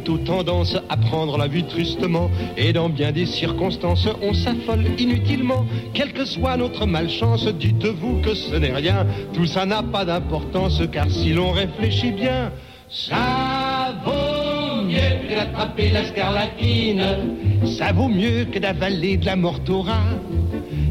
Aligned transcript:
Tendance 0.00 0.76
à 0.88 0.96
prendre 0.96 1.36
la 1.38 1.48
vue 1.48 1.64
tristement 1.64 2.30
et 2.56 2.72
dans 2.72 2.88
bien 2.88 3.12
des 3.12 3.26
circonstances 3.26 4.08
on 4.22 4.32
s'affole 4.32 4.84
inutilement. 4.98 5.66
Quelle 5.92 6.12
que 6.12 6.24
soit 6.24 6.56
notre 6.56 6.86
malchance, 6.86 7.46
dites-vous 7.46 8.20
que 8.20 8.34
ce 8.34 8.56
n'est 8.56 8.72
rien. 8.72 9.06
Tout 9.34 9.46
ça 9.46 9.66
n'a 9.66 9.82
pas 9.82 10.04
d'importance 10.04 10.80
car 10.92 11.10
si 11.10 11.32
l'on 11.32 11.50
réfléchit 11.50 12.12
bien, 12.12 12.52
ça 12.88 13.94
vaut 14.04 14.82
mieux 14.82 15.28
que 15.28 15.34
d'attraper 15.34 15.90
la 15.90 16.04
scarlatine. 16.06 17.04
Ça 17.78 17.92
vaut 17.92 18.08
mieux 18.08 18.44
que 18.44 18.58
d'avaler 18.58 19.16
de 19.16 19.26
la 19.26 19.36
mortora. 19.36 20.00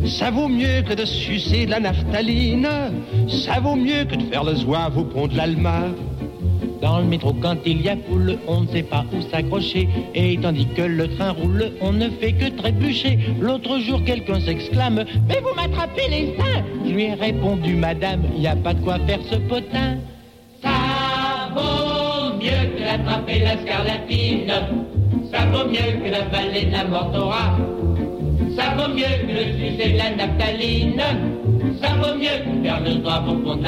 Ça 0.06 0.32
vaut 0.32 0.48
mieux 0.48 0.84
que 0.88 0.94
de 0.94 1.06
sucer 1.06 1.66
de 1.66 1.72
la 1.72 1.80
naphtaline. 1.80 2.70
Ça 3.28 3.60
vaut 3.60 3.76
mieux 3.76 4.06
que 4.06 4.16
de 4.16 4.24
faire 4.24 4.44
le 4.44 4.56
zouave 4.56 4.98
au 4.98 5.04
pont 5.04 5.28
de 5.28 5.36
l'Alma. 5.36 5.86
Dans 6.82 7.00
le 7.00 7.06
métro, 7.06 7.34
quand 7.34 7.58
il 7.66 7.82
y 7.82 7.90
a 7.90 7.96
foule, 8.08 8.38
on 8.48 8.62
ne 8.62 8.68
sait 8.68 8.84
pas 8.84 9.04
où 9.12 9.22
s'accrocher. 9.30 9.88
Et 10.14 10.38
tandis 10.38 10.68
que 10.76 10.84
le 10.84 11.08
train 11.16 11.32
roule, 11.32 11.72
on 11.82 11.92
ne 11.94 12.10
fait 12.10 12.34
que 12.34 12.50
trébucher. 12.50 13.20
L'autre 13.40 13.80
jour, 13.80 14.04
quelqu'un 14.04 14.40
s'exclame 14.40 15.04
Mais 15.28 15.40
vous 15.42 15.56
m'attrapez 15.56 16.08
les 16.10 16.36
seins 16.38 16.64
Je 16.86 16.92
lui 16.92 17.04
ai 17.06 17.14
répondu 17.14 17.76
Madame, 17.76 18.22
il 18.36 18.42
n'y 18.42 18.48
a 18.48 18.56
pas 18.56 18.74
de 18.74 18.82
quoi 18.82 19.00
faire 19.00 19.20
ce 19.30 19.36
potin. 19.36 19.98
Ça 20.62 21.50
vaut 21.56 22.36
mieux 22.38 22.76
que 22.76 22.84
d'attraper 22.84 23.40
la 23.40 23.58
scarlatine. 23.58 24.54
Ça 25.32 25.46
vaut 25.52 25.70
mieux 25.70 26.04
que 26.04 26.12
d'avaler 26.12 26.66
de 26.66 26.72
la 26.72 26.84
mortora. 26.84 27.58
Ça 28.56 28.76
vaut 28.76 28.94
mieux 28.94 29.04
que 29.04 29.34
de 29.34 29.58
sucer 29.58 29.94
de 29.94 29.98
la 29.98 30.16
naphtaline. 30.16 31.02
Ça 31.82 31.90
vaut 31.96 32.18
mieux 32.18 32.28
que 32.44 32.64
faire 32.64 32.82
le 32.82 32.96
droit 32.96 33.24
au 33.28 33.34
pont 33.36 33.62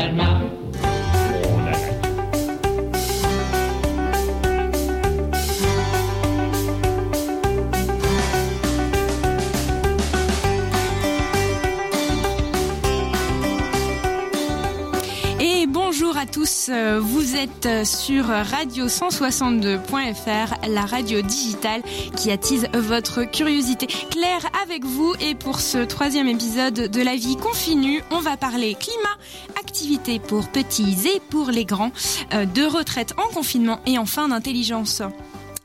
à 16.20 16.26
tous, 16.26 16.68
euh, 16.68 17.00
vous 17.02 17.38
êtes 17.38 17.86
sur 17.86 18.26
radio162.fr, 18.26 20.68
la 20.68 20.82
radio 20.82 21.22
digitale 21.22 21.82
qui 22.18 22.30
attise 22.30 22.68
votre 22.74 23.24
curiosité. 23.24 23.88
Claire 23.88 24.46
avec 24.62 24.84
vous. 24.84 25.14
Et 25.22 25.34
pour 25.34 25.62
ce 25.62 25.78
troisième 25.78 26.28
épisode 26.28 26.74
de 26.74 27.02
la 27.02 27.16
vie 27.16 27.38
continue, 27.38 28.04
on 28.12 28.20
va 28.20 28.36
parler 28.36 28.76
climat, 28.76 29.16
activités 29.58 30.20
pour 30.20 30.50
petits 30.50 31.08
et 31.08 31.22
pour 31.30 31.52
les 31.52 31.64
grands, 31.64 31.94
euh, 32.34 32.46
de 32.46 32.66
retraite 32.66 33.14
en 33.18 33.34
confinement 33.34 33.80
et 33.86 33.98
enfin 33.98 34.28
d'intelligence 34.28 35.02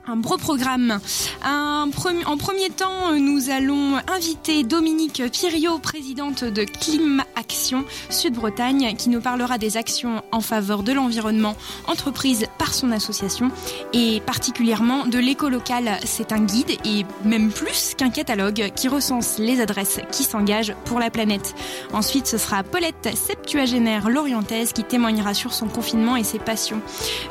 un 0.06 0.16
beau 0.16 0.36
programme. 0.36 0.98
Un 1.42 1.88
premi- 1.90 2.24
en 2.26 2.36
premier 2.36 2.68
temps, 2.68 3.12
nous 3.18 3.48
allons 3.48 3.96
inviter 4.14 4.62
Dominique 4.62 5.22
Piriot, 5.32 5.78
présidente 5.78 6.44
de 6.44 6.64
Climat 6.64 7.24
Action 7.36 7.84
Sud-Bretagne, 8.10 8.96
qui 8.98 9.08
nous 9.08 9.20
parlera 9.22 9.56
des 9.56 9.78
actions 9.78 10.22
en 10.30 10.40
faveur 10.42 10.82
de 10.82 10.92
l'environnement 10.92 11.56
entreprises 11.86 12.46
par 12.58 12.74
son 12.74 12.92
association 12.92 13.50
et 13.94 14.20
particulièrement 14.26 15.06
de 15.06 15.18
l'éco 15.18 15.48
local. 15.48 15.98
C'est 16.04 16.32
un 16.32 16.40
guide 16.40 16.72
et 16.84 17.06
même 17.24 17.50
plus 17.50 17.94
qu'un 17.96 18.10
catalogue 18.10 18.72
qui 18.76 18.88
recense 18.88 19.38
les 19.38 19.60
adresses 19.60 20.00
qui 20.12 20.22
s'engagent 20.24 20.74
pour 20.84 20.98
la 21.00 21.08
planète. 21.10 21.54
Ensuite, 21.94 22.26
ce 22.26 22.36
sera 22.36 22.62
Paulette, 22.62 23.08
septuagénaire 23.14 24.10
lorientaise, 24.10 24.72
qui 24.74 24.84
témoignera 24.84 25.32
sur 25.32 25.54
son 25.54 25.66
confinement 25.66 26.16
et 26.16 26.24
ses 26.24 26.38
passions. 26.38 26.82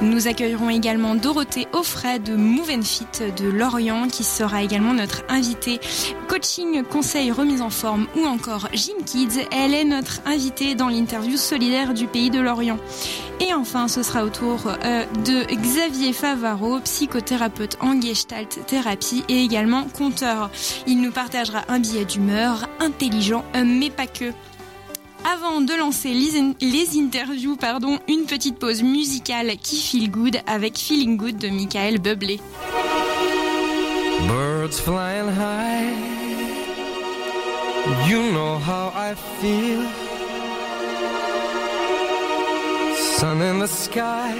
Nous 0.02 0.28
accueillerons 0.28 0.72
également 0.72 1.14
Dorothée 1.14 1.68
Offray 1.74 2.20
de 2.20 2.36
Move 2.64 3.36
de 3.36 3.50
Lorient 3.50 4.08
qui 4.08 4.24
sera 4.24 4.64
également 4.64 4.94
notre 4.94 5.24
invitée. 5.28 5.82
Coaching, 6.30 6.84
conseil, 6.84 7.30
remise 7.32 7.62
en 7.62 7.70
forme 7.70 8.08
ou 8.16 8.26
encore 8.26 8.70
Gym 8.74 9.04
Kids. 9.06 9.42
Elle 9.52 9.74
est 9.74 9.84
notre 9.84 10.22
invitée 10.26 10.74
dans 10.74 10.88
l'interview 10.88 11.36
solidaire 11.36 11.94
du 11.94 12.08
pays 12.08 12.30
de 12.30 12.40
Lorient. 12.40 12.78
Et 13.42 13.54
enfin, 13.54 13.90
ce 13.90 14.02
sera 14.02 14.24
au 14.24 14.30
tour 14.30 14.62
euh, 14.68 15.06
de 15.26 15.44
Xavier 15.54 16.14
Favaro, 16.14 16.80
psychothérapeute 16.80 17.78
en 17.82 18.00
Gestalt 18.00 18.66
thérapie 18.66 19.26
et 19.28 19.44
également 19.44 19.84
conteur. 19.84 20.50
Il 20.88 21.02
nous 21.02 21.12
partagera 21.12 21.64
un 21.68 21.80
billet 21.80 22.06
d'humeur 22.06 22.70
intelligent, 22.80 23.44
euh, 23.56 23.64
mais 23.66 23.90
pas 23.90 24.08
que. 24.08 24.32
Avant 25.26 25.62
de 25.62 25.74
lancer 25.74 26.10
les, 26.14 26.38
in- 26.38 26.54
les 26.62 26.98
interviews, 27.00 27.56
pardon, 27.56 27.98
une 28.08 28.26
petite 28.26 28.60
pause 28.60 28.84
musicale 28.84 29.54
qui 29.62 29.78
feel 29.78 30.10
good 30.12 30.38
avec 30.48 30.78
Feeling 30.78 31.18
Good 31.18 31.38
de 31.38 31.50
Michael 31.50 32.00
Bublé. 32.00 32.40
Birds 34.28 34.80
flying 34.80 35.30
high. 35.30 35.94
You 38.08 38.32
know 38.32 38.60
how 38.60 38.92
I 38.96 39.14
feel. 39.42 39.82
Sun 43.18 43.42
in 43.42 43.60
the 43.60 43.68
sky. 43.68 44.34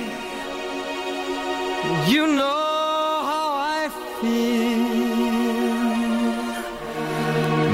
You 2.08 2.28
know 2.28 3.24
how 3.24 3.56
I 3.58 3.90
feel. 4.22 4.84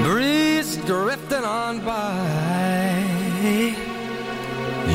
Breeze 0.03 0.78
drifting 0.86 1.44
on 1.46 1.80
by. 1.86 2.38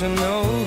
don't 0.00 0.10
you 0.10 0.16
know? 0.16 0.66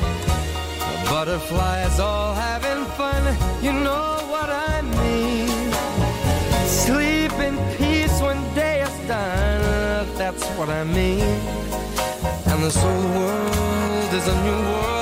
Butterflies 1.10 2.00
all 2.00 2.34
having 2.34 2.86
fun. 2.96 3.24
You 3.62 3.74
know 3.74 4.20
what 4.30 4.50
I 4.50 4.82
mean. 4.82 5.74
Sleep 6.66 7.34
in 7.34 7.58
peace 7.76 8.22
when 8.22 8.38
day 8.54 8.82
is 8.82 9.08
done. 9.08 10.08
That's 10.18 10.46
what 10.58 10.70
I 10.70 10.84
mean. 10.84 11.40
And 12.46 12.64
this 12.64 12.78
old 12.78 13.16
world 13.16 14.14
is 14.14 14.28
a 14.28 14.44
new 14.44 14.72
world 14.72 14.97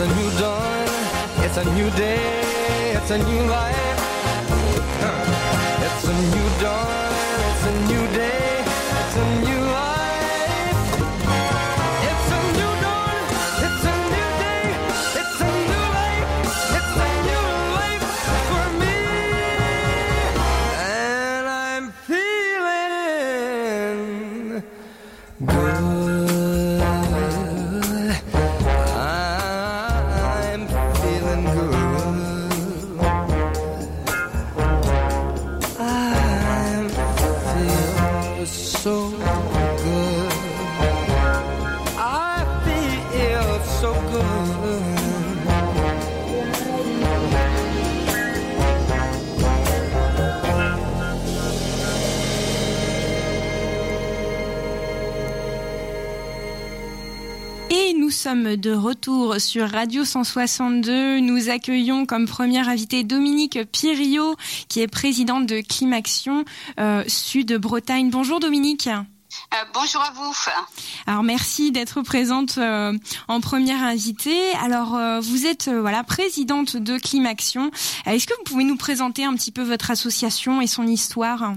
It's 0.00 0.06
a 0.08 0.14
new 0.14 0.30
dawn, 0.38 0.86
it's 1.44 1.56
a 1.56 1.64
new 1.74 1.90
day, 1.90 2.92
it's 2.94 3.10
a 3.10 3.18
new 3.18 3.42
life. 3.50 3.98
It's 5.86 6.04
a 6.04 6.14
new 6.34 6.48
dawn, 6.62 7.12
it's 7.50 7.64
a 7.66 7.72
new 7.88 8.06
day, 8.16 8.37
sommes 58.28 58.56
de 58.56 58.74
retour 58.74 59.40
sur 59.40 59.70
Radio 59.70 60.04
162. 60.04 61.20
Nous 61.20 61.48
accueillons 61.48 62.04
comme 62.04 62.28
première 62.28 62.68
invitée 62.68 63.02
Dominique 63.02 63.58
Pirio, 63.72 64.36
qui 64.68 64.82
est 64.82 64.86
présidente 64.86 65.46
de 65.46 65.62
Climaction 65.62 66.44
euh, 66.78 67.02
Sud-Bretagne. 67.06 68.10
Bonjour 68.10 68.38
Dominique. 68.38 68.86
Euh, 68.88 69.56
bonjour 69.72 70.02
à 70.02 70.10
vous. 70.10 70.34
Alors 71.06 71.22
merci 71.22 71.72
d'être 71.72 72.02
présente 72.02 72.58
euh, 72.58 72.92
en 73.28 73.40
première 73.40 73.82
invitée. 73.82 74.52
Alors 74.62 74.94
euh, 74.94 75.20
vous 75.20 75.46
êtes 75.46 75.70
voilà 75.70 76.04
présidente 76.04 76.76
de 76.76 76.98
Climaction. 76.98 77.70
Est-ce 78.04 78.26
que 78.26 78.34
vous 78.36 78.44
pouvez 78.44 78.64
nous 78.64 78.76
présenter 78.76 79.24
un 79.24 79.32
petit 79.36 79.52
peu 79.52 79.62
votre 79.62 79.90
association 79.90 80.60
et 80.60 80.66
son 80.66 80.86
histoire? 80.86 81.54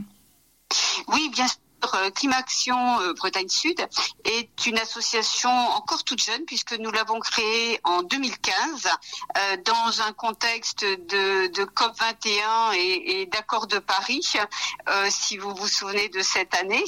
Oui, 1.10 1.30
bien 1.34 1.48
sûr. 1.48 1.61
Climaction 2.16 3.02
euh, 3.02 3.14
Bretagne 3.14 3.50
Sud 3.50 3.80
est 4.26 4.66
une 4.66 4.78
association 4.78 5.50
encore 5.50 6.04
toute 6.04 6.24
jeune 6.24 6.46
puisque 6.46 6.74
nous 6.74 6.92
l'avons 6.92 7.20
créée 7.20 7.80
en 7.84 8.04
2015 8.04 8.88
euh, 9.38 9.58
dans 9.66 10.02
un 10.02 10.14
contexte 10.14 10.84
de, 10.84 11.48
de 11.48 11.64
COP 11.64 11.98
21 12.00 12.72
et, 12.74 13.26
d'accord 13.32 13.68
de 13.68 13.80
Paris, 13.80 14.34
euh, 14.90 15.08
si 15.10 15.38
vous 15.38 15.54
vous 15.56 15.68
souvenez 15.68 16.10
de 16.10 16.22
cette 16.22 16.54
année. 16.56 16.84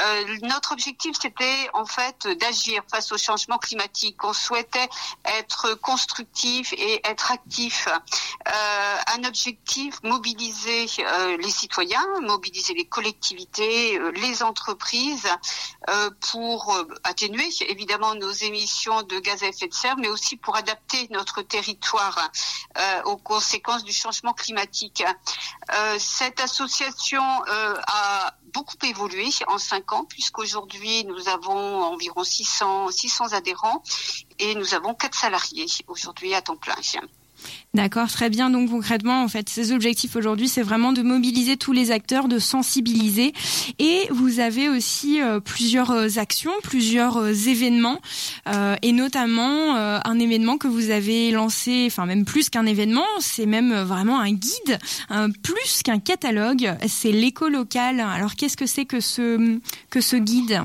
Euh, 0.00 0.36
notre 0.42 0.72
objectif 0.72 1.16
c'était 1.20 1.68
en 1.74 1.86
fait 1.86 2.26
d'agir 2.38 2.82
face 2.90 3.12
au 3.12 3.18
changement 3.18 3.58
climatique. 3.58 4.22
On 4.24 4.32
souhaitait 4.32 4.88
être 5.24 5.74
constructif 5.74 6.72
et 6.72 7.00
être 7.04 7.30
actif. 7.30 7.88
Euh, 7.88 8.96
un 9.16 9.24
objectif 9.24 10.02
mobiliser 10.02 10.86
euh, 11.00 11.36
les 11.38 11.50
citoyens, 11.50 12.04
mobiliser 12.22 12.74
les 12.74 12.86
collectivités, 12.86 13.98
euh, 13.98 14.10
les 14.26 14.42
entreprises 14.42 15.28
euh, 15.88 16.10
pour 16.30 16.74
euh, 16.74 16.84
atténuer 17.04 17.48
évidemment 17.68 18.14
nos 18.14 18.30
émissions 18.30 19.02
de 19.02 19.18
gaz 19.18 19.42
à 19.42 19.48
effet 19.48 19.68
de 19.68 19.74
serre, 19.74 19.96
mais 19.96 20.08
aussi 20.08 20.36
pour 20.36 20.56
adapter 20.56 21.08
notre 21.10 21.42
territoire 21.42 22.30
euh, 22.78 23.02
aux 23.04 23.16
conséquences 23.16 23.84
du 23.84 23.92
changement 23.92 24.32
climatique. 24.32 25.04
Cette 25.98 26.40
association 26.40 27.22
a 27.48 28.34
beaucoup 28.52 28.76
évolué 28.84 29.28
en 29.48 29.58
cinq 29.58 29.92
ans, 29.92 30.04
puisqu'aujourd'hui 30.04 31.04
nous 31.04 31.28
avons 31.28 31.82
environ 31.84 32.24
600, 32.24 32.90
600 32.90 33.32
adhérents 33.32 33.82
et 34.38 34.54
nous 34.54 34.74
avons 34.74 34.94
quatre 34.94 35.18
salariés 35.18 35.66
aujourd'hui 35.88 36.34
à 36.34 36.42
temps 36.42 36.56
plein. 36.56 36.76
D'accord, 37.74 38.10
très 38.10 38.30
bien. 38.30 38.48
Donc 38.48 38.70
concrètement, 38.70 39.22
en 39.22 39.28
fait, 39.28 39.48
ces 39.50 39.72
objectifs 39.72 40.16
aujourd'hui, 40.16 40.48
c'est 40.48 40.62
vraiment 40.62 40.92
de 40.92 41.02
mobiliser 41.02 41.56
tous 41.56 41.72
les 41.72 41.90
acteurs, 41.90 42.26
de 42.26 42.38
sensibiliser. 42.38 43.34
Et 43.78 44.06
vous 44.10 44.40
avez 44.40 44.68
aussi 44.68 45.20
euh, 45.20 45.40
plusieurs 45.40 45.90
euh, 45.90 46.08
actions, 46.16 46.52
plusieurs 46.62 47.18
euh, 47.18 47.32
événements, 47.32 48.00
et 48.82 48.92
notamment 48.92 49.74
un 49.76 50.18
événement 50.18 50.56
que 50.56 50.68
vous 50.68 50.90
avez 50.90 51.30
lancé, 51.30 51.84
enfin 51.86 52.06
même 52.06 52.24
plus 52.24 52.48
qu'un 52.48 52.64
événement, 52.64 53.04
c'est 53.20 53.46
même 53.46 53.74
vraiment 53.74 54.20
un 54.20 54.32
guide, 54.32 54.78
plus 55.42 55.82
qu'un 55.82 55.98
catalogue. 55.98 56.72
C'est 56.86 57.12
l'éco 57.12 57.48
local. 57.48 58.00
Alors 58.00 58.34
qu'est-ce 58.36 58.56
que 58.56 58.66
c'est 58.66 58.84
que 58.84 59.00
ce 59.00 59.58
que 59.90 60.00
ce 60.00 60.16
guide? 60.16 60.62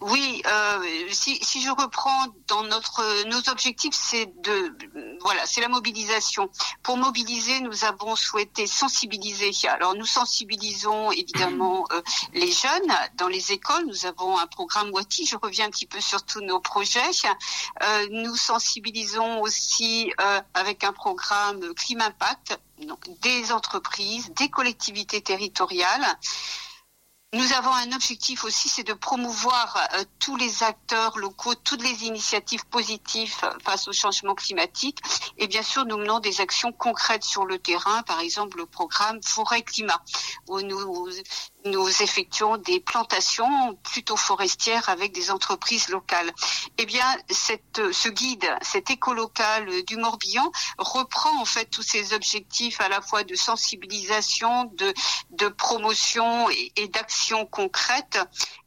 Oui, 0.00 0.42
euh, 0.46 1.08
si, 1.10 1.38
si 1.42 1.62
je 1.62 1.70
reprends 1.70 2.26
dans 2.46 2.62
notre 2.64 3.24
nos 3.28 3.48
objectifs, 3.48 3.94
c'est 3.94 4.26
de 4.42 4.76
voilà, 5.20 5.46
c'est 5.46 5.60
la 5.60 5.68
mobilisation. 5.68 6.50
Pour 6.82 6.96
mobiliser, 6.96 7.60
nous 7.60 7.84
avons 7.84 8.16
souhaité 8.16 8.66
sensibiliser. 8.66 9.50
Alors 9.68 9.94
nous 9.94 10.06
sensibilisons 10.06 11.10
évidemment 11.12 11.86
euh, 11.92 12.00
les 12.34 12.50
jeunes 12.50 12.92
dans 13.16 13.28
les 13.28 13.52
écoles. 13.52 13.86
Nous 13.86 14.06
avons 14.06 14.38
un 14.38 14.46
programme 14.46 14.90
Wati. 14.90 15.26
Je 15.26 15.36
reviens 15.36 15.66
un 15.66 15.70
petit 15.70 15.86
peu 15.86 16.00
sur 16.00 16.22
tous 16.24 16.40
nos 16.40 16.60
projets. 16.60 17.00
Euh, 17.82 18.08
nous 18.10 18.36
sensibilisons 18.36 19.40
aussi 19.40 20.12
euh, 20.20 20.40
avec 20.54 20.84
un 20.84 20.92
programme 20.92 21.74
Climat 21.74 22.06
Impact, 22.06 22.58
donc 22.86 22.98
des 23.20 23.52
entreprises, 23.52 24.30
des 24.34 24.48
collectivités 24.48 25.20
territoriales. 25.20 26.06
Nous 27.32 27.52
avons 27.52 27.72
un 27.72 27.92
objectif 27.92 28.42
aussi, 28.42 28.68
c'est 28.68 28.82
de 28.82 28.92
promouvoir 28.92 29.76
euh, 29.94 30.02
tous 30.18 30.34
les 30.34 30.64
acteurs 30.64 31.16
locaux, 31.16 31.54
toutes 31.54 31.80
les 31.80 32.04
initiatives 32.04 32.66
positives 32.66 33.36
euh, 33.44 33.52
face 33.64 33.86
au 33.86 33.92
changement 33.92 34.34
climatique. 34.34 34.98
Et 35.38 35.46
bien 35.46 35.62
sûr, 35.62 35.84
nous 35.84 35.96
menons 35.96 36.18
des 36.18 36.40
actions 36.40 36.72
concrètes 36.72 37.22
sur 37.22 37.44
le 37.44 37.60
terrain, 37.60 38.02
par 38.02 38.18
exemple 38.18 38.58
le 38.58 38.66
programme 38.66 39.22
Forêt-Climat, 39.22 40.02
où 40.48 40.60
nous, 40.60 41.08
nous 41.64 41.88
effectuons 42.02 42.56
des 42.56 42.80
plantations 42.80 43.74
plutôt 43.82 44.16
forestières 44.16 44.88
avec 44.88 45.12
des 45.12 45.30
entreprises 45.30 45.88
locales. 45.88 46.30
Eh 46.78 46.86
bien, 46.86 47.04
cette, 47.28 47.92
ce 47.92 48.08
guide, 48.08 48.48
cet 48.62 48.90
éco-local 48.90 49.82
du 49.84 49.96
Morbihan 49.96 50.50
reprend 50.78 51.40
en 51.40 51.44
fait 51.44 51.66
tous 51.66 51.82
ces 51.82 52.12
objectifs 52.12 52.80
à 52.80 52.88
la 52.88 53.00
fois 53.00 53.24
de 53.24 53.34
sensibilisation, 53.34 54.64
de, 54.76 54.92
de 55.30 55.48
promotion 55.48 56.48
et, 56.76 56.88
d'action 56.88 57.46
concrète, 57.46 58.18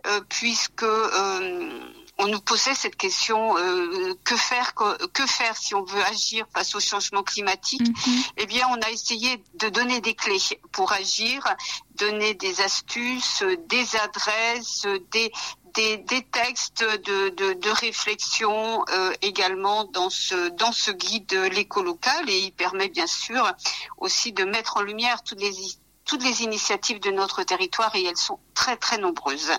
euh, 0.07 0.21
puisque 0.29 0.83
euh, 0.83 1.79
on 2.17 2.27
nous 2.27 2.39
posait 2.39 2.75
cette 2.75 2.96
question 2.96 3.58
euh, 3.58 4.13
que 4.24 4.36
faire 4.36 4.75
que, 4.75 5.08
que, 5.08 5.25
faire 5.25 5.58
si 5.58 5.74
on 5.75 5.84
veut 5.84 6.03
agir 6.03 6.46
face 6.53 6.75
au 6.75 6.79
changement 6.79 7.24
climatique? 7.24 7.82
Mhm. 7.82 8.24
Eh 8.38 8.46
bien, 8.46 8.67
on 8.70 8.82
a 8.82 8.89
essayé 8.91 9.43
de 9.55 9.70
donner 9.70 10.00
des 10.01 10.13
clés 10.13 10.39
pour 10.72 10.91
agir, 10.91 11.43
donner 11.96 12.34
des 12.34 12.62
astuces, 12.62 13.43
des 13.67 13.96
adresses, 13.96 14.86
des 15.12 15.32
des, 15.74 15.98
des 15.98 16.22
textes 16.22 16.84
de, 16.84 17.29
de, 17.29 17.53
de 17.53 17.70
réflexion 17.70 18.86
euh, 18.91 19.12
également 19.22 19.86
dans 19.86 20.10
ce 20.10 20.50
dans 20.50 20.72
ce 20.72 20.91
guide 20.91 21.34
l'éco 21.51 21.82
local 21.82 22.29
et 22.29 22.39
il 22.39 22.51
permet 22.51 22.89
bien 22.89 23.08
sûr 23.08 23.51
aussi 23.98 24.34
de 24.34 24.43
mettre 24.43 24.77
en 24.77 24.82
lumière 24.82 25.24
toutes 25.24 25.41
les 25.41 25.51
toutes 26.05 26.24
les 26.24 26.41
initiatives 26.43 27.00
de 27.00 27.12
notre 27.12 27.43
territoire 27.43 27.95
et 27.95 28.03
elles 28.03 28.17
sont 28.17 28.39
très 28.53 28.75
très 28.77 28.98
nombreuses. 28.98 29.51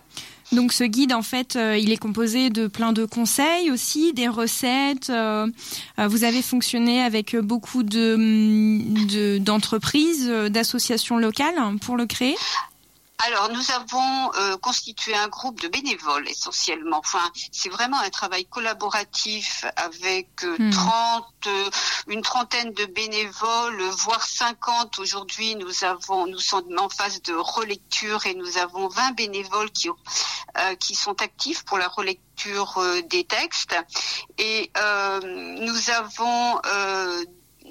Donc 0.52 0.72
ce 0.72 0.84
guide, 0.84 1.12
en 1.14 1.22
fait, 1.22 1.56
euh, 1.56 1.76
il 1.76 1.90
est 1.90 1.96
composé 1.96 2.50
de 2.50 2.66
plein 2.66 2.92
de 2.92 3.06
conseils 3.06 3.70
aussi, 3.70 4.12
des 4.12 4.28
recettes. 4.28 5.08
euh, 5.10 5.46
euh, 5.98 6.06
vous 6.06 6.22
avez 6.22 6.42
fonctionné 6.42 7.02
avec 7.02 7.34
beaucoup 7.36 7.82
de 7.82 8.16
de- 9.06 9.38
d'entreprises, 9.38 10.28
d'associations 10.28 11.16
locales 11.16 11.56
pour 11.80 11.96
le 11.96 12.06
créer? 12.06 12.36
Alors, 13.18 13.48
nous 13.48 13.70
avons 13.70 14.32
euh, 14.34 14.56
constitué 14.58 15.14
un 15.14 15.28
groupe 15.28 15.60
de 15.60 15.68
bénévoles 15.68 16.28
essentiellement. 16.28 16.98
Enfin, 16.98 17.30
c'est 17.52 17.68
vraiment 17.68 17.98
un 18.00 18.10
travail 18.10 18.44
collaboratif 18.44 19.64
avec 19.76 20.44
euh, 20.44 20.56
Hmm. 20.64 20.70
30, 20.70 21.26
euh, 21.46 21.70
une 22.06 22.22
trentaine 22.22 22.72
de 22.72 22.86
bénévoles, 22.86 23.82
voire 23.98 24.22
50. 24.22 24.98
Aujourd'hui, 24.98 25.56
nous 25.56 25.84
avons, 25.84 26.26
nous 26.26 26.38
sommes 26.38 26.78
en 26.78 26.88
phase 26.88 27.20
de 27.22 27.34
relecture 27.34 28.24
et 28.26 28.34
nous 28.34 28.56
avons 28.56 28.88
20 28.88 29.12
bénévoles 29.12 29.70
qui, 29.70 29.88
euh, 29.88 30.74
qui 30.76 30.94
sont 30.94 31.20
actifs 31.20 31.64
pour 31.64 31.78
la 31.78 31.88
relecture 31.88 32.78
euh, 32.78 33.02
des 33.02 33.24
textes. 33.24 33.76
Et 34.38 34.70
euh, 34.76 35.20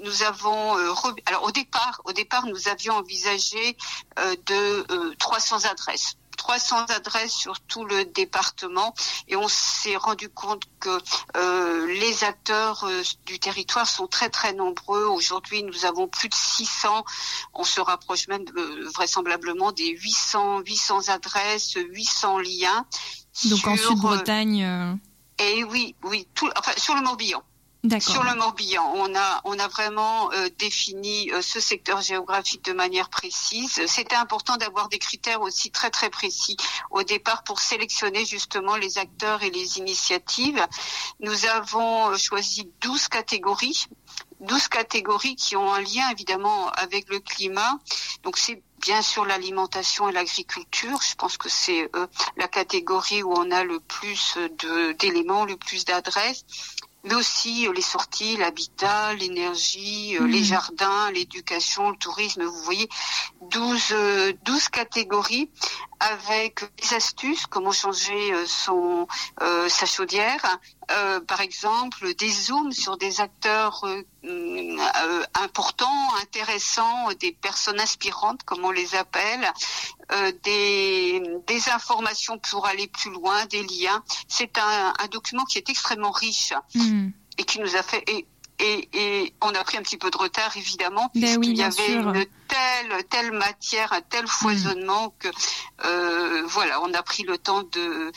nous 0.02 0.22
avons 0.22 0.76
euh, 0.78 0.90
avons 0.90 1.14
alors 1.26 1.44
au 1.44 1.50
départ, 1.50 2.00
au 2.04 2.12
départ, 2.12 2.46
nous 2.46 2.68
avions 2.68 2.94
envisagé 2.94 3.76
de 4.16 5.14
300 5.16 5.64
adresses. 5.64 6.16
300 6.44 6.86
adresses 6.90 7.32
sur 7.32 7.58
tout 7.60 7.86
le 7.86 8.04
département 8.04 8.94
et 9.28 9.36
on 9.36 9.48
s'est 9.48 9.96
rendu 9.96 10.28
compte 10.28 10.62
que 10.78 10.98
euh, 11.36 11.86
les 11.86 12.22
acteurs 12.22 12.84
euh, 12.84 13.02
du 13.24 13.38
territoire 13.38 13.86
sont 13.86 14.06
très 14.06 14.28
très 14.28 14.52
nombreux. 14.52 15.04
Aujourd'hui, 15.04 15.62
nous 15.62 15.86
avons 15.86 16.06
plus 16.06 16.28
de 16.28 16.34
600. 16.34 17.04
On 17.54 17.64
se 17.64 17.80
rapproche 17.80 18.28
même 18.28 18.44
euh, 18.56 18.90
vraisemblablement 18.94 19.72
des 19.72 19.88
800 19.88 20.60
800 20.66 21.08
adresses, 21.08 21.76
800 21.76 22.38
liens. 22.40 22.86
Donc 23.46 23.66
en 23.66 23.76
Sud-Bretagne. 23.76 24.98
Et 25.38 25.64
oui, 25.64 25.94
oui, 26.04 26.28
tout, 26.34 26.50
enfin 26.56 26.72
sur 26.76 26.94
le 26.94 27.00
Morbihan. 27.00 27.42
Sur 28.00 28.24
le 28.24 28.34
Morbihan, 28.36 28.92
on 28.94 29.14
a 29.14 29.42
on 29.44 29.58
a 29.58 29.68
vraiment 29.68 30.32
euh, 30.32 30.48
défini 30.58 31.30
euh, 31.32 31.42
ce 31.42 31.60
secteur 31.60 32.00
géographique 32.00 32.64
de 32.64 32.72
manière 32.72 33.10
précise. 33.10 33.78
C'était 33.86 34.16
important 34.16 34.56
d'avoir 34.56 34.88
des 34.88 34.98
critères 34.98 35.42
aussi 35.42 35.70
très 35.70 35.90
très 35.90 36.08
précis 36.08 36.56
au 36.90 37.02
départ 37.02 37.44
pour 37.44 37.60
sélectionner 37.60 38.24
justement 38.24 38.76
les 38.76 38.96
acteurs 38.96 39.42
et 39.42 39.50
les 39.50 39.76
initiatives. 39.76 40.66
Nous 41.20 41.44
avons 41.44 42.12
euh, 42.12 42.16
choisi 42.16 42.70
12 42.80 43.08
catégories 43.08 43.86
12 44.40 44.68
catégories 44.68 45.36
qui 45.36 45.56
ont 45.56 45.72
un 45.72 45.80
lien 45.80 46.10
évidemment 46.10 46.68
avec 46.70 47.08
le 47.08 47.18
climat. 47.18 47.78
Donc 48.24 48.36
c'est 48.36 48.62
bien 48.80 49.00
sûr 49.00 49.24
l'alimentation 49.24 50.08
et 50.08 50.12
l'agriculture. 50.12 51.00
Je 51.00 51.14
pense 51.14 51.38
que 51.38 51.48
c'est 51.48 51.90
la 52.36 52.48
catégorie 52.48 53.22
où 53.22 53.32
on 53.32 53.50
a 53.50 53.64
le 53.64 53.80
plus 53.80 54.36
d'éléments, 54.98 55.46
le 55.46 55.56
plus 55.56 55.86
d'adresses 55.86 56.44
mais 57.04 57.14
aussi 57.14 57.68
euh, 57.68 57.72
les 57.72 57.82
sorties, 57.82 58.36
l'habitat, 58.36 59.14
l'énergie, 59.14 60.16
euh, 60.18 60.26
les 60.26 60.40
hmm. 60.40 60.44
jardins, 60.44 61.10
l'éducation, 61.12 61.90
le 61.90 61.96
tourisme. 61.96 62.44
Vous 62.44 62.62
voyez, 62.62 62.88
12, 63.50 63.50
12 63.50 63.92
euh, 63.92 64.34
catégories 64.72 65.50
avec 66.12 66.64
des 66.80 66.94
astuces, 66.94 67.46
comment 67.46 67.72
changer 67.72 68.32
son 68.46 69.06
sa 69.68 69.86
chaudière, 69.86 70.58
par 71.26 71.40
exemple 71.40 72.14
des 72.14 72.30
zooms 72.30 72.72
sur 72.72 72.96
des 72.96 73.20
acteurs 73.20 73.84
importants, 75.34 76.14
intéressants, 76.22 77.08
des 77.20 77.32
personnes 77.32 77.80
inspirantes, 77.80 78.42
comme 78.44 78.64
on 78.64 78.70
les 78.70 78.94
appelle, 78.94 79.50
des, 80.42 81.22
des 81.46 81.68
informations 81.70 82.38
pour 82.38 82.66
aller 82.66 82.88
plus 82.88 83.10
loin, 83.10 83.46
des 83.46 83.62
liens. 83.62 84.02
C'est 84.28 84.58
un, 84.58 84.94
un 84.98 85.06
document 85.08 85.44
qui 85.44 85.58
est 85.58 85.68
extrêmement 85.68 86.12
riche. 86.12 86.52
Hmm 86.74 87.10
et 87.38 87.44
qui 87.44 87.60
nous 87.60 87.76
a 87.76 87.82
fait 87.82 88.02
et, 88.08 88.26
et, 88.60 88.88
et, 88.92 89.34
on 89.42 89.48
a 89.48 89.64
pris 89.64 89.76
un 89.76 89.82
petit 89.82 89.96
peu 89.96 90.10
de 90.10 90.16
retard 90.16 90.56
évidemment 90.56 91.10
ben 91.14 91.40
puisqu'il 91.40 91.56
y 91.56 91.62
avait 91.62 91.94
une 91.94 92.26
telle 92.48 93.04
telle 93.10 93.32
matière, 93.32 93.92
un 93.92 94.00
tel 94.02 94.26
foisonnement 94.26 95.14
que 95.18 95.28
euh, 95.84 96.42
voilà, 96.46 96.80
on 96.82 96.92
a 96.94 97.02
pris 97.02 97.24
le 97.24 97.38
temps 97.38 97.62
de 97.62 98.12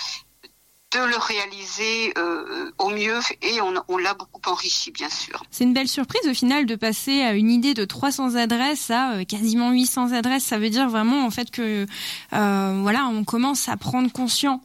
de 0.91 1.00
le 1.00 1.17
réaliser 1.17 2.13
euh, 2.17 2.72
au 2.77 2.89
mieux 2.89 3.20
et 3.41 3.60
on, 3.62 3.74
on 3.89 3.98
l'a 3.98 4.13
beaucoup 4.13 4.41
enrichi 4.46 4.91
bien 4.91 5.10
sûr. 5.10 5.44
C'est 5.51 5.65
une 5.65 5.74
belle 5.74 5.89
surprise 5.89 6.25
au 6.29 6.34
final 6.34 6.65
de 6.65 6.75
passer 6.75 7.22
à 7.24 7.34
une 7.34 7.51
idée 7.51 7.74
de 7.74 7.84
300 7.84 8.36
adresses 8.36 8.89
à 8.89 9.15
euh, 9.15 9.24
quasiment 9.25 9.72
800 9.72 10.13
adresses. 10.13 10.46
Ça 10.46 10.58
veut 10.58 10.70
dire 10.70 10.88
vraiment 10.88 11.25
en 11.25 11.29
fait 11.29 11.51
que 11.51 11.86
euh, 12.34 12.79
voilà, 12.82 13.08
on 13.08 13.25
commence 13.25 13.67
à 13.67 13.75
prendre 13.75 14.12
conscience 14.12 14.62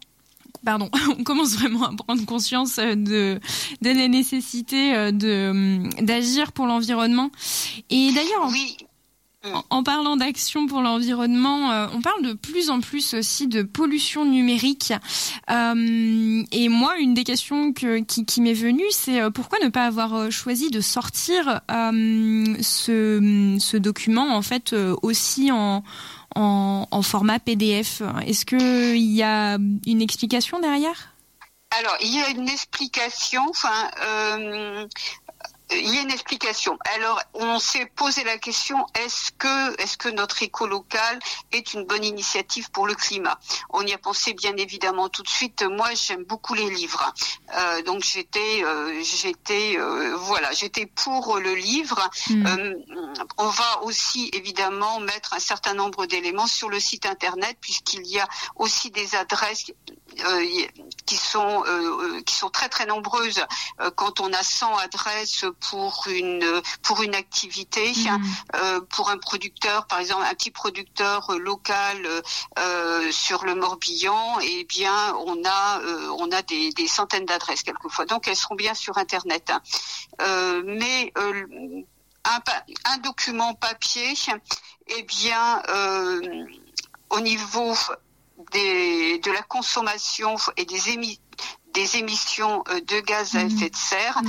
pardon, 0.65 0.91
on 1.19 1.25
commence 1.25 1.55
vraiment 1.55 1.85
à 1.85 1.93
prendre 1.95 2.25
conscience 2.25 2.79
euh, 2.79 2.95
de, 2.95 3.41
de 3.83 3.91
la 3.91 4.09
nécessité 4.09 4.95
euh, 4.95 5.13
de 5.13 6.03
d'agir 6.03 6.53
pour 6.53 6.67
l'environnement. 6.67 7.31
Et 7.91 8.13
d'ailleurs, 8.13 8.49
oui. 8.51 8.77
En, 9.71 9.83
parlant 9.83 10.17
d'action 10.17 10.69
pour 10.69 10.83
l'environnement, 10.83 11.73
euh, 11.73 11.89
on 11.95 12.01
parle 12.01 12.23
de 12.23 12.33
plus 12.33 12.71
en 12.71 12.81
plus 12.81 13.15
aussi 13.15 13.49
de 13.49 13.63
pollution 13.63 14.25
numérique. 14.25 14.93
et 15.51 16.69
moi, 16.69 16.97
une 17.01 17.13
des 17.13 17.25
questions 17.25 17.73
que, 17.73 17.99
qui, 17.99 18.25
qui 18.25 18.41
m'est 18.41 18.53
venue, 18.53 18.85
c'est 18.93 19.21
pourquoi 19.33 19.59
ne 19.65 19.69
pas 19.69 19.85
avoir 19.85 20.31
choisi 20.31 20.71
de 20.71 20.81
sortir 20.81 21.61
ce, 21.69 23.57
ce 23.59 23.77
document 23.77 24.33
en 24.33 24.43
fait 24.43 24.77
aussi 25.03 25.51
en 25.51 25.83
en, 26.35 27.03
format 27.03 27.39
PDF. 27.39 28.03
Est-ce 28.27 28.45
qu'il 28.45 28.97
y 28.97 29.23
a 29.23 29.59
une 29.87 30.03
explication 30.03 30.61
derrière? 30.61 31.15
Alors, 31.79 31.97
il 32.01 32.15
y 32.15 32.21
a 32.21 32.29
une 32.29 32.49
explication. 32.49 33.43
Enfin, 33.49 33.91
euh, 34.05 34.87
il 35.77 35.95
y 35.95 35.99
a 35.99 36.03
une 36.03 36.11
explication. 36.11 36.79
Alors, 36.95 37.21
on 37.35 37.59
s'est 37.59 37.87
posé 37.87 38.25
la 38.25 38.39
question 38.39 38.85
est-ce 38.95 39.33
que, 39.33 39.81
est-ce 39.81 39.97
que 39.97 40.09
notre 40.09 40.43
éco 40.43 40.67
local 40.67 41.19
est 41.53 41.75
une 41.75 41.85
bonne 41.85 42.05
initiative 42.05 42.71
pour 42.71 42.87
le 42.87 42.95
climat? 42.95 43.39
On 43.71 43.83
y 43.83 43.93
a 43.93 43.99
pensé 43.99 44.35
bien 44.35 44.57
évidemment 44.57 45.09
tout 45.09 45.23
de 45.23 45.29
suite. 45.29 45.63
Moi, 45.63 45.89
j'aime 45.95 46.25
beaucoup 46.25 46.55
les 46.55 46.69
livres, 46.71 47.13
euh, 47.55 47.83
donc 47.83 48.03
j'étais, 48.03 48.63
euh, 48.65 49.03
j'étais, 49.03 49.77
euh, 49.77 50.17
voilà, 50.17 50.53
j'étais 50.53 50.87
pour 50.87 51.39
le 51.39 51.55
livre. 51.55 52.11
Hmm. 52.29 52.73
on 53.39 53.49
va 53.49 53.83
aussi 53.83 54.31
évidemment 54.33 55.01
mettre 55.01 55.35
un 55.35 55.39
certain 55.39 55.75
nombre 55.75 56.07
d'éléments 56.07 56.47
sur 56.47 56.69
le 56.69 56.81
site 56.81 57.07
internet 57.07 57.57
puisqu'il 57.61 58.07
y 58.07 58.19
a 58.19 58.29
aussi 58.57 58.91
des 58.91 59.15
adresses 59.15 59.67
qui 61.07 61.17
sont 61.17 61.65
qui 62.27 62.35
sont 62.35 62.51
très 62.51 62.69
très 62.69 62.87
nombreuses. 62.87 63.45
quand 63.97 64.21
on 64.21 64.33
a 64.33 64.43
100 64.43 64.77
adresses 64.79 65.45
pour 65.71 66.07
une 66.09 66.63
pour 66.83 67.03
une 67.03 67.15
activité, 67.15 67.93
mm. 67.93 68.19
euh, 68.57 68.81
pour 68.81 69.11
un 69.11 69.19
producteur, 69.19 69.87
par 69.87 70.01
exemple 70.01 70.25
un 70.29 70.35
petit 70.35 70.51
producteur 70.51 71.31
euh, 71.31 71.39
local 71.39 72.07
euh, 72.59 73.13
sur 73.13 73.45
le 73.45 73.55
Morbihan, 73.55 74.39
eh 74.41 74.65
bien 74.65 75.15
on 75.27 75.43
a 75.45 75.81
on 76.19 76.31
a 76.33 76.43
des, 76.43 76.71
des 76.73 76.87
centaines 76.87 77.27
d'adresses 77.27 77.63
quelquefois. 77.63 78.07
Donc 78.07 78.29
elles 78.29 78.37
seront 78.37 78.55
bien 78.55 78.75
sur 78.75 78.99
internet. 78.99 79.51
Hein. 79.51 80.63
mais 80.65 81.13
un, 82.25 82.41
un, 82.85 82.99
document 82.99 83.55
papier, 83.55 84.15
eh 84.89 85.03
bien 85.03 85.63
au 87.11 87.21
niveau 87.21 87.75
des, 88.53 89.19
de 89.19 89.31
la 89.31 89.43
consommation 89.43 90.37
et 90.57 90.65
des 90.65 90.91
émissions 90.91 91.23
des 91.75 91.97
émissions 91.97 92.63
euh, 92.69 92.81
de 92.81 93.01
gaz 93.01 93.35
à 93.35 93.45
mhm. 93.45 93.51
effet 93.51 93.71
de 93.71 93.77
serre. 93.77 94.21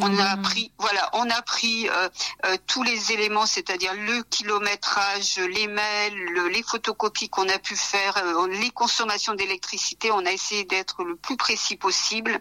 On 0.00 0.18
a 0.18 0.36
pris, 0.36 0.72
voilà, 0.78 1.10
on 1.14 1.28
a 1.28 1.42
pris 1.42 1.88
euh, 1.88 2.08
euh, 2.46 2.56
tous 2.66 2.82
les 2.82 3.12
éléments, 3.12 3.46
c'est-à-dire 3.46 3.94
le 3.94 4.22
kilométrage, 4.24 5.38
les 5.38 5.66
mails, 5.66 6.48
les 6.52 6.62
photocopies 6.62 7.28
qu'on 7.28 7.48
a 7.48 7.58
pu 7.58 7.76
faire, 7.76 8.14
les 8.48 8.70
consommations 8.70 9.34
d'électricité. 9.34 10.10
On 10.10 10.24
a 10.24 10.32
essayé 10.32 10.64
d'être 10.64 11.04
le 11.04 11.16
plus 11.16 11.36
précis 11.36 11.76
possible 11.76 12.40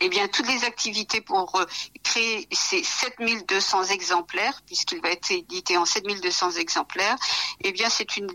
eh 0.00 0.08
bien, 0.08 0.28
toutes 0.28 0.48
les 0.48 0.64
activités 0.64 1.20
pour 1.20 1.54
euh, 1.56 1.64
créer 2.02 2.48
ces 2.50 2.82
7200 2.82 3.84
exemplaires, 3.84 4.60
puisqu'il 4.66 5.00
va 5.00 5.10
être 5.10 5.30
édité 5.30 5.76
en 5.76 5.84
7200 5.84 6.52
exemplaires, 6.52 7.16
eh 7.60 7.72
bien, 7.72 7.88
c'est 7.88 8.16
une, 8.16 8.28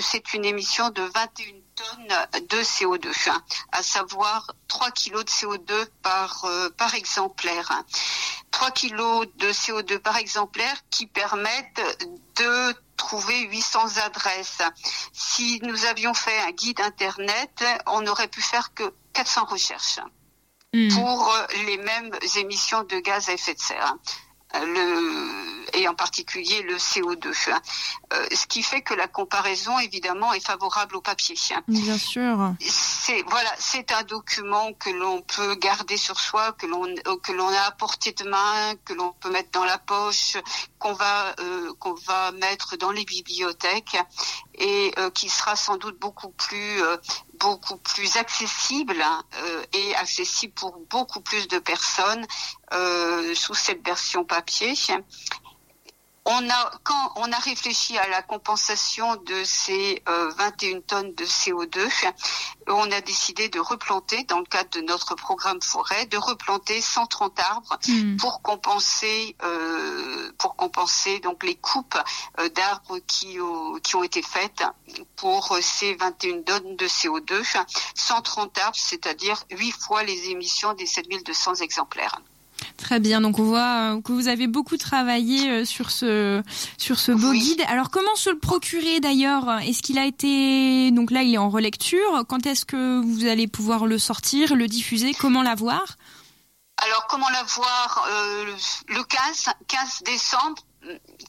c'est 0.00 0.34
une 0.34 0.44
émission 0.44 0.90
de 0.90 1.02
21 1.02 1.61
tonnes 1.74 2.46
de 2.48 2.62
CO2, 2.62 3.30
hein, 3.30 3.42
à 3.72 3.82
savoir 3.82 4.52
3 4.68 4.90
kilos 4.90 5.24
de 5.24 5.30
CO2 5.30 5.86
par, 6.02 6.44
euh, 6.44 6.68
par 6.70 6.94
exemplaire. 6.94 7.82
3 8.50 8.70
kilos 8.70 9.26
de 9.36 9.48
CO2 9.52 9.98
par 9.98 10.16
exemplaire 10.16 10.76
qui 10.90 11.06
permettent 11.06 11.82
de 12.36 12.74
trouver 12.96 13.40
800 13.48 13.96
adresses. 14.04 14.62
Si 15.12 15.60
nous 15.62 15.86
avions 15.86 16.14
fait 16.14 16.38
un 16.40 16.50
guide 16.50 16.80
Internet, 16.80 17.64
on 17.86 18.02
n'aurait 18.02 18.28
pu 18.28 18.42
faire 18.42 18.74
que 18.74 18.92
400 19.14 19.44
recherches. 19.46 20.00
Hmm. 20.74 20.88
pour 20.88 21.30
euh, 21.30 21.46
les 21.66 21.76
mêmes 21.76 22.10
émissions 22.36 22.82
de 22.84 22.98
gaz 23.00 23.28
à 23.28 23.34
effet 23.34 23.52
de 23.52 23.60
serre. 23.60 23.94
Euh, 24.54 24.66
le, 24.66 25.52
et 25.74 25.88
en 25.88 25.94
particulier 25.94 26.62
le 26.62 26.76
CO2. 26.76 27.50
Hein. 27.50 27.60
Euh, 28.12 28.26
ce 28.32 28.46
qui 28.46 28.62
fait 28.62 28.82
que 28.82 28.92
la 28.92 29.08
comparaison, 29.08 29.78
évidemment, 29.78 30.32
est 30.34 30.44
favorable 30.44 30.96
au 30.96 31.00
papier. 31.00 31.34
Hein. 31.54 31.62
Bien 31.66 31.96
sûr. 31.96 32.52
C'est 32.60 33.22
voilà, 33.28 33.50
c'est 33.58 33.90
un 33.92 34.02
document 34.02 34.72
que 34.74 34.90
l'on 34.90 35.22
peut 35.22 35.54
garder 35.54 35.96
sur 35.96 36.20
soi, 36.20 36.52
que 36.52 36.66
l'on 36.66 36.94
que 37.22 37.32
l'on 37.32 37.48
a 37.48 37.60
à 37.60 37.70
portée 37.70 38.12
de 38.12 38.28
main, 38.28 38.74
que 38.84 38.92
l'on 38.92 39.12
peut 39.12 39.30
mettre 39.30 39.50
dans 39.52 39.64
la 39.64 39.78
poche, 39.78 40.36
qu'on 40.78 40.92
va 40.92 41.34
qu'on 41.78 41.94
va 41.94 42.32
mettre 42.32 42.76
dans 42.76 42.90
les 42.90 43.04
bibliothèques 43.04 43.96
et 44.54 44.92
qui 45.14 45.28
sera 45.28 45.56
sans 45.56 45.78
doute 45.78 45.98
beaucoup 45.98 46.30
plus 46.30 46.82
beaucoup 47.42 47.76
plus 47.76 48.16
accessible 48.16 48.96
hein, 49.02 49.24
euh, 49.42 49.64
et 49.72 49.94
accessible 49.96 50.54
pour 50.54 50.78
beaucoup 50.88 51.20
plus 51.20 51.48
de 51.48 51.58
personnes 51.58 52.24
euh, 52.72 53.34
sous 53.34 53.54
cette 53.54 53.84
version 53.84 54.24
papier. 54.24 54.74
On 56.24 56.50
a, 56.50 56.70
quand 56.84 57.12
on 57.16 57.32
a 57.32 57.38
réfléchi 57.38 57.98
à 57.98 58.08
la 58.08 58.22
compensation 58.22 59.16
de 59.16 59.44
ces 59.44 60.02
21 60.06 60.80
tonnes 60.80 61.14
de 61.14 61.24
CO2, 61.24 61.78
on 62.68 62.90
a 62.92 63.00
décidé 63.00 63.48
de 63.48 63.58
replanter, 63.58 64.24
dans 64.24 64.38
le 64.38 64.44
cadre 64.44 64.70
de 64.70 64.80
notre 64.82 65.14
programme 65.14 65.60
forêt, 65.60 66.06
de 66.06 66.16
replanter 66.16 66.80
130 66.80 67.40
arbres 67.40 67.78
Hmm. 67.88 68.16
pour 68.16 68.42
compenser, 68.42 69.36
pour 70.38 70.56
compenser 70.56 71.20
donc 71.20 71.42
les 71.42 71.56
coupes 71.56 71.98
d'arbres 72.54 72.98
qui, 73.06 73.38
qui 73.82 73.96
ont 73.96 74.02
été 74.02 74.22
faites 74.22 74.62
pour 75.16 75.56
ces 75.60 75.94
21 75.94 76.42
tonnes 76.42 76.76
de 76.76 76.86
CO2. 76.86 77.42
130 77.94 78.58
arbres, 78.58 78.76
c'est-à-dire 78.76 79.42
8 79.50 79.72
fois 79.72 80.02
les 80.04 80.30
émissions 80.30 80.74
des 80.74 80.86
7200 80.86 81.56
exemplaires. 81.56 82.20
Très 82.82 82.98
bien, 82.98 83.20
donc 83.20 83.38
on 83.38 83.44
voit 83.44 84.00
que 84.04 84.10
vous 84.12 84.26
avez 84.26 84.48
beaucoup 84.48 84.76
travaillé 84.76 85.64
sur 85.64 85.92
ce 85.92 86.42
sur 86.78 86.98
ce 86.98 87.12
beau 87.12 87.30
Oui. 87.30 87.38
guide. 87.38 87.62
Alors 87.68 87.90
comment 87.90 88.14
se 88.16 88.28
le 88.30 88.38
procurer 88.38 88.98
d'ailleurs? 88.98 89.48
Est-ce 89.60 89.82
qu'il 89.82 89.98
a 89.98 90.04
été 90.04 90.90
donc 90.90 91.12
là 91.12 91.22
il 91.22 91.32
est 91.32 91.38
en 91.38 91.48
relecture. 91.48 92.24
Quand 92.28 92.44
est-ce 92.44 92.64
que 92.64 93.00
vous 93.00 93.26
allez 93.26 93.46
pouvoir 93.46 93.86
le 93.86 93.98
sortir, 93.98 94.56
le 94.56 94.66
diffuser? 94.66 95.14
Comment 95.14 95.42
l'avoir? 95.42 95.96
Alors 96.84 97.06
comment 97.08 97.28
l'avoir 97.30 98.04
euh, 98.10 98.46
Le 98.88 99.02
15, 99.04 99.50
15 99.68 100.02
décembre 100.04 100.62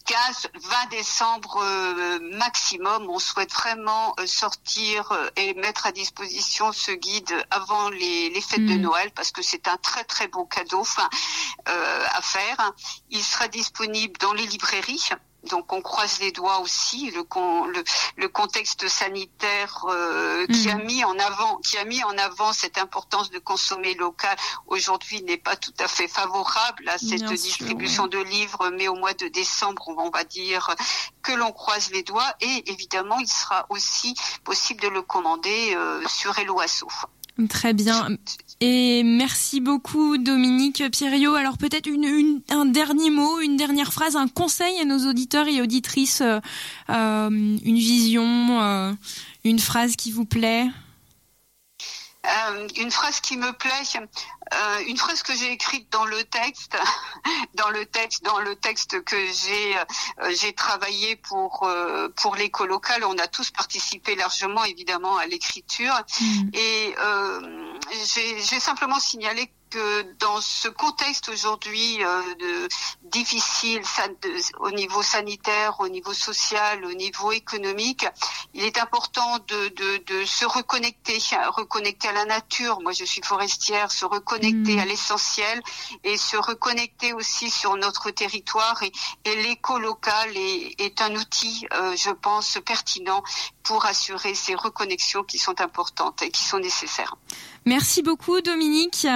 15, 0.05 0.47
20 0.53 0.89
décembre 0.89 1.61
euh, 1.63 2.19
maximum. 2.37 3.09
On 3.09 3.19
souhaite 3.19 3.51
vraiment 3.53 4.15
euh, 4.19 4.25
sortir 4.25 5.11
euh, 5.11 5.29
et 5.35 5.53
mettre 5.53 5.85
à 5.85 5.91
disposition 5.91 6.71
ce 6.71 6.91
guide 6.91 7.33
avant 7.51 7.89
les, 7.89 8.29
les 8.29 8.41
fêtes 8.41 8.65
de 8.65 8.73
Mm. 8.73 8.81
Noël 8.81 9.11
parce 9.11 9.31
que 9.31 9.41
c'est 9.41 9.67
un 9.67 9.77
très 9.77 10.03
très 10.03 10.27
beau 10.27 10.45
cadeau 10.45 10.79
enfin, 10.79 11.09
euh, 11.69 12.05
à 12.11 12.21
faire. 12.21 12.73
Il 13.09 13.23
sera 13.23 13.47
disponible 13.47 14.17
dans 14.19 14.33
les 14.33 14.47
librairies. 14.47 15.09
Donc 15.49 15.73
on 15.73 15.81
croise 15.81 16.19
les 16.19 16.31
doigts 16.31 16.59
aussi 16.59 17.11
le, 17.11 17.23
con- 17.23 17.65
le, 17.65 17.83
le 18.17 18.29
contexte 18.29 18.87
sanitaire 18.87 19.83
euh, 19.89 20.45
qui 20.47 20.67
Mm. 20.67 20.71
a 20.71 20.75
mis 20.75 21.03
en 21.03 21.17
avant 21.19 21.57
qui 21.57 21.77
a 21.77 21.83
mis 21.85 22.01
en 22.03 22.17
avant 22.17 22.53
cette 22.53 22.77
importance 22.77 23.29
de 23.29 23.39
consommer 23.39 23.93
local 23.95 24.35
aujourd'hui 24.67 25.21
n'est 25.23 25.37
pas 25.37 25.55
tout 25.57 25.73
à 25.79 25.87
fait 25.87 26.07
favorable 26.07 26.87
à 26.87 26.97
cette 26.97 27.09
Bien 27.19 27.27
sûr, 27.27 27.29
distribution 27.31 28.07
de 28.07 28.19
livres 28.19 28.69
mais 28.71 28.87
au 28.87 28.95
mois 28.95 29.13
de 29.13 29.27
décembre 29.27 29.83
on 29.97 30.09
va 30.09 30.23
dire 30.23 30.69
que 31.21 31.33
l'on 31.33 31.51
croise 31.51 31.91
les 31.91 32.03
doigts 32.03 32.33
et 32.41 32.71
évidemment 32.71 33.19
il 33.19 33.27
sera 33.27 33.65
aussi 33.69 34.15
possible 34.43 34.81
de 34.81 34.87
le 34.87 35.01
commander 35.01 35.73
euh, 35.75 36.07
sur 36.07 36.37
Eloasso. 36.39 36.87
Très 37.49 37.73
bien. 37.73 38.09
Et 38.61 39.01
merci 39.03 39.59
beaucoup 39.59 40.17
Dominique 40.17 40.83
Pierriot. 40.91 41.33
Alors 41.33 41.57
peut-être 41.57 41.87
une, 41.87 42.03
une- 42.03 42.41
un 42.49 42.65
dernier 42.65 43.09
mot, 43.09 43.39
une 43.41 43.57
dernière 43.57 43.91
phrase, 43.91 44.15
un 44.15 44.27
conseil 44.27 44.79
à 44.79 44.85
nos 44.85 45.09
auditeurs 45.09 45.47
et 45.47 45.61
auditrices, 45.61 46.21
euh, 46.21 46.39
euh, 46.89 47.29
une 47.29 47.75
vision, 47.75 48.61
euh, 48.61 48.93
une 49.43 49.59
phrase 49.59 49.95
qui 49.95 50.11
vous 50.11 50.25
plaît? 50.25 50.67
Euh, 52.25 52.67
une 52.77 52.89
phrase 52.89 53.19
qui 53.19 53.35
me 53.35 53.51
plaît, 53.51 53.71
euh, 54.53 54.79
une 54.87 54.97
phrase 54.97 55.23
que 55.23 55.35
j'ai 55.35 55.51
écrite 55.51 55.91
dans 55.91 56.05
le 56.05 56.23
texte, 56.23 56.77
dans 57.55 57.69
le 57.69 57.85
texte, 57.85 58.23
dans 58.23 58.39
le 58.39 58.55
texte 58.55 59.03
que 59.03 59.17
j'ai 59.17 59.77
euh, 59.77 60.31
j'ai 60.39 60.53
travaillé 60.53 61.17
pour 61.17 61.69
pour 62.15 62.35
l'éco 62.35 62.65
local. 62.65 63.03
On 63.03 63.17
a 63.17 63.27
tous 63.27 63.51
participé 63.51 64.15
largement, 64.15 64.63
évidemment, 64.63 65.17
à 65.17 65.25
l'écriture. 65.25 65.93
Mm. 66.21 66.49
Et 66.53 66.95
euh, 66.99 67.79
j'ai 68.13 68.41
j'ai 68.41 68.59
simplement 68.59 68.99
signalé 68.99 69.51
que 69.73 70.13
dans 70.19 70.39
ce 70.41 70.67
contexte 70.67 71.29
aujourd'hui 71.29 72.03
euh, 72.03 72.35
de 72.35 72.67
difficile 73.03 73.81
au 74.59 74.71
niveau 74.71 75.01
sanitaire, 75.01 75.79
au 75.79 75.89
niveau 75.89 76.13
social, 76.13 76.85
au 76.85 76.93
niveau 76.93 77.31
économique, 77.31 78.05
il 78.53 78.63
est 78.63 78.77
important 78.77 79.39
de, 79.47 79.67
de, 79.69 79.89
de 80.05 80.25
se 80.25 80.45
reconnecter, 80.45 81.17
reconnecter 81.49 82.07
à 82.07 82.11
la 82.13 82.25
nature. 82.25 82.81
Moi, 82.81 82.91
je 82.91 83.05
suis 83.05 83.21
forestière, 83.23 83.91
se 83.91 84.05
reconnecter 84.05 84.53
Mm. 84.53 84.79
à 84.79 84.85
l'essentiel 84.85 85.61
et 86.03 86.17
se 86.17 86.37
reconnecter 86.37 87.13
aussi 87.13 87.49
sur 87.49 87.75
notre 87.75 88.11
territoire. 88.11 88.81
Et, 88.83 88.91
et 89.25 89.35
l'éco 89.43 89.79
local 89.79 90.29
est, 90.35 90.75
est 90.79 91.01
un 91.01 91.15
outil, 91.15 91.67
euh, 91.73 91.95
je 91.95 92.11
pense, 92.11 92.57
pertinent 92.65 93.23
pour 93.63 93.85
assurer 93.85 94.35
ces 94.35 94.55
reconnexions 94.55 95.23
qui 95.23 95.37
sont 95.37 95.59
importantes 95.61 96.21
et 96.21 96.31
qui 96.31 96.43
sont 96.43 96.59
nécessaires. 96.59 97.15
Merci 97.65 98.01
beaucoup 98.01 98.41
Dominique. 98.41 99.07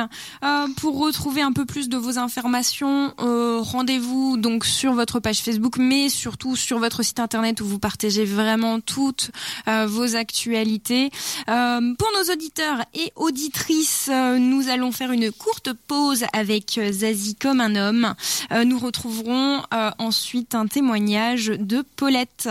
Euh, 0.44 0.68
pour 0.80 1.00
retrouver 1.00 1.42
un 1.42 1.52
peu 1.52 1.66
plus 1.66 1.90
de 1.90 1.98
vos 1.98 2.18
informations, 2.18 3.14
euh, 3.20 3.60
rendez-vous 3.62 4.38
donc 4.38 4.66
sur 4.66 4.94
votre 4.94 5.20
page 5.20 5.40
Facebook, 5.40 5.78
mais 5.78 6.10
surtout 6.10 6.56
sur 6.56 6.80
votre 6.80 7.04
site 7.04 7.20
internet 7.20 7.62
où 7.62 7.66
vous 7.66 7.80
partagez 7.80 8.26
vraiment 8.26 8.80
toutes 8.80 9.32
euh, 9.68 9.86
vos 9.88 10.16
actualités. 10.16 11.12
Euh, 11.50 11.94
pour 11.98 12.10
nos 12.18 12.32
auditeurs 12.32 12.80
et 12.94 13.12
auditrices, 13.16 14.10
euh, 14.12 14.38
nous 14.38 14.70
allons 14.70 14.92
faire 14.92 15.12
une 15.12 15.32
courte 15.32 15.74
pause 15.74 16.26
avec 16.34 16.80
Zazie 16.92 17.36
comme 17.36 17.62
un 17.62 17.76
homme. 17.76 18.14
Euh, 18.52 18.64
nous 18.64 18.80
retrouverons 18.80 19.62
ensuite 20.00 20.56
un 20.56 20.68
témoignage 20.68 21.48
de 21.48 21.84
Paulette. 21.96 22.50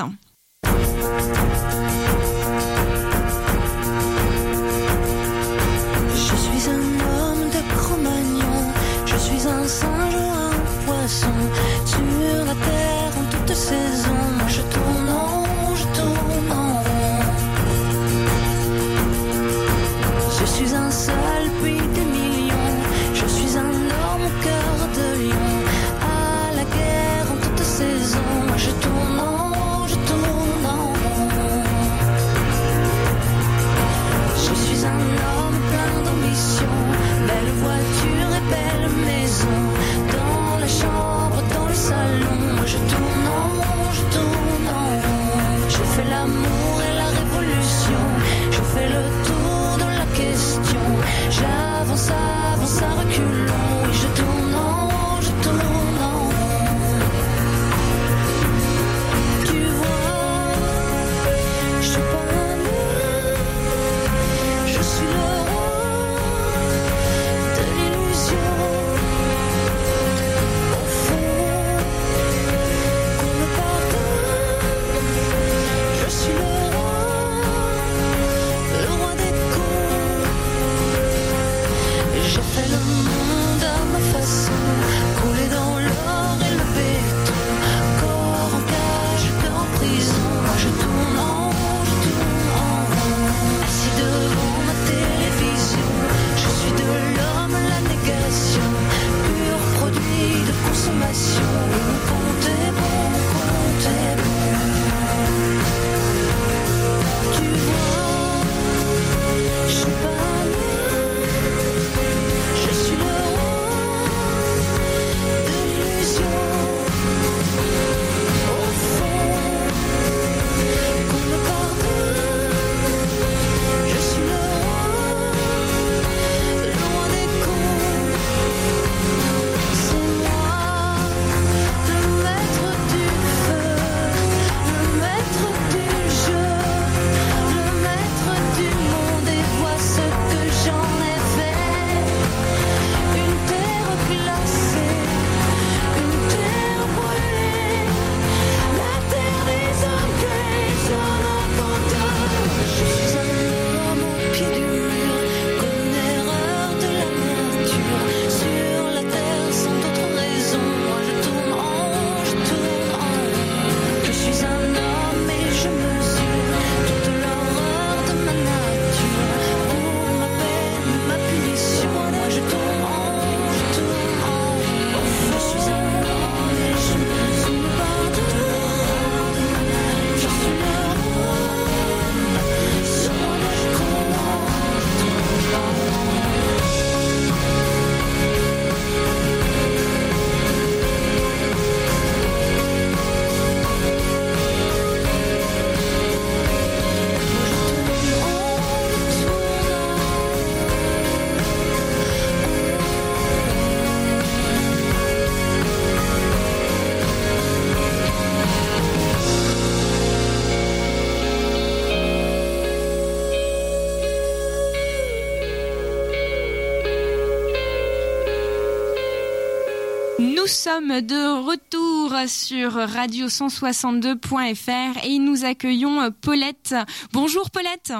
Nous 220.46 220.52
sommes 220.52 221.00
de 221.00 221.44
retour 221.44 222.14
sur 222.28 222.76
radio162.fr 222.76 225.04
et 225.04 225.18
nous 225.18 225.44
accueillons 225.44 226.12
Paulette. 226.20 226.72
Bonjour 227.12 227.50
Paulette. 227.50 227.92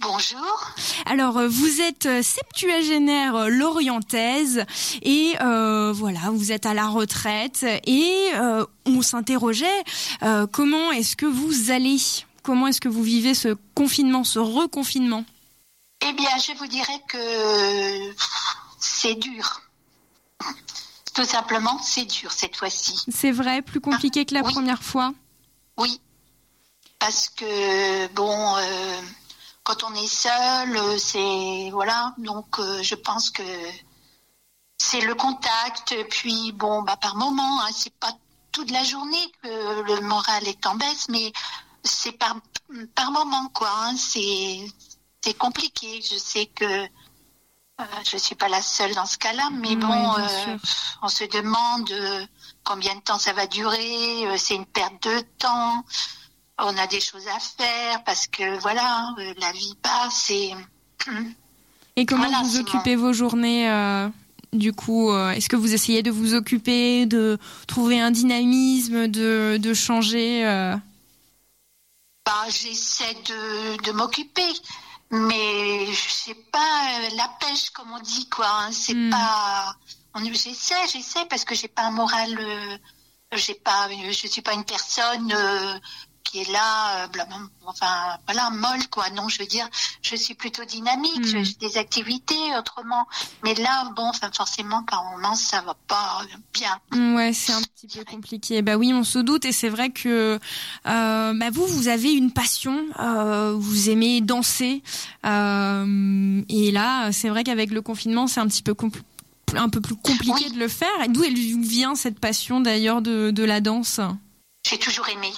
Bonjour. 0.00 0.74
Alors, 1.06 1.40
vous 1.46 1.80
êtes 1.80 2.24
septuagénaire 2.24 3.48
lorientaise 3.48 4.66
et 5.02 5.36
euh, 5.40 5.92
voilà, 5.92 6.18
vous 6.32 6.50
êtes 6.50 6.66
à 6.66 6.74
la 6.74 6.88
retraite 6.88 7.64
et 7.86 8.30
euh, 8.34 8.66
on 8.84 9.00
s'interrogeait 9.00 9.84
euh, 10.24 10.48
comment 10.48 10.90
est-ce 10.90 11.14
que 11.14 11.26
vous 11.26 11.70
allez? 11.70 11.98
Comment 12.42 12.66
est-ce 12.66 12.80
que 12.80 12.88
vous 12.88 13.04
vivez 13.04 13.34
ce 13.34 13.56
confinement, 13.76 14.24
ce 14.24 14.40
reconfinement? 14.40 15.24
Eh 16.04 16.12
bien, 16.14 16.36
je 16.44 16.50
vous 16.58 16.66
dirais 16.66 17.00
que 17.06 18.12
c'est 18.80 19.14
dur. 19.14 19.60
Tout 21.14 21.24
simplement, 21.24 21.78
c'est 21.82 22.04
dur 22.04 22.30
cette 22.32 22.56
fois-ci. 22.56 22.94
C'est 23.08 23.32
vrai, 23.32 23.62
plus 23.62 23.80
compliqué 23.80 24.24
que 24.24 24.34
la 24.34 24.42
oui. 24.42 24.52
première 24.52 24.82
fois 24.82 25.12
Oui. 25.76 26.00
Parce 26.98 27.28
que, 27.30 28.06
bon, 28.08 28.56
euh, 28.56 29.00
quand 29.64 29.82
on 29.84 29.94
est 29.94 30.06
seul, 30.06 30.76
euh, 30.76 30.98
c'est. 30.98 31.70
Voilà. 31.72 32.14
Donc, 32.18 32.58
euh, 32.58 32.82
je 32.82 32.94
pense 32.94 33.30
que 33.30 33.42
c'est 34.78 35.00
le 35.00 35.14
contact. 35.14 35.94
Puis, 36.10 36.52
bon, 36.52 36.82
bah, 36.82 36.96
par 36.96 37.16
moment, 37.16 37.60
hein, 37.62 37.70
c'est 37.74 37.94
pas 37.94 38.12
toute 38.52 38.70
la 38.70 38.84
journée 38.84 39.32
que 39.42 39.82
le 39.82 40.00
moral 40.02 40.46
est 40.46 40.66
en 40.66 40.74
baisse, 40.74 41.08
mais 41.08 41.32
c'est 41.84 42.12
par, 42.12 42.36
par 42.94 43.10
moment, 43.12 43.48
quoi. 43.54 43.70
hein. 43.72 43.96
C'est 43.96 44.66
c'est 45.22 45.34
compliqué. 45.34 46.00
Je 46.02 46.16
sais 46.16 46.46
que 46.46 46.86
euh, 47.80 47.84
je 48.10 48.16
suis 48.16 48.34
pas 48.34 48.48
la 48.48 48.62
seule 48.62 48.94
dans 48.94 49.06
ce 49.06 49.18
cas-là, 49.18 49.48
mais 49.52 49.76
bon, 49.76 50.14
euh, 50.18 50.56
on 51.02 51.08
se 51.08 51.24
demande 51.24 51.90
euh, 51.90 52.24
combien 52.64 52.94
de 52.94 53.00
temps 53.00 53.18
ça 53.18 53.32
va 53.32 53.46
durer. 53.46 54.26
c'est 54.36 54.54
une 54.54 54.66
perte 54.66 55.02
de 55.04 55.20
temps. 55.38 55.84
On 56.58 56.76
a 56.76 56.86
des 56.86 57.00
choses 57.00 57.26
à 57.28 57.38
faire 57.38 58.04
parce 58.04 58.26
que 58.26 58.58
voilà, 58.60 59.14
la 59.38 59.52
vie 59.52 59.74
passe 59.82 60.30
et 60.30 60.54
Et 61.96 62.06
comment 62.06 62.24
Voilà, 62.24 62.42
vous 62.44 62.58
occupez 62.58 62.96
vos 62.96 63.12
journées 63.12 63.68
du 64.52 64.72
coup, 64.72 65.14
est-ce 65.14 65.48
que 65.48 65.56
vous 65.56 65.74
essayez 65.74 66.02
de 66.02 66.10
vous 66.10 66.34
occuper, 66.34 67.06
de 67.06 67.38
trouver 67.68 68.00
un 68.00 68.10
dynamisme, 68.10 69.06
de, 69.06 69.58
de 69.58 69.74
changer 69.74 70.44
bah, 72.26 72.46
j'essaie 72.48 73.14
de, 73.26 73.82
de 73.82 73.92
m'occuper. 73.92 74.52
Mais 75.10 75.86
c'est 75.94 76.50
pas 76.52 77.00
euh, 77.00 77.10
la 77.16 77.28
pêche 77.40 77.70
comme 77.70 77.90
on 77.92 77.98
dit 78.00 78.28
quoi. 78.28 78.46
hein. 78.48 78.72
C'est 78.72 78.94
Hmm. 78.94 79.10
pas. 79.10 79.74
on- 80.14 80.24
J'essaie, 80.24 80.86
j'essaie 80.92 81.26
parce 81.26 81.44
que 81.44 81.54
j'ai 81.54 81.68
pas 81.68 81.82
un 81.84 81.90
moral. 81.90 82.38
euh, 82.38 82.78
j'ai 83.32 83.54
pas. 83.54 83.88
Je 83.90 84.26
suis 84.28 84.42
pas 84.42 84.54
une 84.54 84.64
personne 84.64 85.32
euh, 85.32 85.78
qui 86.24 86.40
est 86.40 86.52
là, 86.52 87.04
euh, 87.04 87.08
enfin 87.66 88.18
voilà, 88.26 88.50
molle 88.50 88.86
quoi. 88.90 89.10
Non, 89.10 89.28
je 89.28 89.38
veux 89.38 89.46
dire, 89.46 89.68
je 90.02 90.14
suis 90.16 90.34
plutôt 90.34 90.64
dynamique. 90.64 91.20
Hmm. 91.34 91.42
J'ai 91.44 91.54
des 91.54 91.76
activités 91.76 92.34
autrement. 92.58 93.06
Mais 93.42 93.54
là, 93.54 93.90
bon, 93.96 94.08
enfin 94.08 94.30
forcément, 94.32 94.82
par 94.84 95.04
moment, 95.04 95.34
ça 95.34 95.60
va 95.62 95.74
pas 95.88 96.22
bien. 96.52 96.78
Ouais, 97.14 97.32
c'est 97.32 97.52
un 97.52 97.62
petit 97.62 97.98
peu 97.98 98.04
compliqué. 98.04 98.62
Bah 98.62 98.76
oui, 98.76 98.92
on 98.94 99.04
se 99.04 99.18
doute 99.18 99.44
et 99.44 99.52
c'est 99.52 99.68
vrai 99.68 99.90
que 99.90 100.38
euh, 100.86 101.34
bah 101.34 101.50
vous, 101.50 101.66
vous 101.66 101.88
avez 101.88 102.12
une 102.12 102.32
passion, 102.32 102.84
euh, 102.98 103.54
vous 103.56 103.90
aimez 103.90 104.20
danser 104.20 104.82
euh, 105.26 106.42
et 106.48 106.70
là, 106.70 107.12
c'est 107.12 107.28
vrai 107.28 107.44
qu'avec 107.44 107.70
le 107.70 107.82
confinement, 107.82 108.26
c'est 108.26 108.40
un 108.40 108.46
petit 108.46 108.62
peu 108.62 108.74
un 109.56 109.68
peu 109.68 109.80
plus 109.80 109.96
compliqué 109.96 110.44
Oui. 110.46 110.52
de 110.52 110.58
le 110.58 110.68
faire. 110.68 110.88
D'où 111.08 111.24
elle 111.24 111.34
vient 111.34 111.94
cette 111.94 112.20
passion 112.20 112.60
d'ailleurs 112.60 113.02
de, 113.02 113.30
de 113.30 113.42
la 113.44 113.60
danse? 113.60 114.00
J'ai 114.68 114.78
toujours 114.78 115.08
aimé. 115.08 115.32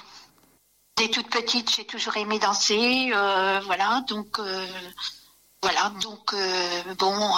Dès 0.96 1.09
toute 1.09 1.31
petite, 1.31 1.74
j'ai 1.74 1.87
toujours 1.87 2.16
aimé 2.16 2.38
danser. 2.38 3.11
euh, 3.12 3.61
voilà, 3.64 4.02
donc 4.09 4.38
euh, 4.38 4.66
voilà, 5.62 5.90
donc 6.02 6.35
euh, 6.35 6.94
bon, 6.98 7.37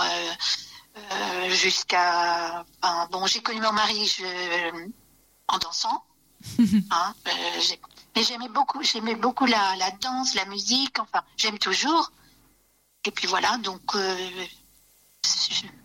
euh, 0.96 1.50
jusqu'à 1.50 2.64
enfin, 2.82 3.08
bon, 3.12 3.26
j'ai 3.26 3.42
connu 3.42 3.60
mon 3.60 3.72
mari 3.72 4.06
je, 4.06 4.88
en 5.48 5.58
dansant. 5.58 6.04
hein, 6.90 7.14
mais 7.24 8.22
j'aimais 8.22 8.48
beaucoup, 8.48 8.82
j'aimais 8.82 9.14
beaucoup 9.14 9.46
la, 9.46 9.76
la 9.76 9.90
danse, 9.92 10.34
la 10.34 10.44
musique. 10.46 10.98
Enfin, 10.98 11.22
j'aime 11.36 11.58
toujours. 11.58 12.12
Et 13.04 13.10
puis 13.10 13.26
voilà, 13.26 13.56
donc 13.58 13.94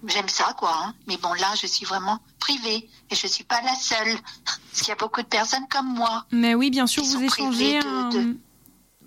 j'aime 0.08 0.30
ça 0.30 0.54
quoi. 0.58 0.72
hein. 0.84 0.94
Mais 1.08 1.18
bon, 1.18 1.34
là, 1.34 1.54
je 1.62 1.68
suis 1.68 1.86
vraiment 1.86 2.20
privée 2.40 2.90
et 3.10 3.16
je 3.16 3.28
suis 3.28 3.44
pas 3.44 3.62
la 3.62 3.76
seule. 3.76 4.16
Parce 4.46 4.80
qu'il 4.82 4.88
y 4.90 4.92
a 4.92 4.96
beaucoup 4.96 5.22
de 5.22 5.28
personnes 5.28 5.68
comme 5.70 5.88
moi. 5.94 6.26
Mais 6.32 6.56
oui, 6.56 6.70
bien 6.70 6.88
sûr, 6.88 7.04
vous 7.04 7.22
échangez 7.24 7.80
de- 7.80 7.86
un- 7.88 8.10
de- 8.10 8.38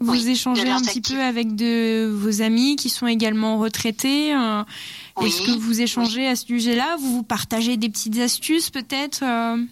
vous 0.00 0.12
Oui, 0.12 0.28
échangez 0.28 0.68
un 0.68 0.80
petit 0.80 0.98
actifs. 0.98 1.14
peu 1.16 1.22
avec 1.22 1.54
de 1.54 2.10
vos 2.12 2.42
amis 2.42 2.74
qui 2.76 2.90
sont 2.90 3.06
également 3.06 3.58
retraités. 3.58 4.34
euh, 4.34 4.64
Oui, 5.16 5.28
Est-ce 5.28 5.42
que 5.42 5.50
vous 5.52 5.80
échangez 5.80 6.26
à 6.26 6.34
ce 6.34 6.46
sujet-là? 6.46 6.96
Vous 6.98 7.12
vous 7.18 7.22
partagez 7.22 7.76
des 7.76 7.88
petites 7.88 8.18
astuces 8.18 8.70
peut-être 8.70 9.22
euh? 9.22 9.64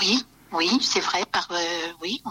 Oui, 0.00 0.24
oui, 0.52 0.70
c'est 0.80 1.00
vrai. 1.00 1.24
Par, 1.30 1.48
euh, 1.50 1.92
oui, 2.00 2.22
on, 2.24 2.30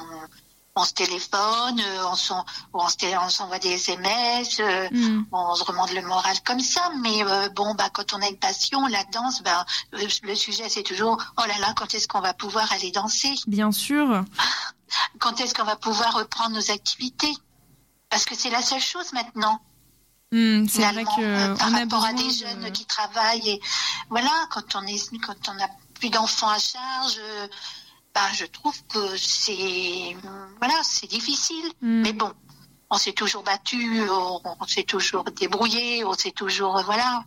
on 0.79 0.85
se 0.85 0.93
téléphone, 0.93 1.79
euh, 1.79 2.05
on 2.11 2.15
s'en- 2.15 2.45
on 2.73 2.87
se 2.87 2.95
té- 2.97 3.17
on 3.17 3.29
s'envoie 3.29 3.59
des 3.59 3.71
SMS, 3.73 4.59
euh, 4.59 4.87
Hmm. 4.91 5.23
on 5.31 5.55
se 5.55 5.63
remonte 5.63 5.91
le 5.93 6.01
moral 6.01 6.37
comme 6.45 6.59
ça. 6.59 6.89
Mais 7.01 7.23
euh, 7.23 7.49
bon, 7.49 7.75
bah, 7.75 7.89
quand 7.93 8.13
on 8.13 8.21
a 8.21 8.27
une 8.27 8.37
passion, 8.39 8.85
la 8.87 9.03
danse, 9.05 9.41
bah, 9.43 9.65
le, 9.91 10.35
sujet 10.35 10.69
c'est 10.69 10.83
toujours 10.83 11.17
oh 11.37 11.41
là 11.47 11.57
là, 11.59 11.73
quand 11.75 11.93
est-ce 11.93 12.07
qu'on 12.07 12.21
va 12.21 12.33
pouvoir 12.33 12.71
aller 12.73 12.91
danser? 12.91 13.33
Bien 13.47 13.71
sûr. 13.71 14.23
Quand 15.19 15.39
est-ce 15.39 15.53
qu'on 15.53 15.65
va 15.65 15.75
pouvoir 15.75 16.13
reprendre 16.15 16.55
nos 16.55 16.71
activités? 16.71 17.31
Parce 18.09 18.25
que 18.25 18.35
c'est 18.35 18.49
la 18.49 18.61
seule 18.63 18.81
chose 18.81 19.13
maintenant. 19.13 19.59
Hmm, 20.31 20.67
c'est 20.67 20.81
vrai 20.91 21.03
que 21.03 21.21
euh, 21.21 21.55
par 21.55 21.69
on 21.69 21.73
a 21.75 21.79
rapport 21.79 22.05
à 22.05 22.11
besoin 22.13 22.13
des 22.13 22.33
de- 22.33 22.37
jeunes 22.47 22.71
qui 22.71 22.85
travaillent 22.85 23.49
et 23.49 23.61
voilà 24.09 24.31
quand 24.51 24.75
on 24.75 24.85
est 24.87 25.17
quand 25.25 25.49
on 25.49 25.53
n'a 25.55 25.67
plus 25.99 26.09
d'enfants 26.09 26.49
à 26.49 26.59
charge 26.59 27.19
bah, 28.19 28.33
je 28.33 28.45
trouve 28.45 28.75
que 28.87 29.15
c'est 29.15 30.15
voilà 30.59 30.77
c'est 30.83 31.07
difficile. 31.07 31.65
Hmm. 31.81 32.01
mais 32.01 32.11
bon 32.11 32.31
on 32.89 32.97
s'est 32.97 33.13
toujours 33.13 33.43
battu 33.43 34.01
on, 34.09 34.41
on 34.59 34.67
s'est 34.67 34.83
toujours 34.83 35.23
débrouillé 35.23 36.03
on 36.03 36.13
s'est 36.13 36.31
toujours 36.31 36.77
euh, 36.77 36.83
voilà. 36.83 37.23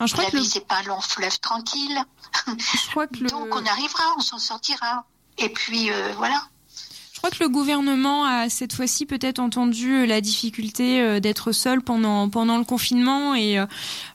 Je 0.00 0.12
crois 0.12 0.24
la 0.24 0.30
que 0.30 0.36
le, 0.36 0.42
vie 0.42 0.48
c'est 0.48 0.66
pas 0.66 0.76
un 0.76 0.82
long 0.84 1.00
fleuve 1.00 1.38
tranquille. 1.40 1.98
Je 2.46 2.90
crois 2.90 3.06
que 3.06 3.18
le, 3.20 3.28
donc 3.28 3.48
on 3.54 3.66
arrivera 3.66 4.04
on 4.16 4.20
s'en 4.20 4.38
sortira. 4.38 5.04
Et 5.36 5.50
puis 5.50 5.90
euh, 5.90 6.12
voilà 6.16 6.42
je 7.18 7.20
crois 7.20 7.36
que 7.36 7.42
le 7.42 7.48
gouvernement 7.48 8.26
a 8.26 8.48
cette 8.48 8.72
fois-ci 8.72 9.04
peut-être 9.04 9.40
entendu 9.40 9.92
euh, 9.92 10.06
la 10.06 10.20
difficulté 10.20 11.00
euh, 11.00 11.18
d'être 11.18 11.50
seul 11.50 11.82
pendant 11.82 12.28
pendant 12.28 12.58
le 12.58 12.62
confinement 12.62 13.34
et 13.34 13.58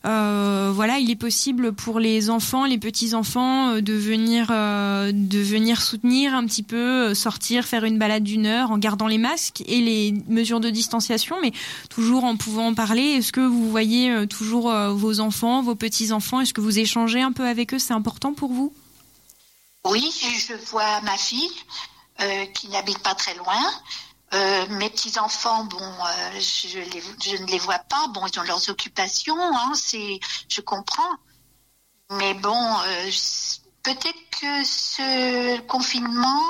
euh, 0.05 0.71
voilà, 0.73 0.99
il 0.99 1.11
est 1.11 1.17
possible 1.17 1.73
pour 1.73 1.99
les 1.99 2.29
enfants, 2.29 2.63
les 2.63 2.77
petits 2.77 3.13
enfants, 3.13 3.81
de 3.81 3.93
venir 3.93 4.47
de 4.47 5.37
venir 5.37 5.81
soutenir 5.81 6.33
un 6.33 6.45
petit 6.45 6.63
peu, 6.63 7.13
sortir, 7.13 7.65
faire 7.65 7.83
une 7.83 7.99
balade 7.99 8.23
d'une 8.23 8.45
heure 8.45 8.71
en 8.71 8.77
gardant 8.77 9.07
les 9.07 9.17
masques 9.17 9.63
et 9.67 9.81
les 9.81 10.13
mesures 10.29 10.61
de 10.61 10.69
distanciation, 10.69 11.35
mais 11.41 11.51
toujours 11.89 12.23
en 12.23 12.37
pouvant 12.37 12.67
en 12.67 12.73
parler. 12.73 13.01
Est-ce 13.01 13.33
que 13.33 13.41
vous 13.41 13.69
voyez 13.69 14.27
toujours 14.27 14.73
vos 14.91 15.19
enfants, 15.19 15.61
vos 15.61 15.75
petits 15.75 16.13
enfants 16.13 16.39
Est-ce 16.39 16.53
que 16.53 16.61
vous 16.61 16.79
échangez 16.79 17.21
un 17.21 17.33
peu 17.33 17.45
avec 17.45 17.73
eux? 17.73 17.79
C'est 17.79 17.93
important 17.93 18.33
pour 18.33 18.53
vous? 18.53 18.73
Oui, 19.85 20.09
je 20.47 20.53
vois 20.71 21.01
ma 21.01 21.17
fille 21.17 21.51
qui 22.53 22.69
n'habite 22.69 22.99
pas 22.99 23.15
très 23.15 23.33
loin. 23.35 23.61
Euh, 24.33 24.65
mes 24.69 24.89
petits 24.89 25.19
enfants, 25.19 25.65
bon, 25.65 25.79
euh, 25.81 26.39
je, 26.39 26.79
ne 27.41 27.45
les 27.47 27.59
vois 27.59 27.79
pas. 27.79 28.07
Bon, 28.09 28.25
ils 28.25 28.39
ont 28.39 28.43
leurs 28.43 28.67
occupations, 28.69 29.37
hein, 29.39 29.73
c'est, 29.75 30.19
je 30.49 30.61
comprends. 30.61 31.13
Mais 32.11 32.33
bon, 32.33 32.77
euh, 32.87 33.09
peut-être 33.83 34.29
que 34.39 34.63
ce 34.63 35.59
confinement, 35.61 36.43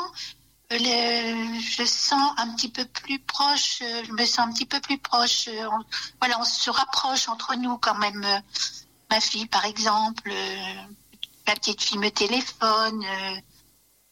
euh, 0.71 1.59
je 1.59 1.83
sens 1.86 2.33
un 2.38 2.53
petit 2.55 2.69
peu 2.69 2.86
plus 2.86 3.19
proche. 3.19 3.79
euh, 3.81 4.03
Je 4.05 4.12
me 4.13 4.25
sens 4.25 4.39
un 4.47 4.51
petit 4.53 4.65
peu 4.65 4.79
plus 4.79 4.97
proche. 4.97 5.47
euh, 5.49 5.67
on- 5.71 5.83
voilà, 6.21 6.39
on 6.39 6.45
se 6.45 6.69
rapproche 6.69 7.27
entre 7.29 7.55
nous 7.55 7.77
quand 7.77 7.95
même. 7.95 8.23
euh, 8.23 8.39
ma 9.12 9.19
fille, 9.19 9.45
par 9.47 9.65
exemple. 9.65 10.29
euh, 10.31 10.73
ma 11.47 11.53
petite 11.55 11.81
fille 11.81 11.97
me 11.99 12.09
téléphone. 12.12 13.03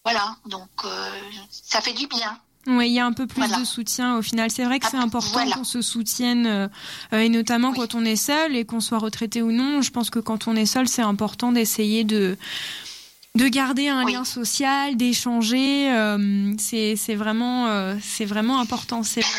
Voilà, 0.04 0.36
donc 0.46 0.70
euh, 0.86 1.10
ça 1.52 1.82
fait 1.82 1.94
du 1.94 2.08
bien. 2.08 2.38
Oui, 2.68 2.90
il 2.90 2.94
y 2.94 3.00
a 3.00 3.06
un 3.08 3.14
peu 3.14 3.26
plus 3.26 3.40
Voilà. 3.42 3.58
de 3.60 3.66
soutien 3.66 4.18
au 4.18 4.22
final. 4.22 4.52
C'est 4.52 4.64
vrai 4.66 4.80
que 4.80 4.88
c'est 4.90 4.98
important 4.98 5.30
voilà. 5.32 5.56
qu'on 5.56 5.64
se 5.64 5.82
soutienne, 5.82 6.46
euh, 6.46 6.68
euh, 7.14 7.20
et 7.20 7.30
notamment 7.30 7.70
Oui. 7.72 7.78
quand 7.80 7.96
on 7.96 8.06
est 8.06 8.16
seul 8.16 8.56
et 8.56 8.66
qu'on 8.66 8.80
soit 8.82 9.00
retraité 9.00 9.42
ou 9.42 9.52
non. 9.52 9.82
Je 9.82 9.90
pense 9.92 10.10
que 10.12 10.20
quand 10.20 10.48
on 10.48 10.56
est 10.56 10.68
seul, 10.68 10.88
c'est 10.88 11.02
important 11.02 11.52
d'essayer 11.52 12.04
de 12.04 12.38
de 13.34 13.48
garder 13.48 13.88
un 13.88 14.04
Oui. 14.04 14.14
lien 14.14 14.26
social, 14.26 14.96
d'échanger. 14.98 15.92
euh, 15.92 16.54
c'est 16.60 16.96
c'est 16.98 17.16
vraiment 17.16 17.68
euh, 17.68 17.96
c'est 18.02 18.26
vraiment 18.26 18.60
important. 18.60 19.02
C'est 19.04 19.22
vrai. 19.22 19.30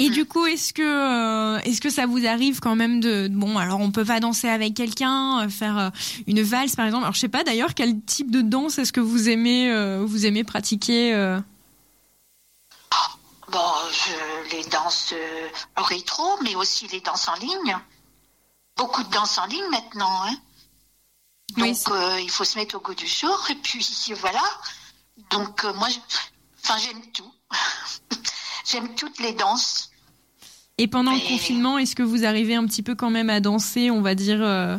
Et 0.00 0.10
du 0.10 0.24
coup, 0.24 0.46
est-ce 0.46 0.72
que 0.72 0.82
euh, 0.82 1.58
est-ce 1.60 1.80
que 1.80 1.90
ça 1.90 2.06
vous 2.06 2.26
arrive 2.26 2.60
quand 2.60 2.74
même 2.74 3.00
de 3.00 3.28
bon 3.30 3.58
alors 3.58 3.80
on 3.80 3.90
peut 3.90 4.04
pas 4.04 4.18
danser 4.18 4.48
avec 4.48 4.74
quelqu'un, 4.74 5.42
euh, 5.42 5.48
faire 5.48 5.78
euh, 5.78 5.90
une 6.26 6.42
valse 6.42 6.74
par 6.74 6.86
exemple. 6.86 7.04
Alors 7.04 7.14
je 7.14 7.20
sais 7.20 7.28
pas 7.28 7.44
d'ailleurs 7.44 7.74
quel 7.74 8.00
type 8.00 8.30
de 8.30 8.40
danse 8.40 8.78
est-ce 8.78 8.92
que 8.92 9.00
vous 9.00 9.28
aimez 9.28 9.70
euh, 9.70 10.02
vous 10.04 10.24
aimez 10.24 10.42
pratiquer 10.42 11.14
euh 11.14 11.38
Bon, 13.48 13.72
je, 13.90 14.56
les 14.56 14.64
danses 14.66 15.12
rétro, 15.76 16.38
mais 16.44 16.54
aussi 16.54 16.86
les 16.86 17.00
danses 17.00 17.26
en 17.26 17.34
ligne. 17.34 17.76
Beaucoup 18.76 19.02
de 19.02 19.10
danses 19.10 19.38
en 19.38 19.46
ligne 19.46 19.68
maintenant. 19.72 20.22
Hein. 20.24 20.36
Donc, 21.56 21.76
il 22.20 22.30
faut 22.30 22.44
se 22.44 22.56
mettre 22.56 22.76
au 22.76 22.80
goût 22.80 22.94
du 22.94 23.08
jour. 23.08 23.44
Et 23.50 23.56
puis, 23.56 23.84
voilà. 24.20 24.44
Donc, 25.30 25.64
moi, 25.64 25.88
enfin, 26.62 26.78
j'aime 26.78 27.02
tout. 27.10 27.34
j'aime 28.64 28.94
toutes 28.94 29.18
les 29.18 29.32
danses. 29.32 29.89
Et 30.82 30.88
pendant 30.88 31.12
le 31.12 31.20
confinement, 31.20 31.76
est-ce 31.78 31.94
que 31.94 32.02
vous 32.02 32.24
arrivez 32.24 32.54
un 32.54 32.64
petit 32.66 32.82
peu 32.82 32.94
quand 32.94 33.10
même 33.10 33.28
à 33.30 33.40
danser, 33.40 33.90
on 33.90 34.00
va 34.00 34.14
dire 34.14 34.40
euh, 34.42 34.78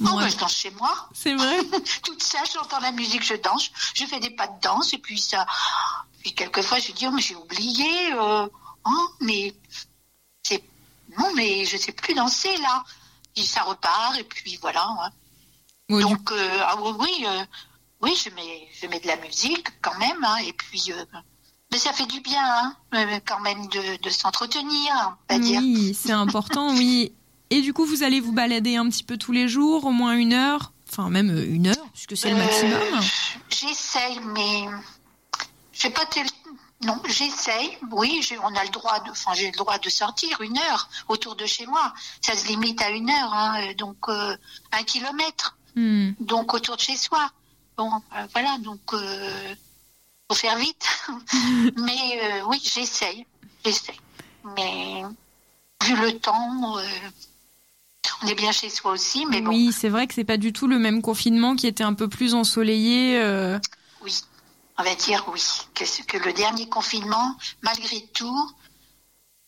Oh, 0.00 0.04
moins- 0.04 0.22
bah, 0.24 0.28
je 0.28 0.36
danse 0.36 0.54
chez 0.56 0.70
moi. 0.72 1.08
C'est 1.14 1.34
vrai 1.34 1.56
Toute 2.02 2.22
seule, 2.22 2.40
j'entends 2.52 2.80
la 2.80 2.90
musique, 2.90 3.22
je 3.24 3.34
danse. 3.34 3.70
Je 3.94 4.04
fais 4.04 4.18
des 4.18 4.30
pas 4.30 4.48
de 4.48 4.60
danse. 4.60 4.92
Et 4.92 4.98
puis, 4.98 5.18
ça. 5.20 5.46
Puis, 6.20 6.32
quelquefois, 6.34 6.80
je 6.80 6.90
dis, 6.92 7.06
oh, 7.06 7.12
mais 7.12 7.22
j'ai 7.22 7.36
oublié. 7.36 8.12
euh, 8.14 8.48
oh, 8.84 9.08
mais. 9.20 9.54
C'est. 10.42 10.64
Non, 11.16 11.32
mais 11.36 11.64
je 11.64 11.76
sais 11.76 11.92
plus 11.92 12.14
danser, 12.14 12.56
là. 12.56 12.82
Puis, 13.36 13.44
ça 13.44 13.62
repart. 13.62 14.18
Et 14.18 14.24
puis, 14.24 14.58
voilà. 14.60 14.84
hein. 15.00 15.10
Du- 15.88 16.02
Donc, 16.02 16.32
euh, 16.32 16.58
ah 16.62 16.76
oui, 16.80 16.92
oui, 16.98 17.24
euh, 17.28 17.44
oui, 18.00 18.16
je 18.24 18.30
mets, 18.30 18.68
je 18.82 18.88
mets 18.88 18.98
de 18.98 19.06
la 19.06 19.16
musique 19.18 19.68
quand 19.80 19.96
même, 19.98 20.24
hein, 20.24 20.36
et 20.38 20.52
puis, 20.54 20.82
euh, 20.90 21.04
mais 21.74 21.80
ça 21.80 21.92
fait 21.92 22.06
du 22.06 22.20
bien, 22.20 22.40
hein, 22.40 22.76
euh, 22.94 23.18
quand 23.26 23.40
même, 23.40 23.66
de, 23.66 24.00
de 24.00 24.10
s'entretenir, 24.10 25.16
on 25.28 25.34
va 25.34 25.40
dire. 25.40 25.60
Oui, 25.60 25.92
c'est 26.00 26.12
important, 26.12 26.68
oui. 26.76 27.10
Et 27.50 27.62
du 27.62 27.72
coup, 27.72 27.84
vous 27.84 28.04
allez 28.04 28.20
vous 28.20 28.30
balader 28.32 28.76
un 28.76 28.88
petit 28.88 29.02
peu 29.02 29.16
tous 29.16 29.32
les 29.32 29.48
jours, 29.48 29.84
au 29.84 29.90
moins 29.90 30.12
une 30.14 30.34
heure, 30.34 30.70
enfin 30.88 31.10
même 31.10 31.30
euh, 31.30 31.44
une 31.44 31.66
heure, 31.66 31.86
puisque 31.92 32.16
c'est 32.16 32.30
le 32.30 32.36
Euh, 32.36 32.44
maximum. 32.44 33.00
J'essaye, 33.50 34.20
mais 34.36 34.66
j'ai 35.72 35.90
pas 35.90 36.06
tel... 36.06 36.26
Non, 36.84 37.00
j'essaye. 37.08 37.76
Oui, 37.90 38.20
j'ai- 38.22 38.38
on 38.38 38.54
a 38.54 38.62
le 38.62 38.70
droit 38.70 39.00
de, 39.00 39.10
enfin, 39.10 39.32
j'ai 39.34 39.46
le 39.50 39.56
droit 39.56 39.78
de 39.78 39.88
sortir 39.88 40.40
une 40.42 40.56
heure 40.58 40.88
autour 41.08 41.34
de 41.34 41.44
chez 41.46 41.66
moi. 41.66 41.92
Ça 42.20 42.34
se 42.36 42.46
limite 42.46 42.80
à 42.82 42.90
une 42.90 43.10
heure, 43.10 43.32
hein, 43.34 43.72
donc 43.76 43.96
euh, 44.08 44.36
un 44.70 44.82
kilomètre. 44.84 45.56
Hmm. 45.76 46.12
donc 46.20 46.54
autour 46.54 46.76
de 46.76 46.80
chez 46.80 46.96
soi. 46.96 47.28
Bon, 47.76 47.90
euh, 48.16 48.26
voilà, 48.32 48.58
donc 48.58 48.80
faut 50.34 50.40
faire 50.40 50.58
vite. 50.58 50.86
Mais 51.76 52.20
euh, 52.22 52.42
oui, 52.46 52.60
j'essaye, 52.62 53.26
j'essaye. 53.64 54.00
Mais 54.56 55.02
vu 55.84 55.96
le 55.96 56.18
temps, 56.18 56.78
euh, 56.78 56.82
on 58.22 58.26
est 58.26 58.34
bien 58.34 58.52
chez 58.52 58.68
soi 58.68 58.92
aussi, 58.92 59.24
mais 59.26 59.40
bon, 59.40 59.50
Oui, 59.50 59.72
c'est 59.72 59.88
vrai 59.88 60.06
que 60.06 60.14
c'est 60.14 60.24
pas 60.24 60.36
du 60.36 60.52
tout 60.52 60.66
le 60.66 60.78
même 60.78 61.00
confinement 61.02 61.56
qui 61.56 61.66
était 61.66 61.84
un 61.84 61.94
peu 61.94 62.08
plus 62.08 62.34
ensoleillé. 62.34 63.18
euh, 63.18 63.58
oui, 64.02 64.20
on 64.76 64.82
va 64.82 64.94
dire 64.94 65.24
oui. 65.32 65.42
Que, 65.74 66.18
le 66.18 66.32
dernier 66.34 66.68
confinement, 66.68 67.36
malgré 67.62 68.02
tout, 68.12 68.50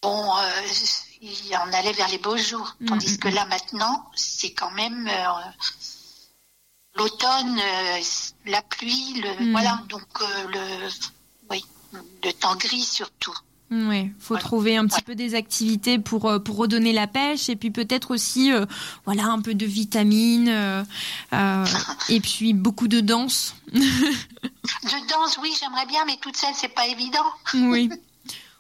bon, 0.03 0.33
il 1.21 1.57
en 1.57 1.73
allait 1.73 1.93
vers 1.93 2.09
les 2.09 2.19
beaux 2.19 2.39
jours. 2.39 2.75
Mm, 2.81 2.87
Tandis 2.87 3.15
mm, 3.15 3.19
que 3.19 3.29
mm. 3.29 3.35
là 3.35 3.47
maintenant, 3.47 4.11
c'est 4.15 4.53
quand 4.53 4.71
même 4.71 5.11
l'automne, 6.97 7.59
euh, 7.59 8.01
la 8.47 8.63
pluie, 8.63 9.21
le, 9.23 9.45
Mm. 9.47 9.51
voilà, 9.53 9.83
donc 9.89 10.03
euh, 10.21 10.47
le, 10.49 10.89
oui, 11.51 11.65
le 12.25 12.33
temps 12.33 12.57
gris 12.57 12.83
surtout. 12.83 13.35
Ouais, 13.69 14.13
faut 14.21 14.35
Voilà. 14.35 14.45
trouver 14.45 14.77
un 14.77 14.87
petit 14.87 14.95
Ouais. 14.99 15.03
peu 15.03 15.15
des 15.17 15.35
activités 15.35 15.99
pour 15.99 16.27
euh, 16.27 16.39
pour 16.39 16.57
redonner 16.57 16.93
la 16.93 17.09
pêche 17.09 17.49
et 17.49 17.57
puis 17.57 17.73
peut-être 17.73 18.13
aussi 18.13 18.53
euh, 18.53 18.65
voilà 19.07 19.25
un 19.25 19.41
peu 19.41 19.55
de 19.55 19.67
vitamines 19.67 20.49
euh, 20.49 20.85
euh, 21.33 21.65
et 22.09 22.21
puis 22.21 22.53
beaucoup 22.53 22.87
de 22.87 23.01
danse. 23.01 23.57
De 23.73 25.09
danse, 25.11 25.39
oui, 25.43 25.53
j'aimerais 25.61 25.87
bien, 25.87 26.05
mais 26.07 26.17
toute 26.21 26.37
seule, 26.37 26.55
c'est 26.55 26.69
pas 26.75 26.87
évident. 26.87 27.25
Oui. 27.55 27.89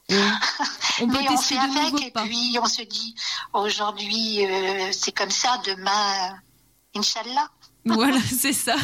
Ouais. 0.08 0.16
On 1.00 1.08
peut 1.08 1.18
mais 1.20 1.28
on 1.30 1.36
fait 1.36 1.58
avec, 1.58 2.00
et 2.00 2.12
puis 2.12 2.58
on 2.62 2.66
se 2.66 2.82
dit, 2.82 3.14
aujourd'hui, 3.52 4.46
euh, 4.46 4.90
c'est 4.92 5.10
comme 5.12 5.30
ça, 5.32 5.60
demain, 5.66 6.36
Inch'Allah. 6.94 7.50
Voilà, 7.96 8.18
c'est 8.20 8.52
ça. 8.52 8.74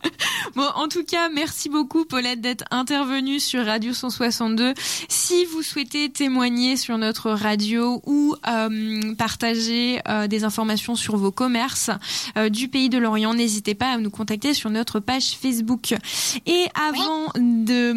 bon, 0.56 0.68
en 0.74 0.86
tout 0.86 1.04
cas, 1.04 1.30
merci 1.30 1.70
beaucoup 1.70 2.04
Paulette 2.04 2.42
d'être 2.42 2.64
intervenue 2.70 3.40
sur 3.40 3.64
Radio 3.64 3.94
162. 3.94 4.74
Si 5.08 5.46
vous 5.46 5.62
souhaitez 5.62 6.10
témoigner 6.10 6.76
sur 6.76 6.98
notre 6.98 7.30
radio 7.30 8.02
ou 8.04 8.36
euh, 8.46 9.14
partager 9.14 10.00
euh, 10.06 10.26
des 10.26 10.44
informations 10.44 10.96
sur 10.96 11.16
vos 11.16 11.32
commerces 11.32 11.90
euh, 12.36 12.50
du 12.50 12.68
pays 12.68 12.90
de 12.90 12.98
l'Orient, 12.98 13.32
n'hésitez 13.32 13.74
pas 13.74 13.92
à 13.92 13.96
nous 13.96 14.10
contacter 14.10 14.52
sur 14.52 14.68
notre 14.68 15.00
page 15.00 15.38
Facebook. 15.40 15.94
Et 16.44 16.66
avant 16.74 17.32
de 17.36 17.90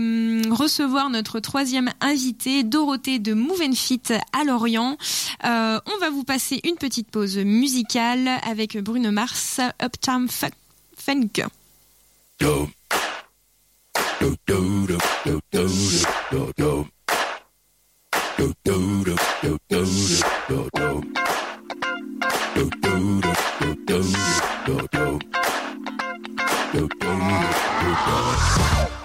hum, 0.46 0.54
recevoir 0.54 1.10
notre 1.10 1.42
troisième 1.42 1.92
invité, 2.00 2.64
Dorothée 2.64 3.20
de 3.20 3.34
Mouvenfit 3.34 4.02
à 4.32 4.46
Lorient, 4.46 4.98
euh, 5.46 5.80
on 5.86 6.00
va 6.00 6.10
vous 6.10 6.24
passer 6.24 6.62
une 6.64 6.76
petite 6.76 7.12
pause 7.12 7.38
musicale 7.38 8.30
avec 8.50 8.78
Bruno 8.78 9.12
Mars, 9.12 9.60
Uptown 9.84 10.30
Funk. 10.30 10.45
Funk. 11.06 11.40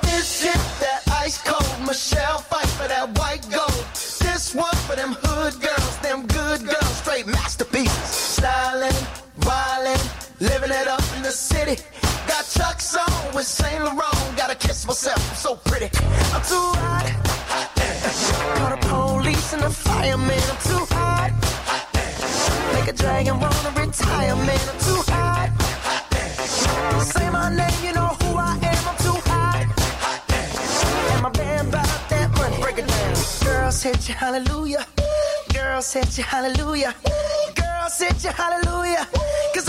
This 0.02 0.42
hit 0.42 0.54
that 0.80 1.02
ice 1.20 1.36
cold 1.44 1.86
Michelle 1.86 2.38
fight 2.38 2.66
for 2.66 2.88
that 2.88 3.18
white 3.18 3.46
gold. 3.50 3.84
This 3.92 4.54
one 4.54 4.74
for 4.88 4.96
them 4.96 5.12
hood 5.20 5.60
girls, 5.60 5.98
them 5.98 6.29
city. 11.40 11.83
Got 12.29 12.44
Chuck's 12.46 12.94
on 12.94 13.35
with 13.35 13.46
Saint 13.46 13.83
Laurent. 13.83 14.37
Gotta 14.37 14.55
kiss 14.55 14.87
myself, 14.87 15.18
I'm 15.31 15.37
so 15.37 15.57
pretty. 15.57 15.88
I'm 16.35 16.42
too 16.42 16.68
hot. 16.85 17.07
Call 18.57 18.70
the 18.70 18.81
police 18.87 19.53
and 19.55 19.62
the 19.62 19.70
fireman. 19.70 20.42
I'm 20.53 20.61
too 20.70 20.85
hot. 20.94 21.31
Make 22.74 22.88
a 22.88 22.92
dragon 22.92 23.40
wanna 23.40 23.72
retire, 23.74 24.37
man. 24.37 24.61
I'm 24.70 24.79
too 24.88 25.03
hot. 25.12 25.48
Say 27.03 27.31
my 27.31 27.48
name, 27.48 27.81
you 27.85 27.92
know 27.94 28.12
who 28.20 28.37
I 28.37 28.53
am. 28.72 28.83
I'm 28.90 28.98
too 29.07 29.18
hot. 29.31 29.64
And 31.12 31.22
my 31.22 31.31
band 31.31 31.68
about 31.68 32.11
that 32.11 32.31
money. 32.37 32.61
Break 32.62 32.79
it 32.79 32.87
down. 32.87 33.14
Girls 33.44 33.83
hit 33.83 34.09
you, 34.09 34.14
hallelujah. 34.14 34.87
Girls 35.55 35.92
hit 35.92 36.18
you, 36.18 36.24
hallelujah. 36.24 36.94
Girls 37.55 37.98
hit 37.98 38.24
you, 38.24 38.31
hallelujah. 38.31 39.09
Cause 39.55 39.68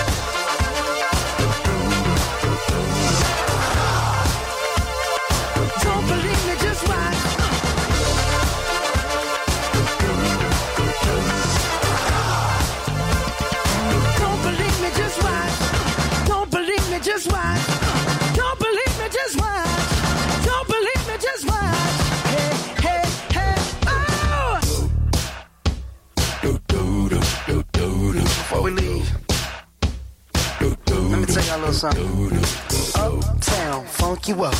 Little 31.71 31.91
something. 31.91 33.01
Uptown, 33.01 33.85
funk 33.85 34.27
you 34.27 34.43
up. 34.43 34.55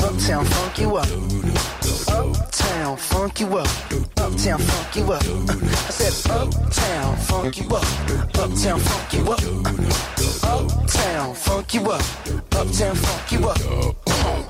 Uptown, 0.00 0.44
funk 0.44 0.78
you 0.78 0.96
up. 0.96 1.08
Uptown, 2.08 2.96
funk 2.96 3.40
you 3.40 3.58
up. 3.58 3.68
Uptown, 4.16 4.58
funk 4.58 4.96
you 4.96 5.12
up. 5.12 5.22
I 5.22 5.90
said, 5.90 6.30
Uptown, 6.30 7.16
funk 7.16 7.58
you 7.58 7.68
up. 7.68 7.84
Uptown, 8.38 8.80
funk 8.80 9.12
you 9.12 9.32
up. 9.32 9.40
Uptown, 10.44 11.34
funk 11.34 11.74
you 11.74 11.90
up. 11.90 12.02
Uptown, 12.52 12.94
funk 12.96 13.32
you 13.32 13.48
up. 13.48 13.58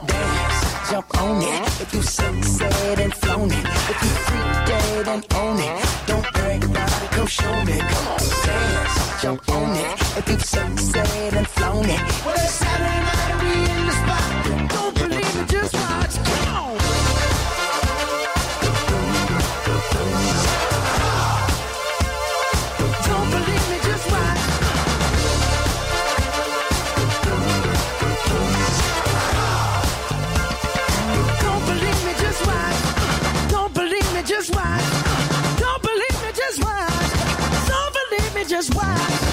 Dance, 0.07 0.91
jump 0.91 1.21
on 1.21 1.43
it. 1.43 1.81
If 1.81 1.95
you 1.95 2.03
sunset 2.03 3.01
and 3.01 3.15
flown 3.15 3.51
it, 3.51 3.67
if 3.91 4.03
you 4.03 4.09
freak 4.27 4.67
dead 4.67 5.09
and 5.09 5.27
own 5.35 5.59
it, 5.59 5.87
don't 6.07 6.33
brag 6.33 6.56
it. 6.77 7.11
Come 7.11 7.27
show 7.27 7.65
me. 7.65 7.79
Come 7.79 8.09
on, 8.09 8.19
dance, 8.45 9.23
jump 9.23 9.49
on 9.51 9.77
it. 9.77 9.93
If 10.19 10.29
you 10.29 10.39
sunset 10.39 11.35
and 11.35 11.47
flown 11.49 11.85
it, 11.85 12.01
well 12.25 12.35
it's 12.35 12.53
Saturday 12.53 13.01
night 13.09 13.43
we 13.43 13.53
in 13.71 13.87
the 13.87 13.93
spot. 13.93 14.36
just 38.57 38.75
why. 38.75 39.26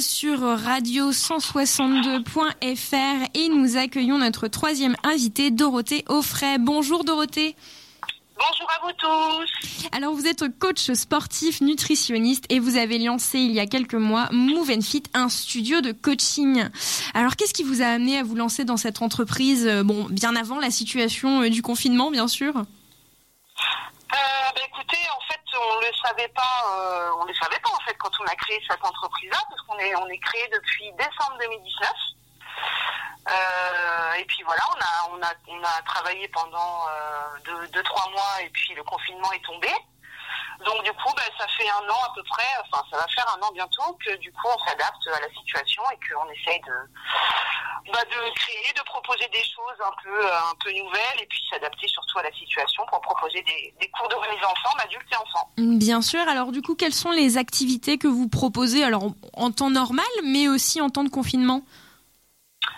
Sur 0.00 0.40
radio 0.40 1.12
162.fr 1.12 3.28
et 3.34 3.48
nous 3.48 3.76
accueillons 3.76 4.18
notre 4.18 4.48
troisième 4.48 4.96
invitée, 5.02 5.50
Dorothée 5.50 6.04
Offray. 6.08 6.58
Bonjour 6.58 7.04
Dorothée. 7.04 7.56
Bonjour 8.36 8.68
à 8.70 8.80
vous 8.84 8.92
tous. 8.98 9.50
Alors 9.92 10.12
vous 10.12 10.26
êtes 10.26 10.44
coach 10.58 10.90
sportif, 10.92 11.60
nutritionniste 11.60 12.44
et 12.50 12.58
vous 12.58 12.76
avez 12.76 12.98
lancé 12.98 13.38
il 13.38 13.52
y 13.52 13.60
a 13.60 13.66
quelques 13.66 13.94
mois 13.94 14.28
Move 14.32 14.70
and 14.70 14.82
Fit, 14.82 15.04
un 15.14 15.28
studio 15.28 15.80
de 15.80 15.92
coaching. 15.92 16.64
Alors 17.14 17.36
qu'est-ce 17.36 17.54
qui 17.54 17.62
vous 17.62 17.80
a 17.80 17.86
amené 17.86 18.18
à 18.18 18.22
vous 18.22 18.34
lancer 18.34 18.64
dans 18.64 18.76
cette 18.76 19.00
entreprise? 19.02 19.66
Euh, 19.66 19.82
Bon, 19.82 20.06
bien 20.10 20.36
avant 20.36 20.58
la 20.58 20.70
situation 20.70 21.42
euh, 21.42 21.48
du 21.48 21.62
confinement, 21.62 22.10
bien 22.10 22.28
sûr. 22.28 22.54
Euh, 22.56 22.62
bah, 24.12 24.60
écoutez, 24.66 24.98
en 25.16 25.20
on 25.56 25.80
le 25.80 25.92
savait 26.04 26.28
pas, 26.28 26.64
euh, 26.70 27.10
on 27.20 27.24
le 27.24 27.34
savait 27.34 27.58
pas 27.60 27.70
en 27.70 27.80
fait 27.80 27.94
quand 27.98 28.10
on 28.20 28.24
a 28.24 28.34
créé 28.36 28.60
cette 28.68 28.84
entreprise-là, 28.84 29.38
parce 29.48 29.62
qu'on 29.62 29.78
est 29.78 29.94
on 29.96 30.06
est 30.08 30.18
créé 30.18 30.48
depuis 30.52 30.92
décembre 30.92 31.38
2019. 31.40 31.90
Euh, 33.28 34.12
et 34.14 34.24
puis 34.26 34.42
voilà, 34.44 34.62
on 34.70 34.80
a 34.80 35.16
on 35.16 35.22
a 35.22 35.32
on 35.48 35.64
a 35.64 35.82
travaillé 35.82 36.28
pendant 36.28 36.86
euh, 36.88 37.38
deux, 37.44 37.68
deux 37.68 37.82
trois 37.82 38.08
mois 38.10 38.42
et 38.42 38.48
puis 38.50 38.74
le 38.74 38.82
confinement 38.84 39.32
est 39.32 39.44
tombé. 39.44 39.68
Donc 40.64 40.82
du 40.84 40.92
coup, 40.92 41.12
bah, 41.14 41.22
ça 41.38 41.46
fait 41.58 41.68
un 41.68 41.88
an 41.88 42.00
à 42.06 42.12
peu 42.14 42.22
près, 42.24 42.48
enfin 42.62 42.82
ça 42.90 42.96
va 42.96 43.06
faire 43.08 43.26
un 43.36 43.42
an 43.42 43.52
bientôt 43.52 43.96
que 44.04 44.16
du 44.16 44.32
coup 44.32 44.48
on 44.48 44.58
s'adapte 44.64 45.06
à 45.14 45.20
la 45.20 45.28
situation 45.34 45.82
et 45.92 45.98
qu'on 46.08 46.28
essaye 46.30 46.60
de 46.60 47.92
bah, 47.92 48.02
de 48.04 48.34
créer, 48.34 48.72
de 48.74 48.82
proposer 48.82 49.28
des 49.32 49.44
choses 49.44 49.78
un 49.80 49.94
peu 50.02 50.26
un 50.26 50.54
peu 50.64 50.70
nouvelles 50.72 51.20
et 51.20 51.26
puis 51.26 51.40
s'adapter 51.50 51.86
surtout 51.88 52.18
à 52.18 52.22
la 52.22 52.32
situation 52.32 52.82
pour 52.88 53.00
proposer 53.00 53.42
des, 53.42 53.88
cours 53.90 54.08
de 54.08 54.14
remise 54.14 54.44
en 54.44 54.54
forme 54.62 54.80
adultes 54.80 55.12
et 55.12 55.16
enfants. 55.16 55.50
Bien 55.58 56.02
sûr. 56.02 56.20
Alors 56.28 56.52
du 56.52 56.62
coup, 56.62 56.74
quelles 56.74 56.94
sont 56.94 57.12
les 57.12 57.38
activités 57.38 57.98
que 57.98 58.08
vous 58.08 58.28
proposez 58.28 58.82
alors 58.82 59.12
en 59.34 59.50
temps 59.50 59.70
normal, 59.70 60.06
mais 60.24 60.48
aussi 60.48 60.80
en 60.80 60.90
temps 60.90 61.04
de 61.04 61.10
confinement? 61.10 61.62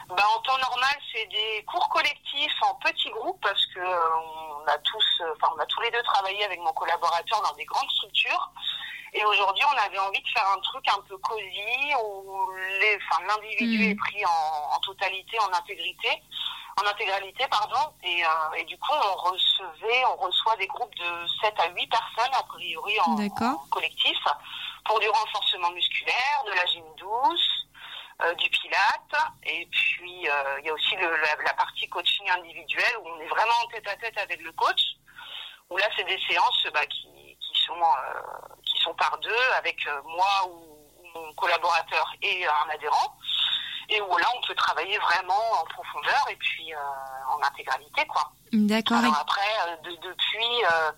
Bah, 0.08 0.24
en 0.34 0.40
temps 0.40 0.58
normal, 0.58 0.96
c'est 1.12 1.26
des 1.26 1.64
cours 1.64 1.88
collectifs 1.90 2.62
en 2.62 2.74
petits 2.76 3.10
groupes 3.10 3.40
parce 3.42 3.64
que 3.66 3.78
euh, 3.80 4.16
on 4.62 4.66
a 4.66 4.78
tous, 4.78 5.20
euh, 5.20 5.34
enfin 5.36 5.52
on 5.56 5.60
a 5.60 5.66
tous 5.66 5.80
les 5.82 5.90
deux 5.90 6.02
travaillé 6.02 6.44
avec 6.44 6.60
mon 6.60 6.72
collaborateur 6.72 7.42
dans 7.42 7.52
des 7.56 7.64
grandes 7.66 7.90
structures. 7.90 8.50
Et 9.12 9.24
aujourd'hui, 9.24 9.64
on 9.64 9.78
avait 9.86 9.98
envie 9.98 10.20
de 10.22 10.28
faire 10.28 10.46
un 10.54 10.60
truc 10.60 10.84
un 10.88 11.00
peu 11.08 11.16
cosy 11.18 11.94
où 12.02 12.50
les, 12.80 12.98
enfin, 13.10 13.22
l'individu 13.26 13.78
Mhm. 13.84 13.90
est 13.90 13.94
pris 13.96 14.24
en, 14.26 14.74
en 14.76 14.78
totalité, 14.80 15.38
en 15.40 15.52
intégrité, 15.52 16.22
en 16.82 16.86
intégralité, 16.86 17.46
pardon. 17.48 17.92
Et, 18.02 18.24
euh, 18.24 18.28
et 18.56 18.64
du 18.64 18.78
coup, 18.78 18.92
on 18.92 19.16
recevait, 19.30 20.04
on 20.06 20.16
reçoit 20.16 20.56
des 20.56 20.66
groupes 20.66 20.94
de 20.96 21.26
7 21.42 21.54
à 21.58 21.68
8 21.70 21.86
personnes, 21.86 22.34
a 22.34 22.42
priori 22.44 23.00
en, 23.00 23.12
en 23.12 23.58
collectif, 23.70 24.18
pour 24.84 25.00
du 25.00 25.08
renforcement 25.08 25.70
musculaire, 25.70 26.44
de 26.46 26.52
la 26.52 26.66
gym 26.66 26.84
douce, 26.96 27.57
euh, 28.22 28.34
du 28.34 28.48
pilate. 28.50 29.30
Et 29.44 29.66
puis, 29.66 30.28
euh, 30.28 30.58
il 30.60 30.66
y 30.66 30.70
a 30.70 30.72
aussi 30.74 30.96
le- 30.96 31.16
la, 31.16 31.34
la 31.44 31.54
partie 31.54 31.88
coaching 31.88 32.28
individuel 32.30 32.96
où 33.02 33.08
on 33.08 33.20
est 33.20 33.28
vraiment 33.28 33.54
en 33.64 33.68
tête 33.68 33.86
à 33.88 33.96
tête 33.96 34.18
avec 34.18 34.40
le 34.42 34.52
coach. 34.52 34.80
Où 35.70 35.76
là, 35.76 35.86
c'est 35.96 36.04
des 36.04 36.18
séances 36.28 36.66
bah, 36.72 36.86
qui, 36.86 37.36
qui 37.40 37.62
sont 37.66 37.80
euh, 37.80 38.20
qui 38.64 38.78
sont 38.82 38.94
par 38.94 39.18
deux 39.18 39.42
avec 39.56 39.76
moi 40.04 40.46
ou, 40.48 40.78
ou 40.98 41.06
mon 41.14 41.32
collaborateur 41.34 42.10
et 42.22 42.46
un 42.46 42.70
adhérent. 42.70 43.14
Et 43.90 44.00
où 44.02 44.16
là, 44.18 44.26
on 44.36 44.46
peut 44.46 44.54
travailler 44.54 44.98
vraiment 44.98 45.52
en 45.60 45.64
profondeur 45.66 46.26
et 46.30 46.36
puis 46.36 46.74
euh, 46.74 46.78
en 47.30 47.42
intégralité, 47.42 48.06
quoi. 48.06 48.32
D'accord. 48.52 48.98
Alors 48.98 49.16
après, 49.18 49.48
euh, 49.68 49.76
de- 49.76 49.96
depuis, 49.96 50.64
euh, 50.64 50.92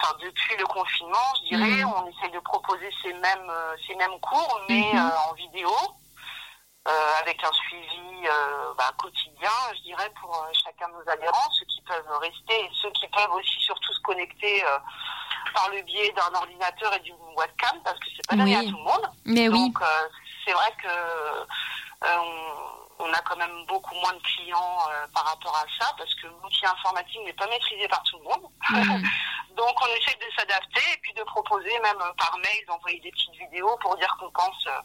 enfin, 0.00 0.14
depuis 0.22 0.56
le 0.56 0.66
confinement, 0.66 1.34
je 1.42 1.48
dirais, 1.56 1.82
Mhm. 1.84 1.92
on 1.96 2.06
essaie 2.08 2.30
de 2.30 2.38
proposer 2.40 2.88
ces 3.02 3.12
mêmes, 3.14 3.52
ces 3.86 3.94
mêmes 3.96 4.18
cours, 4.20 4.60
mais 4.68 4.92
Mhm. 4.92 5.12
en 5.28 5.32
vidéo, 5.34 5.72
avec 7.20 7.42
un 7.44 7.52
suivi 7.52 8.26
euh, 8.26 8.74
bah, 8.76 8.90
quotidien, 8.98 9.50
je 9.76 9.82
dirais, 9.82 10.10
pour 10.20 10.34
euh, 10.34 10.52
chacun 10.64 10.88
de 10.88 10.94
nos 10.94 11.08
adhérents, 11.10 11.50
ceux 11.58 11.66
qui 11.66 11.80
peuvent 11.82 12.18
rester 12.20 12.64
et 12.64 12.70
ceux 12.82 12.90
qui 12.90 13.06
peuvent 13.08 13.32
aussi 13.32 13.60
surtout 13.60 13.92
se 13.92 14.00
connecter 14.00 14.64
euh, 14.64 14.78
par 15.54 15.68
le 15.70 15.82
biais 15.82 16.12
d'un 16.12 16.34
ordinateur 16.38 16.92
et 16.94 17.00
d'une 17.00 17.16
webcam, 17.36 17.80
parce 17.84 17.98
que 17.98 18.06
c'est 18.16 18.26
pas 18.28 18.36
donné 18.36 18.56
Oui. 18.56 18.66
à 18.66 18.70
tout 18.70 18.76
le 18.76 18.82
monde. 18.84 19.10
Mais 19.24 19.48
oui. 19.48 19.58
Donc 19.68 19.80
euh, 19.82 20.08
c'est 20.44 20.52
vrai 20.52 20.72
que 20.82 20.88
euh, 20.88 21.44
on, 22.04 22.87
on 23.00 23.12
a 23.12 23.20
quand 23.22 23.36
même 23.36 23.64
beaucoup 23.66 23.94
moins 23.96 24.12
de 24.12 24.20
clients 24.22 24.78
euh, 24.90 25.06
par 25.14 25.24
rapport 25.24 25.54
à 25.56 25.64
ça 25.78 25.92
parce 25.96 26.12
que 26.16 26.26
l'outil 26.26 26.66
informatique 26.66 27.20
n'est 27.24 27.32
pas 27.32 27.46
maîtrisé 27.46 27.86
par 27.88 28.02
tout 28.04 28.18
le 28.18 28.24
monde. 28.24 28.50
Mhm. 28.70 29.02
Donc 29.56 29.74
on 29.82 29.86
essaie 29.86 30.16
de 30.16 30.30
s'adapter 30.36 30.82
et 30.94 30.98
puis 31.02 31.12
de 31.14 31.22
proposer 31.24 31.78
même 31.80 32.00
euh, 32.00 32.12
par 32.18 32.36
mail 32.38 32.64
d'envoyer 32.66 33.00
des 33.00 33.10
petites 33.10 33.34
vidéos 33.36 33.76
pour 33.80 33.96
dire 33.96 34.14
qu'on 34.18 34.30
pense 34.30 34.66
euh, 34.66 34.80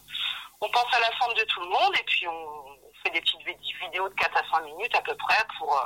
on 0.60 0.68
pense 0.70 0.92
à 0.94 1.00
la 1.00 1.10
forme 1.12 1.34
de 1.34 1.42
tout 1.44 1.60
le 1.60 1.68
monde 1.68 1.94
et 1.98 2.02
puis 2.04 2.26
on, 2.28 2.64
fait 3.04 3.10
des 3.10 3.20
petites 3.20 3.42
vid- 3.44 3.78
vidéos 3.84 4.08
de 4.08 4.14
4 4.14 4.36
à 4.36 4.50
5 4.50 4.64
minutes 4.64 4.94
à 4.94 5.02
peu 5.02 5.14
près 5.16 5.44
pour 5.58 5.76
euh, 5.76 5.84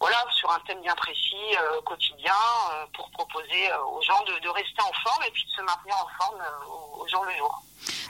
voilà, 0.00 0.16
sur 0.32 0.50
un 0.50 0.58
thème 0.60 0.80
bien 0.80 0.94
précis, 0.96 1.54
quotidien, 1.84 2.34
pour 2.92 3.08
proposer 3.12 3.70
aux 3.74 4.02
gens 4.02 4.20
de, 4.24 4.36
de 4.40 4.48
rester 4.48 4.82
en 4.82 4.92
forme 5.04 5.22
et 5.24 5.30
puis 5.30 5.44
de 5.44 5.50
se 5.50 5.60
maintenir 5.62 5.94
en 5.94 6.08
forme 6.24 6.42
au, 6.66 7.02
au 7.02 7.08
jour 7.08 7.24
le 7.24 7.36
jour. 7.36 7.62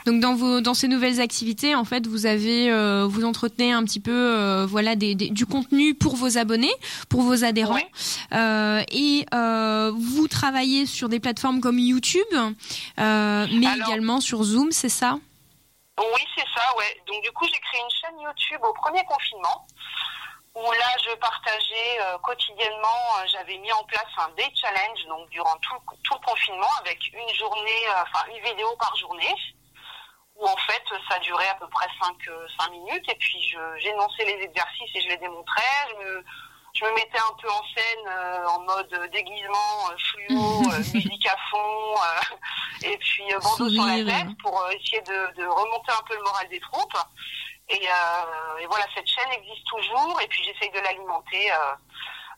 Donc 0.05 0.19
dans 0.19 0.35
vos 0.35 0.59
dans 0.61 0.73
ces 0.73 0.87
nouvelles 0.87 1.21
activités, 1.21 1.75
en 1.75 1.85
fait, 1.85 2.07
vous 2.07 2.25
avez 2.25 2.69
euh, 2.71 3.05
vous 3.09 3.23
entretenez 3.23 3.71
un 3.71 3.83
petit 3.85 3.99
peu 4.01 4.11
euh, 4.11 4.65
voilà 4.65 4.95
des, 4.95 5.15
des- 5.15 5.29
du 5.29 5.45
contenu 5.45 5.93
pour 5.95 6.15
vos 6.15 6.37
abonnés, 6.37 6.73
pour 7.09 7.21
vos 7.21 7.43
adhérents, 7.43 7.75
Ouais. 7.75 7.87
Euh, 8.33 8.81
et 8.91 9.25
euh, 9.33 9.91
vous 9.95 10.27
travaillez 10.27 10.85
sur 10.85 11.07
des 11.09 11.19
plateformes 11.19 11.61
comme 11.61 11.79
YouTube, 11.79 12.25
euh, 12.33 13.47
mais 13.51 13.67
Alors- 13.67 13.87
également 13.87 14.19
sur 14.21 14.43
Zoom, 14.43 14.71
c'est 14.71 14.89
ça? 14.89 15.17
Oui, 15.99 16.21
c'est 16.35 16.47
ça, 16.55 16.75
ouais. 16.77 16.97
Donc 17.07 17.23
du 17.23 17.31
coup, 17.31 17.45
j'ai 17.45 17.59
créé 17.59 17.79
une 17.79 17.95
chaîne 18.01 18.19
YouTube 18.19 18.59
au 18.63 18.73
premier 18.73 19.03
confinement 19.05 19.67
où 20.55 20.61
là, 20.71 20.89
je 21.03 21.15
partageais 21.17 21.91
euh, 22.01 22.17
quotidiennement, 22.21 23.01
euh, 23.19 23.25
j'avais 23.31 23.57
mis 23.59 23.71
en 23.71 23.83
place 23.85 24.05
un 24.17 24.29
day 24.35 24.49
challenge, 24.59 24.99
donc 25.07 25.29
durant 25.29 25.55
tout, 25.61 25.73
le- 25.73 25.97
tout 26.03 26.13
le 26.19 26.25
confinement, 26.25 26.69
avec 26.81 26.99
une 27.13 27.35
journée, 27.35 27.81
euh, 27.89 28.03
enfin 28.03 28.25
une 28.35 28.43
vidéo 28.43 28.67
par 28.79 28.95
journée, 28.97 29.33
où 30.35 30.47
en 30.47 30.57
fait, 30.57 30.83
ça 31.09 31.19
durait 31.19 31.47
à 31.49 31.55
peu 31.55 31.67
près 31.67 31.87
5, 32.01 32.15
cinq 32.59 32.71
minutes, 32.71 33.07
et 33.09 33.15
puis 33.15 33.41
je- 33.49 33.77
j'énonçais 33.79 34.25
les 34.25 34.43
exercices 34.43 34.95
et 34.95 35.01
je 35.01 35.07
les 35.09 35.17
démontrais. 35.17 35.61
Je 35.89 35.95
me, 36.05 36.25
je 36.73 36.85
me 36.85 36.93
mettais 36.95 37.19
un 37.19 37.33
peu 37.41 37.49
en 37.51 37.61
scène 37.75 38.07
euh, 38.07 38.47
en 38.47 38.59
mode 38.61 39.09
déguisement, 39.11 39.89
euh, 39.91 39.97
fluo, 39.97 40.61
euh, 40.73 40.77
musique 40.93 41.27
à 41.27 41.37
fond, 41.51 41.93
euh, 41.95 42.35
et 42.87 42.97
puis 42.97 43.31
euh, 43.33 43.39
bandeau 43.39 43.69
sur 43.69 43.83
la 43.85 43.93
tête 44.25 44.37
pour 44.41 44.59
euh, 44.61 44.69
essayer 44.71 45.01
de, 45.01 45.33
de 45.41 45.45
remonter 45.47 45.91
un 45.91 46.03
peu 46.07 46.15
le 46.15 46.23
moral 46.23 46.47
des 46.49 46.59
troupes. 46.59 46.97
Et, 47.69 47.87
euh, 47.87 48.57
et 48.59 48.65
voilà, 48.65 48.85
cette 48.93 49.07
chaîne 49.07 49.31
existe 49.31 49.65
toujours, 49.67 50.19
et 50.21 50.27
puis 50.27 50.43
j'essaye 50.43 50.69
de 50.71 50.79
l'alimenter, 50.79 51.51
euh, 51.51 51.55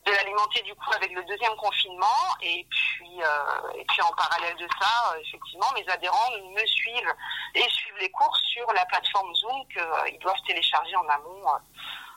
de 0.06 0.12
l'alimenter 0.12 0.62
du 0.62 0.76
coup 0.76 0.92
avec 0.96 1.12
le 1.12 1.24
deuxième 1.24 1.56
confinement, 1.56 2.36
et 2.42 2.66
puis 2.70 3.22
euh, 3.22 3.72
et 3.80 3.86
puis 3.86 4.02
en 4.02 4.12
parallèle 4.14 4.56
de 4.56 4.68
ça, 4.80 5.14
euh, 5.14 5.22
effectivement, 5.22 5.66
mes 5.76 5.88
adhérents 5.90 6.32
me 6.54 6.66
suivent 6.66 7.14
et 7.56 7.68
suivent 7.70 7.98
les 8.00 8.12
cours 8.12 8.36
sur 8.38 8.72
la 8.74 8.86
plateforme 8.86 9.34
Zoom 9.36 9.68
qu'ils 9.68 10.20
doivent 10.20 10.42
télécharger 10.46 10.96
en 10.96 11.08
amont 11.10 11.48
euh, 11.48 11.58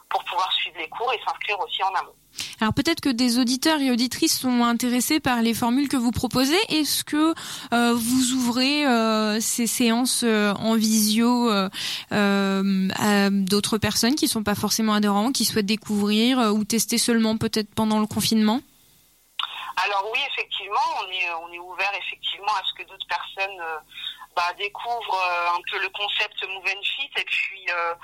pour 0.09 0.25
pouvoir 0.25 0.51
suivre 0.53 0.79
les 0.79 0.89
cours 0.89 1.13
et 1.13 1.21
s'inscrire 1.27 1.59
aussi 1.61 1.83
en 1.83 1.95
amont. 1.95 2.15
Alors 2.61 2.75
peut-être 2.75 3.01
que 3.01 3.09
des 3.09 3.39
auditeurs 3.39 3.81
et 3.81 3.91
auditrices 3.91 4.39
sont 4.41 4.65
intéressés 4.65 5.21
par 5.21 5.43
les 5.43 5.55
formules 5.55 5.89
que 5.89 5.97
vous 5.97 6.13
proposez. 6.13 6.59
Est-ce 6.69 7.05
que 7.05 7.35
euh, 7.73 7.95
vous 7.95 8.33
ouvrez 8.33 8.87
euh, 8.87 9.41
ces 9.41 9.67
séances 9.67 10.23
euh, 10.25 10.53
en 10.55 10.75
visio 10.75 11.51
euh, 11.51 11.69
euh, 12.13 12.89
à 12.99 13.31
d'autres 13.31 13.79
personnes 13.79 14.15
qui 14.15 14.29
sont 14.29 14.43
pas 14.43 14.55
forcément 14.55 14.95
adhérents, 14.95 15.33
qui 15.33 15.45
souhaitent 15.45 15.67
découvrir 15.67 16.39
euh, 16.39 16.51
ou 16.51 16.65
tester 16.65 16.99
seulement 16.99 17.37
peut-être 17.37 17.75
pendant 17.75 18.01
le 18.01 18.07
confinement? 18.07 18.61
Alors 19.77 20.11
oui, 20.13 20.19
effectivement, 20.33 20.89
on 21.01 21.11
est, 21.11 21.31
on 21.43 21.53
est 21.53 21.59
ouvert 21.61 21.93
effectivement 21.97 22.53
à 22.59 22.63
ce 22.65 22.75
que 22.83 22.89
d'autres 22.89 23.07
personnes 23.07 23.61
euh, 23.61 23.79
bah, 24.35 24.53
découvrent 24.59 25.15
euh, 25.15 25.57
un 25.57 25.61
peu 25.71 25.81
le 25.81 25.89
concept 25.91 26.35
Move 26.49 26.67
and 26.67 26.83
Fit 26.83 27.11
et 27.21 27.25
puis 27.25 27.67
euh, 27.71 27.95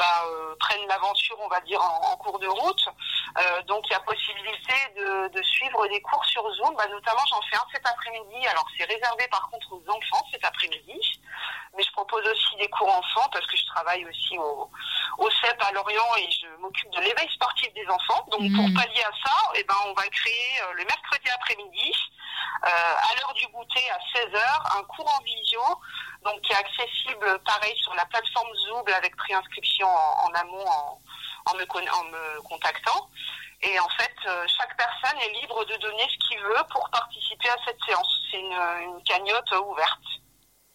bah, 0.00 0.24
euh, 0.28 0.54
prennent 0.58 0.86
l'aventure, 0.88 1.36
on 1.40 1.48
va 1.48 1.60
dire, 1.60 1.80
en, 1.82 2.12
en 2.12 2.16
cours 2.16 2.38
de 2.38 2.46
route. 2.46 2.88
Euh, 3.38 3.62
donc 3.64 3.84
il 3.86 3.92
y 3.92 3.94
a 3.94 4.00
possibilité 4.00 4.72
de, 4.96 5.28
de 5.28 5.42
suivre 5.42 5.86
des 5.88 6.00
cours 6.00 6.24
sur 6.24 6.42
Zoom. 6.54 6.74
Bah, 6.74 6.86
notamment, 6.88 7.20
j'en 7.28 7.42
fais 7.42 7.56
un 7.56 7.66
cet 7.70 7.86
après-midi. 7.86 8.46
Alors 8.46 8.64
c'est 8.76 8.84
réservé 8.84 9.28
par 9.28 9.50
contre 9.50 9.74
aux 9.74 9.84
enfants 9.90 10.24
cet 10.32 10.42
après-midi. 10.42 11.20
Mais 11.76 11.82
je 11.82 11.92
propose 11.92 12.26
aussi 12.26 12.56
des 12.56 12.68
cours 12.68 12.88
enfants 12.88 13.28
parce 13.30 13.46
que 13.46 13.56
je 13.56 13.66
travaille 13.66 14.04
aussi 14.06 14.38
au, 14.38 14.70
au 15.18 15.30
CEP 15.30 15.62
à 15.62 15.70
Lorient 15.72 16.16
et 16.16 16.30
je 16.30 16.48
m'occupe 16.60 16.90
de 16.90 17.00
l'éveil 17.00 17.28
sportif 17.34 17.72
des 17.74 17.86
enfants. 17.86 18.24
Donc 18.30 18.40
pour 18.56 18.66
pallier 18.74 19.02
à 19.04 19.12
ça, 19.22 19.36
eh 19.54 19.64
ben, 19.64 19.76
on 19.86 19.92
va 19.92 20.08
créer 20.08 20.62
euh, 20.62 20.72
le 20.72 20.84
mercredi 20.84 21.28
après-midi, 21.28 21.92
à 22.62 23.14
l'heure 23.18 23.32
du 23.34 23.46
goûter 23.48 23.90
à 23.90 23.98
16h, 24.14 24.78
un 24.78 24.82
cours 24.84 25.08
en 25.14 25.22
visio, 25.22 25.62
donc 26.24 26.40
qui 26.42 26.52
est 26.52 26.56
accessible 26.56 27.38
pareil 27.44 27.76
sur 27.78 27.94
la 27.94 28.04
plateforme 28.06 28.54
Zoom 28.66 28.84
avec 28.94 29.16
préinscription 29.16 29.88
en, 29.88 30.32
amont 30.34 30.64
en, 31.46 31.54
me, 31.54 32.40
contactant. 32.42 33.08
Et 33.62 33.78
en 33.78 33.88
fait, 33.90 34.14
euh, 34.26 34.46
chaque 34.58 34.76
personne 34.76 35.18
est 35.20 35.40
libre 35.40 35.64
de 35.66 35.76
donner 35.76 36.06
ce 36.08 36.28
qu'il 36.28 36.40
veut 36.40 36.64
pour 36.70 36.88
participer 36.90 37.48
à 37.50 37.56
cette 37.66 37.78
séance. 37.84 38.20
C'est 38.30 38.40
une 38.40 39.02
cagnotte 39.04 39.52
ouverte. 39.66 40.19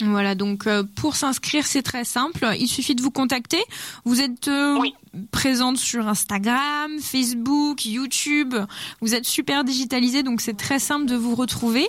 Voilà, 0.03 0.35
donc 0.35 0.67
euh, 0.67 0.83
pour 0.97 1.15
s'inscrire, 1.15 1.65
c'est 1.65 1.81
très 1.81 2.03
simple. 2.03 2.45
Il 2.59 2.67
suffit 2.67 2.95
de 2.95 3.01
vous 3.01 3.11
contacter. 3.11 3.63
Vous 4.03 4.19
êtes 4.19 4.49
euh, 4.49 4.77
Oui. 4.77 4.93
présente 5.31 5.77
sur 5.77 6.05
Instagram, 6.09 6.99
Facebook, 6.99 7.85
YouTube. 7.85 8.55
Vous 8.99 9.15
êtes 9.15 9.25
super 9.25 9.63
digitalisée, 9.63 10.21
donc 10.21 10.41
c'est 10.41 10.57
très 10.57 10.79
simple 10.79 11.05
de 11.05 11.15
vous 11.15 11.33
retrouver. 11.33 11.87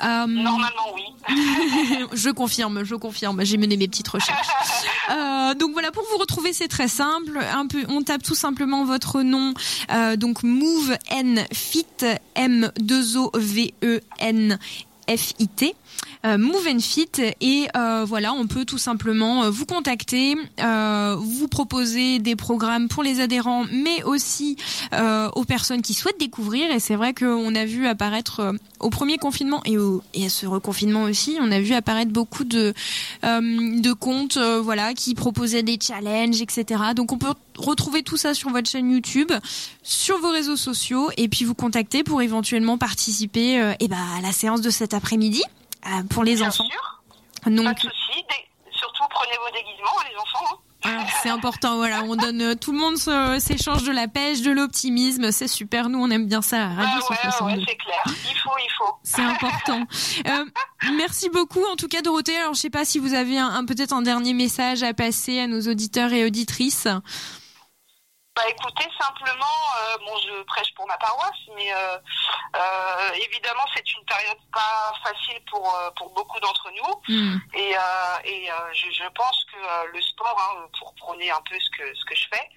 Euh, 0.00 0.26
Normalement, 0.28 0.94
oui. 0.94 1.02
je 2.12 2.30
confirme, 2.30 2.84
je 2.84 2.94
confirme. 2.94 3.44
J'ai 3.44 3.56
mené 3.56 3.76
mes 3.76 3.88
petites 3.88 4.08
recherches. 4.08 4.46
Donc 5.58 5.72
voilà, 5.72 5.90
pour 5.90 6.04
vous 6.12 6.18
retrouver, 6.18 6.52
c'est 6.52 6.68
très 6.68 6.86
simple. 6.86 7.36
Un 7.52 7.66
peu, 7.66 7.82
on 7.88 8.02
tape 8.02 8.22
tout 8.22 8.36
simplement 8.36 8.84
votre 8.84 9.22
nom. 9.22 9.52
Donc 10.16 10.44
Move 10.44 10.96
N 11.08 11.44
Fit 11.52 11.84
M 12.36 12.70
2 12.78 13.16
O 13.16 13.32
V 13.34 13.74
E 13.82 14.00
N 14.20 14.60
F 15.16 15.32
I 15.38 15.48
T. 15.48 15.74
Euh, 16.26 16.36
Move 16.36 16.66
and 16.68 16.80
Fit 16.80 17.10
et 17.40 17.66
euh, 17.74 18.04
voilà 18.06 18.34
on 18.34 18.46
peut 18.46 18.66
tout 18.66 18.76
simplement 18.76 19.44
euh, 19.44 19.50
vous 19.50 19.64
contacter 19.64 20.36
euh, 20.62 21.16
vous 21.18 21.48
proposer 21.48 22.18
des 22.18 22.36
programmes 22.36 22.88
pour 22.88 23.02
les 23.02 23.20
adhérents 23.20 23.64
mais 23.72 24.02
aussi 24.02 24.56
aux 25.34 25.44
personnes 25.44 25.80
qui 25.80 25.94
souhaitent 25.94 26.20
découvrir 26.20 26.70
et 26.70 26.78
c'est 26.78 26.94
vrai 26.94 27.14
qu'on 27.14 27.54
a 27.54 27.64
vu 27.64 27.86
apparaître 27.86 28.54
au 28.80 28.90
premier 28.90 29.16
confinement 29.16 29.62
et, 29.64 29.76
et 30.12 30.26
à 30.26 30.28
ce 30.28 30.46
reconfinement 30.46 31.04
aussi 31.04 31.38
on 31.40 31.50
a 31.50 31.60
vu 31.60 31.72
apparaître 31.72 32.10
beaucoup 32.10 32.44
de 32.44 32.74
de 33.22 33.92
comptes 33.92 34.38
voilà 34.38 34.92
qui 34.92 35.14
proposaient 35.14 35.62
des 35.62 35.78
challenges 35.80 36.42
etc 36.42 36.82
donc 36.94 37.12
on 37.12 37.18
peut 37.18 37.32
retrouver 37.66 38.02
tout 38.02 38.16
ça 38.16 38.34
sur 38.34 38.50
votre 38.50 38.68
chaîne 38.70 38.90
YouTube 38.90 39.32
sur 39.82 40.18
vos 40.20 40.30
réseaux 40.30 40.56
sociaux 40.56 41.10
et 41.16 41.28
puis 41.28 41.44
vous 41.44 41.54
contacter 41.54 42.02
pour 42.04 42.22
éventuellement 42.22 42.78
participer 42.78 43.60
euh, 43.60 43.72
eh 43.80 43.88
ben, 43.88 43.98
à 44.16 44.20
la 44.20 44.32
séance 44.32 44.60
de 44.60 44.70
cet 44.70 44.94
après-midi 44.94 45.42
euh, 45.86 46.02
pour 46.10 46.24
les 46.24 46.36
Bien 46.36 46.48
enfants 46.48 46.64
sûr, 46.64 47.02
donc 47.50 47.64
pas 47.64 47.74
de 47.74 47.80
souci. 47.80 47.94
Surtout, 48.72 49.02
prenez 49.10 49.36
vos 49.36 49.52
déguisements, 49.54 50.00
les 50.10 50.16
enfants. 50.16 50.54
hein. 50.54 50.56
Ah, 50.82 51.06
c'est 51.22 51.28
important, 51.28 51.76
voilà. 51.76 52.02
On 52.04 52.16
donne 52.16 52.40
euh, 52.40 52.54
tout 52.54 52.72
le 52.72 52.78
monde 52.78 52.96
s'échange 53.38 53.82
de 53.84 53.92
la 53.92 54.08
pêche, 54.08 54.40
de 54.40 54.50
l'optimisme. 54.50 55.30
C'est 55.32 55.48
super. 55.48 55.90
Nous, 55.90 55.98
on 56.02 56.08
aime 56.10 56.26
bien 56.26 56.40
ça 56.40 56.68
Radio 56.68 56.80
Ah 56.86 56.96
ouais, 56.96 57.10
ouais, 57.10 57.16
162. 57.30 57.60
ouais, 57.60 57.64
c'est 57.68 57.76
clair. 57.76 58.02
Il 58.06 58.38
faut, 58.38 58.50
il 58.58 58.70
faut. 58.78 58.94
C'est 59.02 59.20
important. 59.20 59.82
Euh, 60.26 60.44
merci 60.96 61.28
beaucoup, 61.28 61.62
en 61.70 61.76
tout 61.76 61.88
cas, 61.88 62.00
Dorothée. 62.00 62.34
Alors, 62.38 62.54
je 62.54 62.60
sais 62.60 62.70
pas 62.70 62.86
si 62.86 62.98
vous 62.98 63.12
avez 63.12 63.36
un, 63.38 63.48
un- 63.48 63.66
peut-être 63.66 63.92
un 63.92 64.00
dernier 64.00 64.32
message 64.32 64.82
à 64.82 64.94
passer 64.94 65.40
à 65.40 65.46
nos 65.46 65.60
auditeurs 65.68 66.14
et 66.14 66.24
auditrices. 66.24 66.88
Bah 68.36 68.48
écoutez, 68.48 68.86
simplement, 68.98 69.58
euh, 69.80 69.98
bon, 70.06 70.16
je 70.18 70.42
prêche 70.44 70.72
pour 70.74 70.86
ma 70.86 70.96
paroisse, 70.98 71.42
mais 71.56 71.74
euh, 71.74 71.98
euh, 72.56 73.10
évidemment, 73.14 73.64
c'est 73.74 73.92
une 73.92 74.04
période 74.04 74.38
pas 74.52 74.92
facile 75.02 75.42
pour 75.50 75.76
pour 75.96 76.10
beaucoup 76.14 76.38
d'entre 76.40 76.70
nous, 76.70 76.94
Hmm. 77.08 77.38
et, 77.54 77.74
et 78.24 78.48
je, 78.72 78.90
je 78.90 79.08
pense 79.14 79.44
que 79.52 79.86
le 79.92 80.00
sport, 80.00 80.36
hein, 80.38 80.68
pour 80.78 80.94
prôner 80.94 81.30
un 81.30 81.40
peu 81.42 81.58
ce 81.58 81.70
que 81.70 81.94
ce 81.94 82.04
que 82.04 82.14
je 82.14 82.28
fais, 82.32 82.48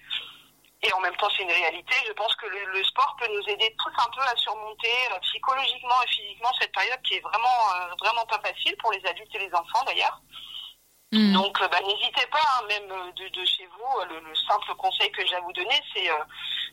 et 0.82 0.92
en 0.92 1.00
même 1.00 1.16
temps 1.16 1.28
c'est 1.36 1.42
une 1.42 1.50
réalité, 1.50 1.94
je 2.06 2.12
pense 2.12 2.34
que 2.36 2.46
le, 2.46 2.64
le 2.72 2.84
sport 2.84 3.16
peut 3.18 3.28
nous 3.28 3.48
aider 3.48 3.74
tous 3.82 3.92
un 4.00 4.10
peu 4.14 4.22
à 4.22 4.36
surmonter 4.36 4.94
psychologiquement 5.22 6.00
et 6.04 6.08
physiquement 6.08 6.52
cette 6.60 6.72
période 6.72 7.02
qui 7.02 7.14
est 7.14 7.20
vraiment 7.20 7.58
vraiment 8.00 8.24
pas 8.26 8.40
facile 8.40 8.76
pour 8.78 8.92
les 8.92 9.04
adultes 9.06 9.34
et 9.34 9.38
les 9.38 9.54
enfants 9.54 9.82
d'ailleurs. 9.86 10.20
Hmm. 11.14 11.32
Donc, 11.32 11.60
euh, 11.60 11.68
bah, 11.68 11.78
n'hésitez 11.86 12.26
pas, 12.26 12.42
hein, 12.58 12.64
même 12.68 12.90
euh, 12.90 13.12
de, 13.12 13.28
de 13.28 13.44
chez 13.46 13.66
vous, 13.66 14.00
euh, 14.00 14.04
le, 14.10 14.20
le 14.28 14.34
simple 14.34 14.74
conseil 14.76 15.10
que 15.12 15.24
j'ai 15.26 15.36
à 15.36 15.40
vous 15.40 15.52
donner, 15.52 15.80
c'est 15.94 16.10
euh, 16.10 16.14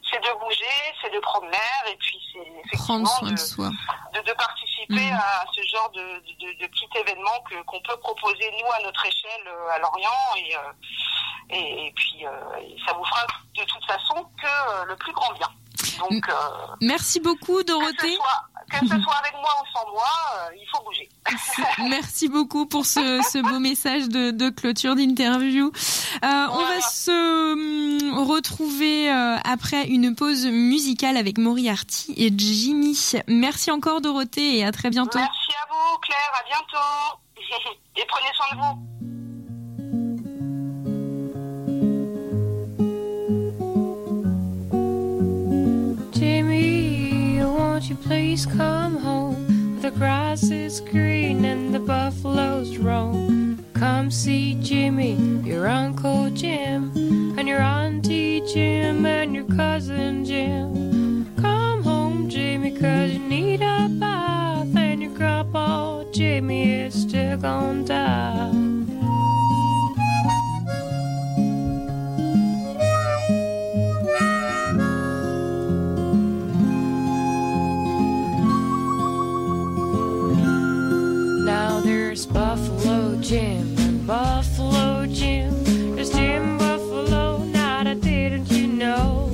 c'est 0.10 0.20
de 0.20 0.40
bouger, 0.40 0.78
c'est 1.02 1.14
de 1.14 1.20
prendre 1.20 1.46
l'air, 1.46 1.84
et 1.92 1.96
puis 1.98 2.18
c'est 2.34 2.48
effectivement 2.66 3.06
soin 3.06 3.28
de, 3.30 3.34
de 3.34 3.40
soi. 3.40 3.70
de, 4.14 4.20
de 4.22 4.34
participer 4.34 4.72
Mhm. 4.90 5.14
à 5.14 5.46
ce 5.54 5.62
genre 5.72 5.90
de, 5.92 6.02
de, 6.02 6.60
de 6.60 6.68
petit 6.68 6.90
événement 6.96 7.40
que 7.48 7.62
qu'on 7.64 7.80
peut 7.82 7.96
proposer 7.98 8.52
nous 8.60 8.72
à 8.72 8.82
notre 8.84 9.06
échelle 9.06 9.48
euh, 9.48 9.70
à 9.70 9.78
Lorient, 9.78 10.36
et, 10.38 10.56
euh, 10.56 10.60
et, 11.52 11.88
et 11.88 11.92
puis 11.92 12.26
euh, 12.26 12.32
ça 12.86 12.94
vous 12.94 13.06
fera 13.06 13.28
de 13.56 13.64
toute 13.64 13.86
façon 13.86 14.24
que 14.42 14.48
euh, 14.48 14.86
le 14.86 14.96
plus 14.96 15.14
grand 15.14 15.32
bien. 15.34 15.48
Donc, 16.00 16.28
euh, 16.30 16.34
Merci 16.82 17.20
beaucoup, 17.20 17.56
que, 17.56 17.62
ce 17.62 17.66
Dorothée. 17.66 18.16
soit, 18.16 18.80
que 18.80 18.88
ce 18.88 19.02
soit 19.02 19.16
avec 19.16 19.34
moi 19.34 19.52
ou 19.62 19.78
sans 19.78 19.92
moi, 19.92 20.04
euh, 20.36 20.56
il 20.56 20.66
faut 20.74 20.84
bouger. 20.84 21.10
Merci 21.90 22.28
beaucoup 22.30 22.66
pour 22.66 22.86
ce, 22.86 23.22
ce 23.32 23.42
beau 23.42 23.60
message 23.60 24.10
de, 24.10 24.32
de 24.32 24.50
clôture 24.50 24.96
d'interview. 24.96 25.68
Euh, 26.24 26.48
On 26.52 26.66
va 26.66 26.82
se 26.82 27.52
hum, 27.54 28.20
retrouver 28.28 29.10
après 29.10 29.88
une 29.88 30.16
pause 30.16 30.46
musicale 30.46 31.18
avec 31.18 31.38
Moriarty 31.38 32.14
et 32.18 32.32
Jimmy. 32.36 32.98
Merci 33.28 33.72
encore 33.72 34.02
Dorothée 34.02 34.58
et 34.58 34.66
à 34.66 34.72
très 34.72 34.90
bientôt. 34.90 35.20
Merci 35.20 35.52
à 35.62 35.68
vous, 35.70 35.98
Claire, 36.00 36.32
à 36.40 36.44
bientôt. 36.48 37.18
Et 37.98 38.06
prenez 38.08 38.30
soin 38.34 38.56
de 38.56 38.62
vous. 38.62 39.01
Please 47.90 48.46
come 48.46 48.98
home? 48.98 49.82
The 49.82 49.90
grass 49.90 50.44
is 50.44 50.80
green 50.82 51.44
and 51.46 51.74
the 51.74 51.80
buffaloes 51.80 52.78
roam. 52.78 53.66
Come 53.74 54.12
see 54.12 54.56
Jimmy, 54.62 55.16
your 55.44 55.68
Uncle 55.68 56.30
Jim, 56.30 56.92
and 57.38 57.48
your 57.48 57.62
Auntie 57.62 58.42
Jim, 58.42 59.06
and 59.06 59.34
your 59.34 59.46
cousin 59.46 60.24
Jim. 60.24 61.36
Come 61.42 61.82
home, 61.84 62.30
Jimmy, 62.30 62.72
cause 62.72 63.12
you 63.12 63.20
need 63.20 63.62
a 63.62 63.90
bath, 63.90 64.76
and 64.76 65.02
your 65.02 65.14
grandpa 65.16 66.04
Jimmy 66.12 66.72
is 66.72 66.94
still 66.94 67.38
gonna 67.38 67.84
die. 67.84 69.01
Buffalo 82.34 83.18
Jim 83.22 83.78
and 83.78 84.08
Buffalo 84.08 85.06
Jim. 85.06 85.96
There's 85.96 86.10
Jim 86.12 86.58
Buffalo, 86.58 87.44
now 87.44 87.84
that 87.84 88.02
didn't 88.02 88.50
you 88.50 88.68
know? 88.68 89.30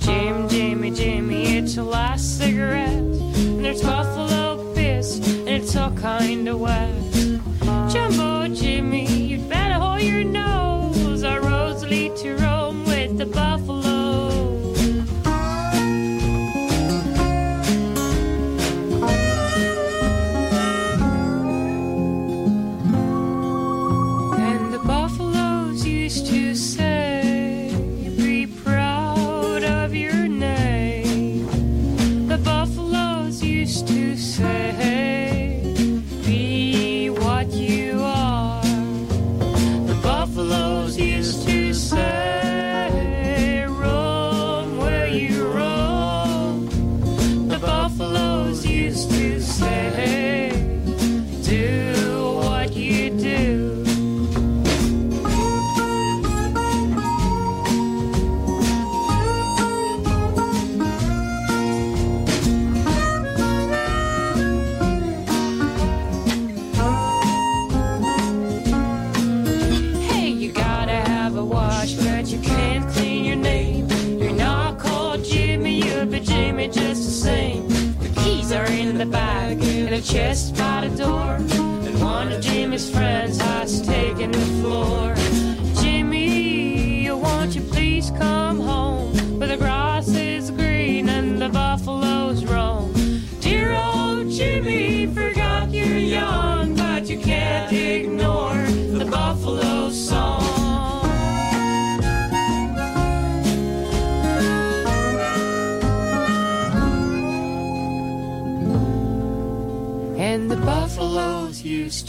Jim, 0.00 0.48
Jimmy, 0.48 0.90
Jimmy, 0.90 1.56
it's 1.56 1.76
your 1.76 1.84
last 1.84 2.38
cigarette. 2.38 2.88
And 2.88 3.64
there's 3.64 3.82
Buffalo 3.82 4.74
Piss, 4.74 5.18
and 5.28 5.48
it's 5.48 5.76
all 5.76 5.92
kinda 5.92 6.56
wet. 6.56 6.90
Jumbo 7.92 8.48
Jimmy, 8.48 9.06
you'd 9.06 9.48
better 9.48 9.74
hold 9.74 10.02
your 10.02 10.24
nose. 10.24 11.22
Our 11.24 11.40
roads 11.40 11.84
lead 11.84 12.16
to 12.16 12.36
Rome 12.36 12.84
with 12.84 13.18
the 13.18 13.26
buffalo. 13.26 13.81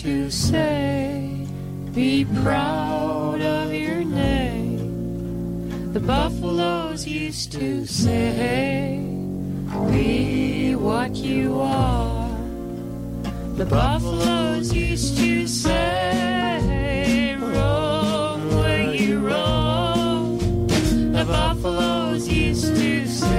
To 0.03 0.29
say, 0.29 1.47
Be 1.93 2.25
proud 2.43 3.39
of 3.39 3.73
your 3.73 4.03
name. 4.03 5.93
The 5.93 6.01
buffaloes 6.01 7.07
used 7.07 7.53
to 7.53 7.85
say, 7.85 8.99
Be 9.91 10.75
what 10.75 11.15
you 11.15 11.57
are. 11.61 12.29
The 13.55 13.65
buffaloes 13.65 14.73
used 14.73 15.17
to 15.19 15.47
say, 15.47 17.37
Roam 17.39 18.57
where 18.57 18.93
you 18.93 19.19
roam. 19.19 20.67
The 21.13 21.23
buffaloes 21.23 22.27
used 22.27 22.75
to 22.75 23.07
say, 23.07 23.32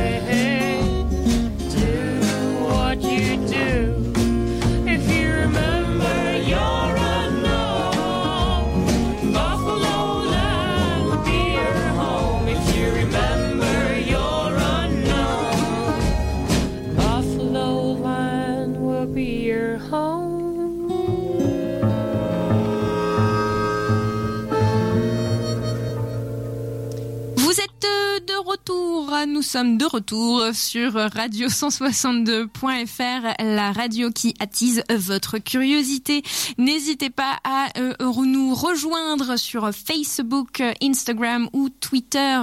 nous 29.27 29.43
sommes 29.43 29.79
de 29.79 29.85
retour 29.85 30.43
sur 30.53 30.95
radio 30.95 31.49
162.fr, 31.49 33.43
la 33.43 33.73
radio 33.73 34.11
qui 34.11 34.35
attise 34.41 34.83
votre 34.91 35.39
curiosité. 35.39 36.23
N'hésitez 36.59 37.11
pas 37.11 37.39
à 37.45 37.69
euh, 37.79 37.95
nous 38.01 38.55
rejoindre 38.55 39.37
sur 39.39 39.71
Facebook, 39.73 40.63
Instagram 40.83 41.49
ou 41.53 41.69
Twitter 41.69 42.41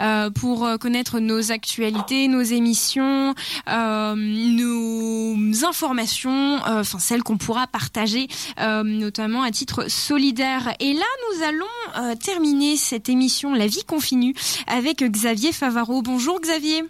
euh, 0.00 0.30
pour 0.30 0.68
connaître 0.80 1.18
nos 1.18 1.52
actualités, 1.52 2.28
nos 2.28 2.42
émissions, 2.42 3.34
euh, 3.68 4.14
nos 4.14 5.64
informations, 5.64 6.60
enfin 6.64 6.98
celles 6.98 7.22
qu'on 7.22 7.38
pourra 7.38 7.66
partager, 7.66 8.28
notamment 8.58 9.42
à 9.42 9.50
titre 9.50 9.90
solidaire. 9.90 10.74
Et 10.80 10.92
là, 10.92 11.06
nous 11.32 11.42
allons 11.42 12.16
terminer 12.16 12.76
cette 12.76 13.08
émission 13.08 13.54
La 13.54 13.66
vie 13.66 13.84
continue 13.84 14.34
avec 14.66 15.02
Xavier 15.02 15.52
Favaro. 15.52 16.02
Bonjour 16.16 16.38
Xavier. 16.40 16.84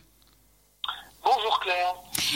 Bonjour 1.24 1.58
Claire. 1.60 1.94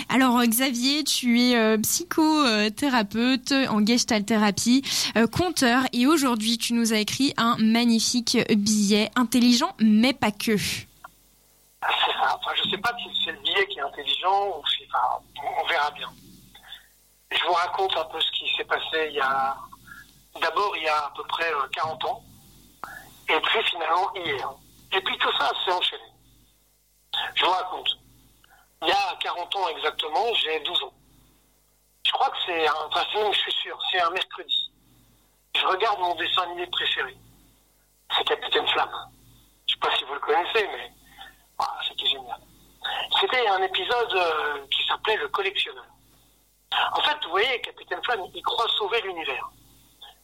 Alors 0.09 0.39
euh, 0.39 0.47
Xavier, 0.47 1.05
tu 1.05 1.39
es 1.39 1.55
euh, 1.55 1.77
psychothérapeute 1.77 3.53
en 3.69 3.85
gestalt 3.85 4.25
thérapie, 4.25 4.83
euh, 5.19 5.27
conteur 5.27 5.83
et 5.93 6.07
aujourd'hui 6.07 6.57
tu 6.57 6.73
nous 6.73 6.95
as 6.95 6.97
écrit 6.97 7.35
un 7.37 7.59
magnifique 7.59 8.39
billet 8.57 9.11
intelligent 9.17 9.71
mais 9.81 10.15
pas 10.15 10.31
que. 10.31 10.57
C'est 10.57 10.79
ça. 11.83 12.39
Enfin, 12.41 12.53
je 12.57 12.71
sais 12.71 12.79
pas 12.79 12.95
si 12.97 13.05
c'est 13.23 13.33
le 13.33 13.39
billet 13.41 13.67
qui 13.67 13.81
est 13.81 13.83
intelligent 13.83 14.49
ou 14.49 14.67
si, 14.69 14.85
enfin, 14.91 15.23
on- 15.63 15.67
verra 15.69 15.91
bien. 15.91 16.09
Je 17.31 17.45
vous 17.47 17.53
raconte 17.53 17.95
un 17.99 18.05
peu 18.07 18.19
ce 18.19 18.31
qui 18.33 18.51
s'est 18.57 18.65
passé 18.65 19.09
il 19.11 19.17
y 19.17 19.21
a, 19.21 19.55
d'abord 20.41 20.75
il 20.79 20.85
y 20.85 20.89
a 20.89 20.97
à 21.05 21.13
peu 21.15 21.23
près 21.29 21.53
euh, 21.53 21.69
40 21.71 22.03
ans, 22.07 22.25
et 23.29 23.39
puis 23.43 23.59
finalement 23.71 24.09
hier. 24.15 24.51
Et 24.97 25.01
puis 25.03 25.19
tout 25.19 25.29
ça 25.39 25.51
s'est 25.67 25.73
enchaîné. 25.73 26.03
Je 27.35 27.45
vous 27.45 27.51
raconte. 27.51 27.99
Il 28.83 28.89
y 28.89 28.93
a 28.93 29.17
40 29.21 29.57
ans 29.57 29.69
exactement, 29.69 30.35
j'ai 30.35 30.61
12 30.61 30.83
ans. 30.85 30.95
Je 32.05 32.13
crois 32.13 32.31
que 32.31 32.37
c'est 32.47 32.67
un, 32.67 32.75
enfin 32.87 33.05
je 33.13 33.39
suis 33.39 33.53
sûr, 33.53 33.79
c'est 33.91 34.01
un 34.01 34.11
mercredi. 34.11 34.71
Je 35.55 35.67
regarde 35.67 35.99
mon 36.01 36.15
dessin 36.15 36.43
animé 36.43 36.67
préféré. 36.69 37.17
C'est 38.17 38.25
Capitaine 38.25 38.67
Flamme. 38.69 39.11
Je 39.67 39.75
sais 39.75 39.81
pas 39.81 39.95
si 39.97 40.05
vous 40.05 40.15
le 40.15 40.21
connaissez, 40.21 40.67
mais 40.69 40.93
ah, 41.59 41.79
c'était 41.87 42.07
génial. 42.07 42.41
C'était 43.21 43.47
un 43.49 43.63
épisode 43.63 44.15
euh, 44.15 44.67
qui 44.71 44.87
s'appelait 44.87 45.17
Le 45.17 45.29
Collectionneur. 45.29 45.85
En 46.93 47.01
fait, 47.03 47.17
vous 47.25 47.31
voyez, 47.31 47.61
Capitaine 47.61 48.03
Flamme, 48.05 48.25
il 48.35 48.43
croit 48.43 48.69
sauver 48.79 49.01
l'univers. 49.03 49.51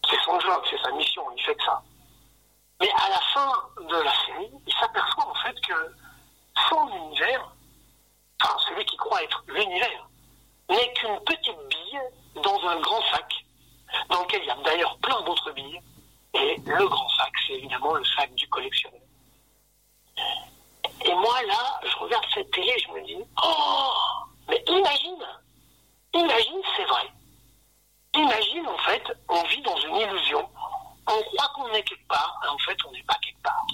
C'est 0.09 0.20
son 0.20 0.38
job, 0.40 0.62
c'est 0.70 0.80
sa 0.80 0.92
mission, 0.92 1.24
il 1.36 1.42
fait 1.42 1.55
que 1.55 1.64
ça. 1.64 1.82
Mais 2.80 2.90
à 2.90 3.09
la 3.09 3.20
fin 3.32 3.53
de 3.80 3.97
la 3.97 4.12
série, 4.26 4.51
il 4.66 4.74
s'aperçoit 4.74 5.26
en 5.26 5.34
fait 5.34 5.59
que 5.61 5.72
son 6.69 6.89
univers, 6.89 7.53
enfin 8.43 8.57
celui 8.69 8.85
qui 8.85 8.97
croit 8.97 9.23
être 9.23 9.43
l'univers, 9.49 10.09
n'est 10.71 10.93
qu'une 10.95 11.19
petite 11.21 11.69
bille 11.69 12.01
dans 12.43 12.61
un 12.69 12.81
grand 12.81 13.03
sac, 13.11 13.45
dans 14.09 14.23
lequel 14.23 14.43
il 14.43 14.47
y 14.47 14.51
a 14.51 14.57
d'ailleurs 14.57 14.97
plein 14.99 15.21
d'autres 15.23 15.53
billes. 15.53 15.81
Et 16.35 16.57
le 16.65 16.89
grand 16.89 17.09
sac, 17.11 17.33
c'est 17.47 17.55
évidemment 17.55 17.95
le 17.95 18.05
sac 18.05 18.35
du 18.35 18.49
collectionneur. 18.49 19.01
Et 21.05 21.15
moi, 21.15 21.43
là, 21.43 21.81
je 21.85 21.97
regarde 21.99 22.25
cette 22.33 22.51
télé, 22.51 22.77
je 22.79 22.93
me 22.93 23.05
dis, 23.05 23.19
oh, 23.45 23.93
mais 24.49 24.63
imagine, 24.67 25.25
imagine, 26.15 26.61
c'est 26.77 26.85
vrai. 26.85 27.13
Imagine, 28.15 28.67
en 28.67 28.79
fait, 28.79 29.03
on 29.29 29.43
vit 29.45 29.63
dans 29.63 29.77
une 29.77 29.97
illusion. 29.97 30.49
On 31.07 31.23
croit 31.23 31.49
qu'on 31.55 31.73
est 31.73 31.83
quelque 31.83 32.09
part, 32.09 32.41
et 32.45 32.49
en 32.49 32.59
fait, 32.59 32.77
on 32.87 32.93
n'est 32.93 33.03
pas 33.03 33.19
quelque 33.23 33.43
part. 33.43 33.67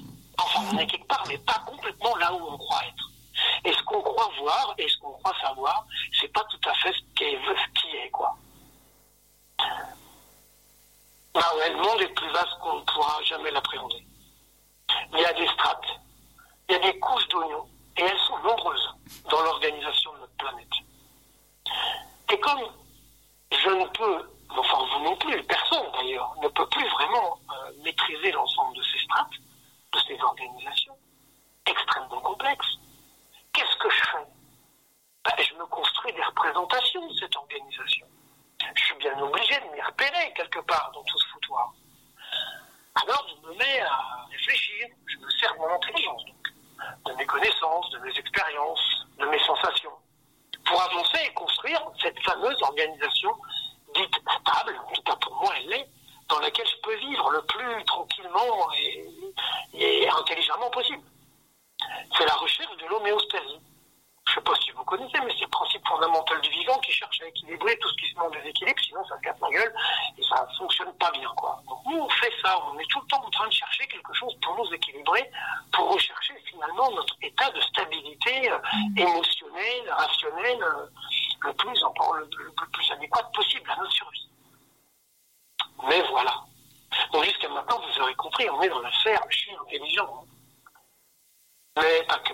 Enfin, 0.43 0.61
on 0.73 0.79
est 0.79 0.87
quelque 0.87 1.07
part, 1.07 1.25
mais 1.29 1.39
pas 1.39 1.63
complètement 1.67 2.17
là 2.17 2.33
où 2.33 2.41
on 2.49 2.57
croit 2.59 2.83
être. 2.87 3.11
Et 3.65 3.73
ce 3.73 3.83
qu'on 3.83 4.01
croit 4.01 4.31
voir 4.39 4.75
et 4.79 4.89
ce 4.89 4.99
qu'on 4.99 5.13
croit 5.13 5.35
savoir, 5.41 5.87
c'est 6.19 6.33
pas 6.33 6.45
tout 6.45 6.69
à 6.69 6.75
fait 6.75 6.93
ce 6.93 7.01
qui 7.15 7.25
est, 7.25 7.39
ce 7.45 7.81
qui 7.81 7.97
est 7.97 8.11
quoi. 8.11 8.35
Ah 11.35 11.57
ouais, 11.57 11.71
le 11.71 11.77
monde 11.77 12.01
est 12.01 12.15
plus 12.15 12.31
vaste 12.31 12.59
qu'on 12.61 12.81
ne 12.81 12.85
pourra 12.85 13.23
jamais 13.25 13.51
l'appréhender. 13.51 14.05
Il 15.13 15.21
y 15.21 15.25
a 15.25 15.33
des 15.33 15.47
strates, 15.49 16.01
il 16.69 16.73
y 16.73 16.75
a 16.77 16.79
des 16.81 16.99
couches 16.99 17.29
d'oignons, 17.29 17.67
et 17.97 18.03
elles 18.03 18.19
sont 18.27 18.39
nombreuses 18.39 18.95
dans 19.31 19.41
l'organisation 19.43 20.13
de 20.15 20.19
notre 20.21 20.37
planète. 20.37 20.69
Et 22.33 22.41
comme 22.41 22.61
je 23.53 23.69
ne 23.69 23.87
peux, 23.87 24.31
enfin 24.51 24.79
vous 24.93 25.05
non 25.05 25.17
plus, 25.17 25.43
personne 25.45 25.87
d'ailleurs, 25.93 26.35
ne 26.43 26.49
peut 26.49 26.67
plus 26.67 26.89
vraiment 26.89 27.39
euh, 27.51 27.73
maîtriser 27.85 28.33
l'ensemble 28.33 28.77
de 28.77 28.83
ces 28.83 28.99
strates, 29.05 29.33
de 29.93 29.99
ces 30.07 30.21
organisations, 30.21 30.97
extrêmement 31.67 32.21
complexes, 32.21 32.79
qu'est-ce 33.53 33.77
que 33.77 33.91
je 33.91 34.03
fais? 34.13 34.27
Ben, 35.25 35.45
Je 35.45 35.55
me 35.55 35.67
construis 35.67 36.13
des 36.13 36.23
représentations 36.23 37.07
de 37.07 37.15
cette 37.15 37.37
organisation. 37.37 38.07
Je 38.75 38.83
suis 38.85 38.95
bien 38.97 39.19
obligé 39.19 39.59
de 39.61 39.75
m'y 39.75 39.81
repérer 39.81 40.33
quelque 40.35 40.61
part 40.61 40.91
dans 40.95 41.03
tout 41.05 41.19
ce 41.19 41.29
foutoir. 41.29 41.73
Alors 42.95 43.27
je 43.29 43.49
me 43.49 43.55
mets 43.57 43.81
à 43.81 44.27
réfléchir, 44.31 44.89
je 45.07 45.19
me 45.19 45.31
sers 45.31 45.53
de 45.55 45.59
mon 45.59 45.75
intelligence, 45.75 46.25
de 47.07 47.13
mes 47.15 47.27
connaissances, 47.27 47.91
de 47.91 47.99
mes 47.99 48.19
expériences, 48.19 49.07
de 49.19 49.27
mes 49.27 49.39
sensations, 49.41 49.93
pour 50.67 50.81
avancer 50.83 51.19
et 51.25 51.33
construire 51.35 51.83
cette 52.01 52.21
fameuse 52.23 52.61
organisation 52.63 53.35
dite 53.95 54.15
stable, 54.15 54.79
en 54.87 54.93
tout 54.93 55.03
cas 55.03 55.17
pour 55.17 55.35
moi 55.37 55.53
elle 55.57 55.69
l'est, 55.69 55.89
dans 56.31 56.41
laquelle 56.41 56.67
je 56.67 56.77
peux 56.83 56.97
vivre 56.97 57.31
le 57.31 57.43
plus 57.43 57.85
tranquillement 57.85 58.73
et, 59.75 60.09
intelligemment 60.09 60.71
possible. 60.71 61.03
C'est 62.17 62.27
la 62.27 62.35
recherche 62.35 62.77
de 62.77 62.87
l'homéostasie. 62.87 63.61
Je 64.27 64.33
ne 64.33 64.35
sais 64.37 64.41
pas 64.43 64.55
si 64.63 64.71
vous 64.73 64.85
connaissez, 64.85 65.19
mais 65.25 65.33
c'est 65.37 65.45
le 65.45 65.51
principe 65.51 65.85
fondamental 65.89 66.41
du 66.41 66.51
vivant 66.51 66.79
qui 66.81 66.93
cherche 66.93 67.21
à 67.23 67.27
équilibrer 67.27 67.77
tout 67.79 67.89
ce 67.89 67.95
qui 67.97 68.11
se 68.11 68.15
met 68.15 68.21
en 68.21 68.31
déséquilibre, 68.31 68.79
sinon 68.81 69.05
ça 69.09 69.17
se 69.17 69.23
casse 69.23 69.41
la 69.41 69.51
gueule 69.51 69.75
et 70.19 70.23
ça 70.23 70.47
ne 70.49 70.57
fonctionne 70.57 70.93
pas 70.99 71.11
bien. 71.11 71.29
Donc 71.67 71.79
nous, 71.87 71.99
on 71.99 72.09
fait 72.11 72.33
ça, 72.41 72.57
on 72.73 72.79
est 72.79 72.87
tout 72.91 73.01
le 73.01 73.07
temps 73.09 73.25
en 73.25 73.31
train 73.31 73.49
de 73.49 73.53
chercher 73.53 73.89
quelque 73.89 74.13
chose 74.15 74.33
pour 74.41 74.55
nous 74.57 74.73
équilibrer, 74.73 75.29
pour 75.73 75.93
rechercher 75.95 76.35
finalement 76.49 76.91
notre 76.93 77.17
état 77.23 77.51
de 77.51 77.61
stabilité 77.61 78.51
euh, 78.53 78.59
émotionnelle, 78.97 79.91
rationnelle, 79.91 80.63
euh, 80.63 80.87
le 81.41 81.53
plus, 81.55 81.69
le, 81.81 82.25
le- 82.37 82.45
le 82.61 82.71
plus 82.73 82.93
adéquat 82.93 83.23
possible 83.35 83.69
à 83.71 83.77
notre 83.77 83.93
survie. 83.93 84.20
Mais 85.89 86.03
voilà. 86.11 86.35
Donc 87.13 87.25
jusqu'à 87.25 87.49
maintenant, 87.49 87.81
vous 87.81 88.01
aurez 88.03 88.15
compris, 88.17 88.49
on 88.51 88.63
est 88.63 88.69
dans 88.69 88.81
l'affaire, 88.81 89.21
je 89.29 89.39
suis 89.39 89.55
intelligent. 89.57 90.25
Mais 91.77 92.03
pas 92.05 92.19
que. 92.19 92.33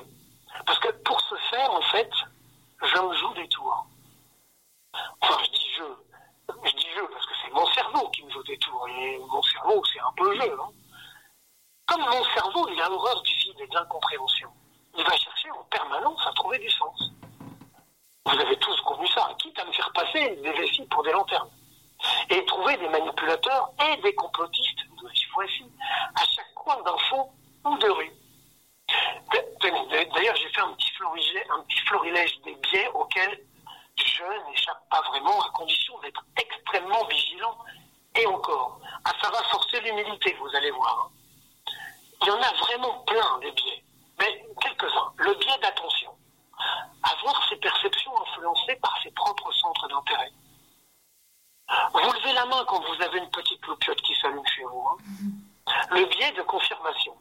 Parce 0.65 0.79
que 0.79 0.89
pour 1.03 1.21
ce 1.21 1.35
faire, 1.51 1.71
en 1.73 1.83
fait, 1.83 2.11
je 2.83 2.99
me 3.01 3.15
joue 3.15 3.35
des 3.35 3.49
tours. 3.49 3.87
Enfin, 5.21 5.39
je 5.45 5.51
dis 5.51 5.69
je. 5.77 5.85
Je 6.65 6.77
dis 6.77 6.87
je 6.97 7.01
parce 7.03 7.27
que 7.27 7.35
c'est 7.43 7.53
mon 7.53 7.67
cerveau 7.73 8.09
qui 8.11 8.23
me 8.25 8.31
joue 8.31 8.43
des 8.45 8.59
tours. 8.59 8.89
Et 8.89 9.19
mon 9.19 9.43
cerveau, 9.43 9.83
c'est 9.93 10.01
un 10.01 10.13
peu 10.17 10.35
jeu. 10.41 10.59
hein. 10.61 10.71
Comme 11.87 12.01
mon 12.01 12.25
cerveau, 12.35 12.69
il 12.69 12.81
a 12.81 12.91
horreur 12.91 13.23
du 13.23 13.33
vide 13.35 13.61
et 13.61 13.67
de 13.67 13.75
l'incompréhension. 13.75 14.51
Il 14.97 15.05
va 15.05 15.17
chercher 15.17 15.51
en 15.51 15.63
permanence 15.65 16.21
à 16.27 16.33
trouver 16.33 16.59
du 16.59 16.71
sens. 16.71 17.11
Vous 18.25 18.41
avez 18.41 18.57
tous 18.59 18.81
connu 18.81 19.07
ça, 19.09 19.29
quitte 19.39 19.59
à 19.59 19.65
me 19.65 19.73
faire 19.73 19.93
passer 19.93 20.37
des 20.37 20.53
vessies 20.53 20.87
pour 20.87 21.03
des 21.05 21.13
lanternes. 21.13 21.51
Et 22.31 22.45
trouver 22.47 22.77
des 22.77 22.89
manipulateurs 22.89 23.71
et 23.89 23.97
des 24.03 24.15
complotistes, 24.15 24.79
de 25.03 25.09
fois-ci, 25.33 25.65
à 26.15 26.25
chaque 26.25 26.55
coin 26.55 26.81
d'un 26.83 26.97
fond 27.11 27.31
ou 27.65 27.77
de 27.79 27.89
rue. 27.89 28.13
D'ailleurs, 30.15 30.37
j'ai 30.37 30.49
fait 30.49 30.61
un 30.61 30.73
petit, 30.75 30.91
florilège, 30.93 31.47
un 31.51 31.61
petit 31.63 31.81
florilège 31.81 32.41
des 32.45 32.55
biais 32.55 32.89
auxquels 32.95 33.41
je 33.97 34.51
n'échappe 34.51 34.83
pas 34.91 35.03
vraiment, 35.03 35.41
à 35.43 35.51
condition 35.51 35.99
d'être 36.01 36.25
extrêmement 36.37 37.05
vigilant. 37.07 37.57
Et 38.15 38.27
encore, 38.27 38.81
ah, 39.05 39.13
ça 39.21 39.31
va 39.31 39.43
forcer 39.45 39.81
l'humilité, 39.81 40.35
vous 40.41 40.55
allez 40.57 40.71
voir. 40.71 41.07
hein. 41.07 41.73
Il 42.23 42.29
y 42.29 42.31
en 42.31 42.41
a 42.41 42.53
vraiment 42.55 43.05
plein 43.07 43.39
des 43.41 43.51
biais, 43.53 43.85
mais 44.19 44.47
quelques-uns. 44.63 45.13
Le 45.19 45.35
biais 45.35 45.59
d'attention. 45.61 46.13
Avoir 47.03 47.49
ses 47.49 47.57
perceptions 47.57 48.13
influencées 48.23 48.77
par 48.77 48.97
ses 49.03 49.11
propres 49.11 49.53
centres 49.53 49.89
d'intérêt. 49.89 50.33
Vous 51.69 51.99
levez 52.13 52.33
la 52.33 52.47
main 52.47 52.65
quand 52.67 52.81
vous 52.81 53.03
avez 53.03 53.19
une 53.19 53.31
petite 53.31 53.65
loupiote 53.67 54.01
qui 54.03 54.15
s'allume 54.21 54.47
chez 54.47 54.63
vous. 54.63 54.89
hein. 54.89 54.97
Le 55.91 56.05
biais 56.07 56.33
de 56.33 56.43
confirmation 56.43 57.15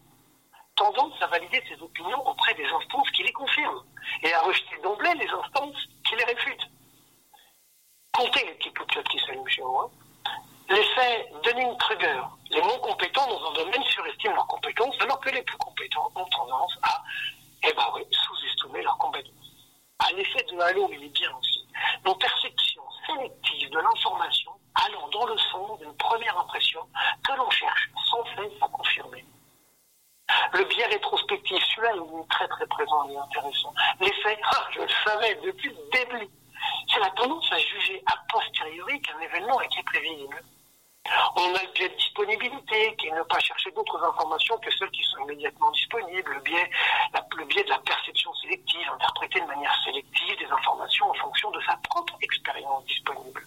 tendance 0.75 1.13
à 1.21 1.27
valider 1.27 1.63
ses 1.69 1.81
opinions 1.81 2.27
auprès 2.27 2.53
des 2.53 2.65
instances 2.67 3.09
qui 3.11 3.23
les 3.23 3.31
confirment 3.31 3.81
et 4.23 4.33
à 4.33 4.41
rejeter 4.41 4.77
d'emblée 4.83 5.13
les 5.15 5.29
instances 5.29 5.77
qui 6.05 6.15
les 6.17 6.23
réfutent. 6.25 6.69
Comptez 8.13 8.45
les 8.45 8.53
petites 8.55 8.77
loupiotes 8.77 9.07
qui 9.07 9.19
s'allument 9.19 9.47
chez 9.47 9.61
vous. 9.61 9.79
hein. 9.79 9.89
L'effet 10.69 11.31
Dunning-Kruger. 11.43 12.21
Les 12.51 12.61
non 12.61 12.77
compétents 12.79 13.27
dans 13.27 13.49
un 13.51 13.53
domaine 13.53 13.83
surestiment 13.83 14.35
leurs 14.35 14.47
compétences 14.47 14.95
alors 15.01 15.19
que 15.19 15.29
les 15.29 15.41
plus 15.43 15.57
compétents 15.57 16.11
ont 16.15 16.25
tendance 16.25 16.77
à, 16.83 17.03
eh 17.63 17.73
ben 17.73 17.85
sous-estimer 18.11 18.81
leurs 18.83 18.97
compétences. 18.97 19.31
À 19.99 20.11
l'effet 20.11 20.43
de 20.51 20.59
halo, 20.59 20.89
il 20.91 21.03
est 21.03 21.09
bien 21.09 21.35
aussi. 21.37 21.65
Nos 22.05 22.15
perceptions 22.15 22.74
sélectives 23.07 23.69
de 23.69 23.79
l'information 23.79 24.51
allant 24.85 25.07
dans 25.09 25.25
le 25.25 25.37
sens 25.37 25.79
d'une 25.79 25.95
première 25.97 26.37
impression 26.37 26.81
que 27.25 27.33
l'on 27.33 27.49
cherche 27.49 27.89
sans 28.09 28.23
cesse 28.35 28.53
à 28.61 28.67
confirmer. 28.67 29.25
Le 30.53 30.63
biais 30.65 30.85
rétrospectif, 30.87 31.63
celui-là, 31.75 31.93
il 31.95 32.19
est 32.19 32.29
très 32.29 32.47
très 32.47 32.65
présent 32.67 33.07
et 33.09 33.17
intéressant. 33.17 33.73
L'effet, 33.99 34.39
je 34.73 34.79
le 34.81 34.87
savais 35.05 35.35
depuis 35.35 35.69
le 35.69 35.89
début, 35.91 36.27
c'est 36.91 36.99
la 36.99 37.09
tendance 37.11 37.49
à 37.51 37.57
juger 37.59 38.03
a 38.07 38.15
posteriori 38.31 39.01
qu'un 39.01 39.19
événement 39.19 39.61
était 39.61 39.83
prévisible. 39.83 40.43
On 41.35 41.53
a 41.53 41.61
le 41.61 41.71
biais 41.73 41.89
de 41.89 41.95
disponibilité, 41.95 42.95
qui 42.95 43.07
est 43.07 43.11
ne 43.11 43.21
pas 43.23 43.37
chercher 43.39 43.69
d'autres 43.71 44.03
informations 44.03 44.57
que 44.57 44.71
celles 44.75 44.89
qui 44.89 45.03
sont 45.03 45.19
immédiatement 45.19 45.69
disponibles, 45.69 46.33
le 46.33 46.39
biais, 46.39 46.69
la- 47.13 47.23
le 47.37 47.45
biais 47.45 47.63
de 47.63 47.69
la 47.69 47.77
perception 47.79 48.33
sélective, 48.35 48.89
interpréter 48.91 49.39
de 49.39 49.45
manière 49.45 49.75
sélective 49.83 50.37
des 50.39 50.47
informations 50.51 51.07
en 51.07 51.13
fonction 51.13 51.51
de 51.51 51.61
sa 51.61 51.77
propre 51.77 52.15
expérience 52.21 52.83
disponible. 52.85 53.45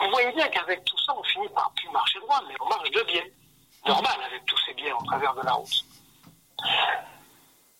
Vous 0.00 0.10
voyez 0.10 0.32
bien 0.32 0.48
qu'avec 0.48 0.84
tout 0.84 0.98
ça, 0.98 1.14
on 1.16 1.22
finit 1.22 1.48
par 1.50 1.70
plus 1.76 1.88
marcher 1.90 2.18
droit, 2.20 2.40
mais 2.48 2.54
on 2.60 2.68
marche 2.68 2.90
de 2.90 3.02
biais. 3.02 3.32
Normal 3.86 4.16
avec 4.26 4.44
tous 4.46 4.58
ces 4.66 4.74
biais 4.74 4.90
en 4.92 5.02
travers 5.04 5.32
de 5.34 5.42
la 5.42 5.52
route. 5.52 5.84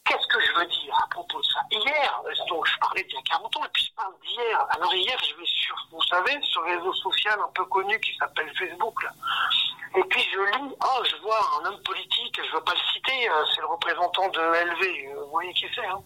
Qu'est-ce 0.04 0.26
que 0.28 0.40
je 0.40 0.52
veux 0.52 0.66
dire 0.66 0.94
à 1.02 1.08
propos 1.08 1.40
de 1.40 1.46
ça 1.46 1.60
Hier, 1.72 2.22
euh, 2.26 2.32
donc 2.48 2.64
je 2.66 2.78
parlais 2.78 3.02
d'il 3.02 3.14
y 3.14 3.18
a 3.18 3.22
40 3.22 3.56
ans, 3.56 3.64
et 3.64 3.68
puis 3.72 3.84
je 3.86 3.92
parle 3.94 4.14
d'hier. 4.24 4.66
Alors 4.70 4.94
hier, 4.94 5.18
je 5.28 5.34
vais 5.34 5.46
sur, 5.46 5.74
vous 5.90 6.02
savez, 6.02 6.40
sur 6.42 6.60
le 6.62 6.76
réseau 6.76 6.92
social 6.94 7.36
un 7.40 7.50
peu 7.52 7.64
connu 7.64 7.98
qui 8.00 8.14
s'appelle 8.16 8.52
Facebook. 8.56 9.02
là. 9.02 9.10
Et 9.96 10.04
puis 10.04 10.22
je 10.32 10.38
lis, 10.58 10.74
oh, 10.80 11.02
je 11.10 11.16
vois 11.22 11.40
un 11.60 11.66
homme 11.66 11.82
politique, 11.82 12.36
je 12.40 12.42
ne 12.48 12.52
veux 12.54 12.62
pas 12.64 12.74
le 12.74 12.92
citer, 12.92 13.28
euh, 13.28 13.44
c'est 13.52 13.60
le 13.62 13.66
représentant 13.66 14.28
de 14.28 14.38
LV, 14.40 15.08
euh, 15.16 15.24
vous 15.24 15.30
voyez 15.30 15.52
qui 15.54 15.66
c'est, 15.74 15.86
hein 15.86 16.00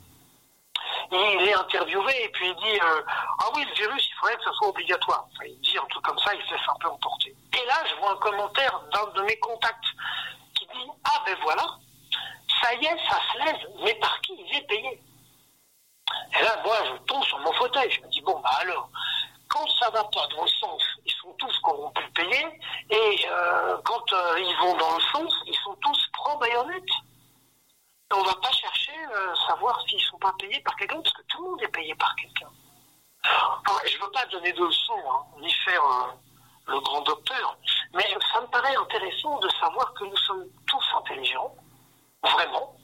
Et 1.12 1.34
il 1.34 1.49
est 1.49 1.55
interviewé 1.55 2.24
et 2.24 2.28
puis 2.30 2.49
il 2.49 2.55
dit 2.57 2.80
euh, 2.80 3.03
Ah 3.41 3.49
oui, 3.55 3.66
le 3.68 3.74
virus, 3.74 4.09
il 4.09 4.14
faudrait 4.14 4.36
que 4.36 4.45
ça 4.45 4.53
soit 4.55 4.68
obligatoire. 4.68 5.26
Enfin, 5.30 5.45
il 5.47 5.61
dit 5.61 5.76
un 5.76 5.84
truc 5.91 6.03
comme 6.07 6.18
ça, 6.20 6.34
il 6.34 6.43
se 6.47 6.55
laisse 6.55 6.68
un 6.68 6.78
peu 6.80 6.88
emporter. 6.88 7.36
Et 7.53 7.66
là, 7.66 7.84
je 7.86 7.95
vois 7.97 8.12
un 8.12 8.16
commentaire 8.16 8.80
d'un 8.95 9.07
de 9.12 9.22
mes 9.26 9.38
contacts 9.41 9.84
qui 10.55 10.64
dit 10.68 10.88
Ah 11.05 11.22
ben 11.26 11.36
voilà, 11.43 11.66
ça 12.62 12.74
y 12.74 12.84
est, 12.84 12.99
ça 13.09 13.18
se 13.32 13.38
lève, 13.45 13.68
mais 13.82 13.95
par 13.95 14.20
qui 14.20 14.34
il 14.38 14.57
est 14.57 14.66
payé 14.68 15.01
Et 16.38 16.43
là, 16.43 16.61
moi, 16.64 16.76
je 16.84 16.97
tombe 17.07 17.24
sur 17.24 17.38
mon 17.41 17.53
fauteuil. 17.55 17.91
Je 17.91 18.01
me 18.03 18.09
dis 18.09 18.20
Bon, 18.20 18.38
bah 18.41 18.51
alors, 18.61 18.88
quand 19.49 19.66
ça 19.80 19.91
va 19.91 20.05
pas 20.05 20.26
dans 20.36 20.43
le 20.45 20.49
sens, 20.49 20.82
ils 21.05 21.12
sont 21.12 21.32
tous 21.38 21.59
corrompus 21.61 22.05
payés, 22.14 22.47
et 22.91 23.26
euh, 23.28 23.78
quand 23.84 24.12
euh, 24.12 24.38
ils 24.41 24.57
vont 24.59 24.76
dans 24.76 24.95
le 24.95 25.01
sens, 25.12 25.34
ils 25.47 25.57
sont 25.64 25.74
tous 25.82 26.07
pro-baïonnette. 26.12 26.84
On 28.12 28.22
va 28.22 28.34
pas 28.34 28.51
chercher 28.53 28.93
euh, 29.14 29.34
savoir 29.49 29.80
s'ils 29.88 30.01
sont 30.03 30.18
pas 30.18 30.32
payés 30.38 30.61
par 30.61 30.74
quelqu'un, 30.76 31.01
parce 31.01 31.14
que 31.14 31.22
tout 31.28 31.43
le 31.45 31.51
monde 31.51 31.62
est 31.62 31.68
payé 31.68 31.95
par 31.97 32.14
quelqu'un. 32.16 32.49
Alors, 33.24 33.80
je 33.86 33.99
veux 33.99 34.11
pas 34.12 34.24
donner 34.26 34.53
de 34.53 34.64
leçons, 34.64 35.03
hein, 35.11 35.24
ni 35.41 35.53
faire 35.53 35.84
euh, 35.84 36.12
le 36.66 36.80
grand 36.80 37.01
docteur, 37.03 37.57
mais 37.95 38.07
ça 38.32 38.41
me 38.41 38.47
paraît 38.49 38.74
intéressant 38.76 39.38
de 39.41 39.49
savoir 39.61 39.93
que 39.95 40.05
nous 40.05 40.16
sommes 40.16 40.47
tous 40.68 40.84
intelligents, 40.97 41.55
vraiment, 42.22 42.76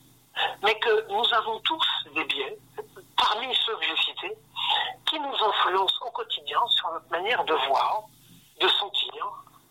mais 0.63 0.77
que 0.81 1.07
nous 1.13 1.35
avons 1.35 1.61
tous 1.61 1.87
des 2.15 2.25
biais, 2.25 2.59
parmi 3.17 3.55
ceux 3.55 3.77
que 3.77 3.85
j'ai 3.85 3.97
cités, 3.99 4.37
qui 5.07 5.17
qui 5.17 5.21
nous 5.21 5.35
influence 5.45 5.99
au 6.03 6.11
quotidien 6.11 6.59
sur 6.69 6.91
notre 6.93 7.09
manière 7.11 7.43
de 7.45 7.55
voir, 7.69 8.03
de 8.61 8.69
sentir, 8.69 9.27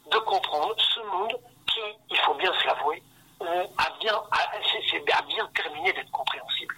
de 0.09 0.17
comprendre 0.19 0.73
ce 0.79 0.99
monde 1.01 1.37
qui, 1.67 1.79
il 2.09 2.17
faut 2.19 2.33
bien 2.35 2.51
se 2.53 2.65
l'avouer, 2.65 3.03
euh, 3.41 3.65
a 3.77 3.89
bien, 3.99 4.15
a, 4.31 4.37
c'est- 4.71 4.81
c'est- 4.89 5.11
a 5.13 5.21
bien 5.23 5.44
terminé 5.55 5.93
d'être 5.93 6.11
compréhensible. 6.11 6.75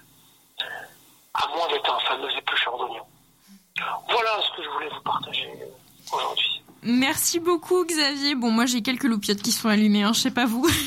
À 1.33 1.47
moins 1.49 1.67
d'être 1.69 1.93
un 1.93 1.99
fameux 2.07 2.29
éplucheur 2.37 2.77
d'oignons. 2.77 3.05
Voilà 4.09 4.41
ce 4.41 4.57
que 4.57 4.63
je 4.63 4.69
voulais 4.69 4.89
vous 4.89 5.01
partager 5.01 5.51
euh, 5.61 6.15
aujourd'hui. 6.15 6.63
Merci 6.83 7.39
beaucoup 7.39 7.83
Xavier. 7.85 8.35
Bon, 8.35 8.49
moi 8.49 8.65
j'ai 8.65 8.81
quelques 8.81 9.03
loupiottes 9.03 9.41
qui 9.41 9.51
sont 9.51 9.69
allumées, 9.69 10.03
hein, 10.03 10.13
je 10.13 10.21
sais 10.21 10.31
pas 10.31 10.45
vous. 10.45 10.65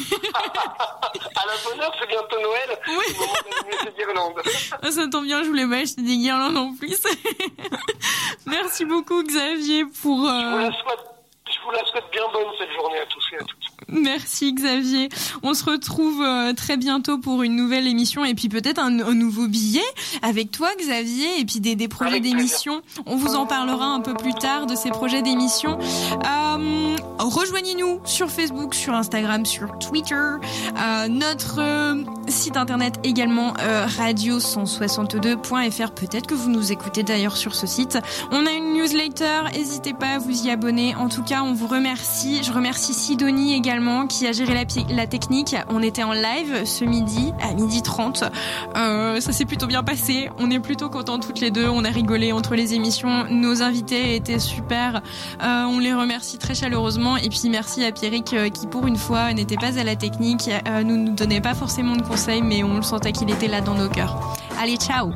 À 1.12 1.47
la 1.47 1.53
bonne 1.64 1.80
heure, 1.80 1.93
c'est 1.99 2.07
bientôt 2.07 2.41
Noël. 2.41 2.78
Oui. 2.88 3.16
Guirlandes. 3.97 4.41
Ah, 4.82 4.91
Ça 4.91 5.09
tombe 5.09 5.24
bien, 5.24 5.43
je 5.43 5.49
voulais 5.49 5.66
pas 5.66 5.82
acheter 5.82 6.03
des 6.03 6.16
guirlandes 6.16 6.57
en 6.57 6.74
plus. 6.74 7.03
Merci 8.47 8.84
beaucoup 8.84 9.22
Xavier 9.22 9.84
pour... 10.03 10.18
Je 10.18 10.20
vous 10.20 10.57
euh, 10.57 10.70
la 10.70 10.72
souhaite, 10.72 11.01
je 11.53 11.61
vous 11.64 11.70
la 11.72 11.84
souhaite 11.86 12.11
bien 12.12 12.22
bonne 12.32 12.47
cette 12.59 12.72
journée 12.72 12.99
à 12.99 13.07
tous. 13.07 13.19
Merci 13.93 14.53
Xavier. 14.53 15.09
On 15.43 15.55
se 15.55 15.64
retrouve 15.64 16.22
euh, 16.22 16.53
très 16.53 16.76
bientôt 16.76 17.18
pour 17.18 17.43
une 17.43 17.57
nouvelle 17.57 17.86
émission 17.86 18.24
et 18.24 18.34
puis 18.34 18.49
peut-être 18.49 18.78
un, 18.78 19.01
un 19.01 19.14
nouveau 19.14 19.49
billet 19.49 19.80
avec 20.22 20.51
toi 20.51 20.68
Xavier 20.78 21.41
et 21.41 21.45
puis 21.45 21.61
des, 21.61 21.76
des 21.76 21.88
projets 21.88 22.20
d'émission. 22.20 22.82
On 23.07 23.16
vous 23.16 23.34
en 23.34 23.47
parlera 23.47 23.86
un 23.86 24.01
peu 24.01 24.14
plus 24.14 24.34
tard 24.34 24.66
de 24.66 24.74
ces 24.74 24.91
projets 24.91 25.22
d'émission. 25.22 25.78
Euh, 26.24 26.97
Rejoignez-nous 27.20 28.01
sur 28.05 28.30
Facebook, 28.30 28.74
sur 28.74 28.95
Instagram, 28.95 29.45
sur 29.45 29.78
Twitter. 29.78 30.14
Euh, 30.14 31.09
notre 31.09 31.61
euh, 31.61 32.03
site 32.28 32.57
internet 32.57 32.95
également 33.05 33.53
euh, 33.61 33.84
radio162.fr. 33.86 35.91
Peut-être 35.91 36.26
que 36.26 36.34
vous 36.34 36.49
nous 36.49 36.72
écoutez 36.72 37.03
d'ailleurs 37.03 37.36
sur 37.36 37.55
ce 37.55 37.66
site. 37.66 37.99
On 38.30 38.47
a 38.47 38.53
une 38.53 38.72
newsletter, 38.72 39.51
n'hésitez 39.53 39.93
pas 39.93 40.14
à 40.14 40.18
vous 40.18 40.47
y 40.47 40.51
abonner. 40.51 40.95
En 40.95 41.11
tout 41.11 41.22
cas, 41.22 41.43
on 41.43 41.53
vous 41.53 41.66
remercie. 41.66 42.43
Je 42.43 42.53
remercie 42.53 42.95
Sidonie 42.95 43.55
également 43.55 43.79
qui 44.08 44.26
a 44.26 44.32
géré 44.32 44.54
la, 44.54 45.06
technique. 45.06 45.56
On 45.68 45.82
était 45.82 46.02
en 46.02 46.12
live 46.12 46.64
ce 46.64 46.84
midi 46.84 47.32
à 47.40 47.54
midi 47.54 47.82
30. 47.82 48.24
Euh, 48.76 49.20
ça 49.20 49.32
s'est 49.32 49.44
plutôt 49.44 49.66
bien 49.66 49.82
passé. 49.82 50.30
On 50.38 50.50
est 50.50 50.60
plutôt 50.60 50.88
contents 50.88 51.18
toutes 51.18 51.40
les 51.40 51.50
deux. 51.50 51.68
On 51.68 51.84
a 51.84 51.90
rigolé 51.90 52.32
entre 52.32 52.54
les 52.54 52.74
émissions. 52.74 53.24
Nos 53.30 53.62
invités 53.62 54.16
étaient 54.16 54.38
super. 54.38 55.02
Euh, 55.42 55.64
on 55.64 55.78
les 55.78 55.94
remercie 55.94 56.38
très 56.38 56.54
chaleureusement. 56.54 57.16
Et 57.16 57.28
puis 57.28 57.48
merci 57.48 57.84
à 57.84 57.92
Pierrick 57.92 58.32
euh, 58.32 58.48
qui 58.48 58.66
pour 58.66 58.86
une 58.86 58.96
fois 58.96 59.32
n'était 59.32 59.56
pas 59.56 59.78
à 59.78 59.84
la 59.84 59.96
technique. 59.96 60.50
Euh, 60.68 60.82
nous 60.82 60.96
nous 60.96 61.14
donnait 61.14 61.40
pas 61.40 61.54
forcément 61.54 61.96
de 61.96 62.02
conseils, 62.02 62.42
mais 62.42 62.62
on 62.62 62.76
le 62.76 62.82
sentait 62.82 63.12
qu'il 63.12 63.30
était 63.30 63.48
là 63.48 63.60
dans 63.60 63.74
nos 63.74 63.88
cœurs. 63.88 64.36
Allez, 64.60 64.76
ciao 64.76 65.12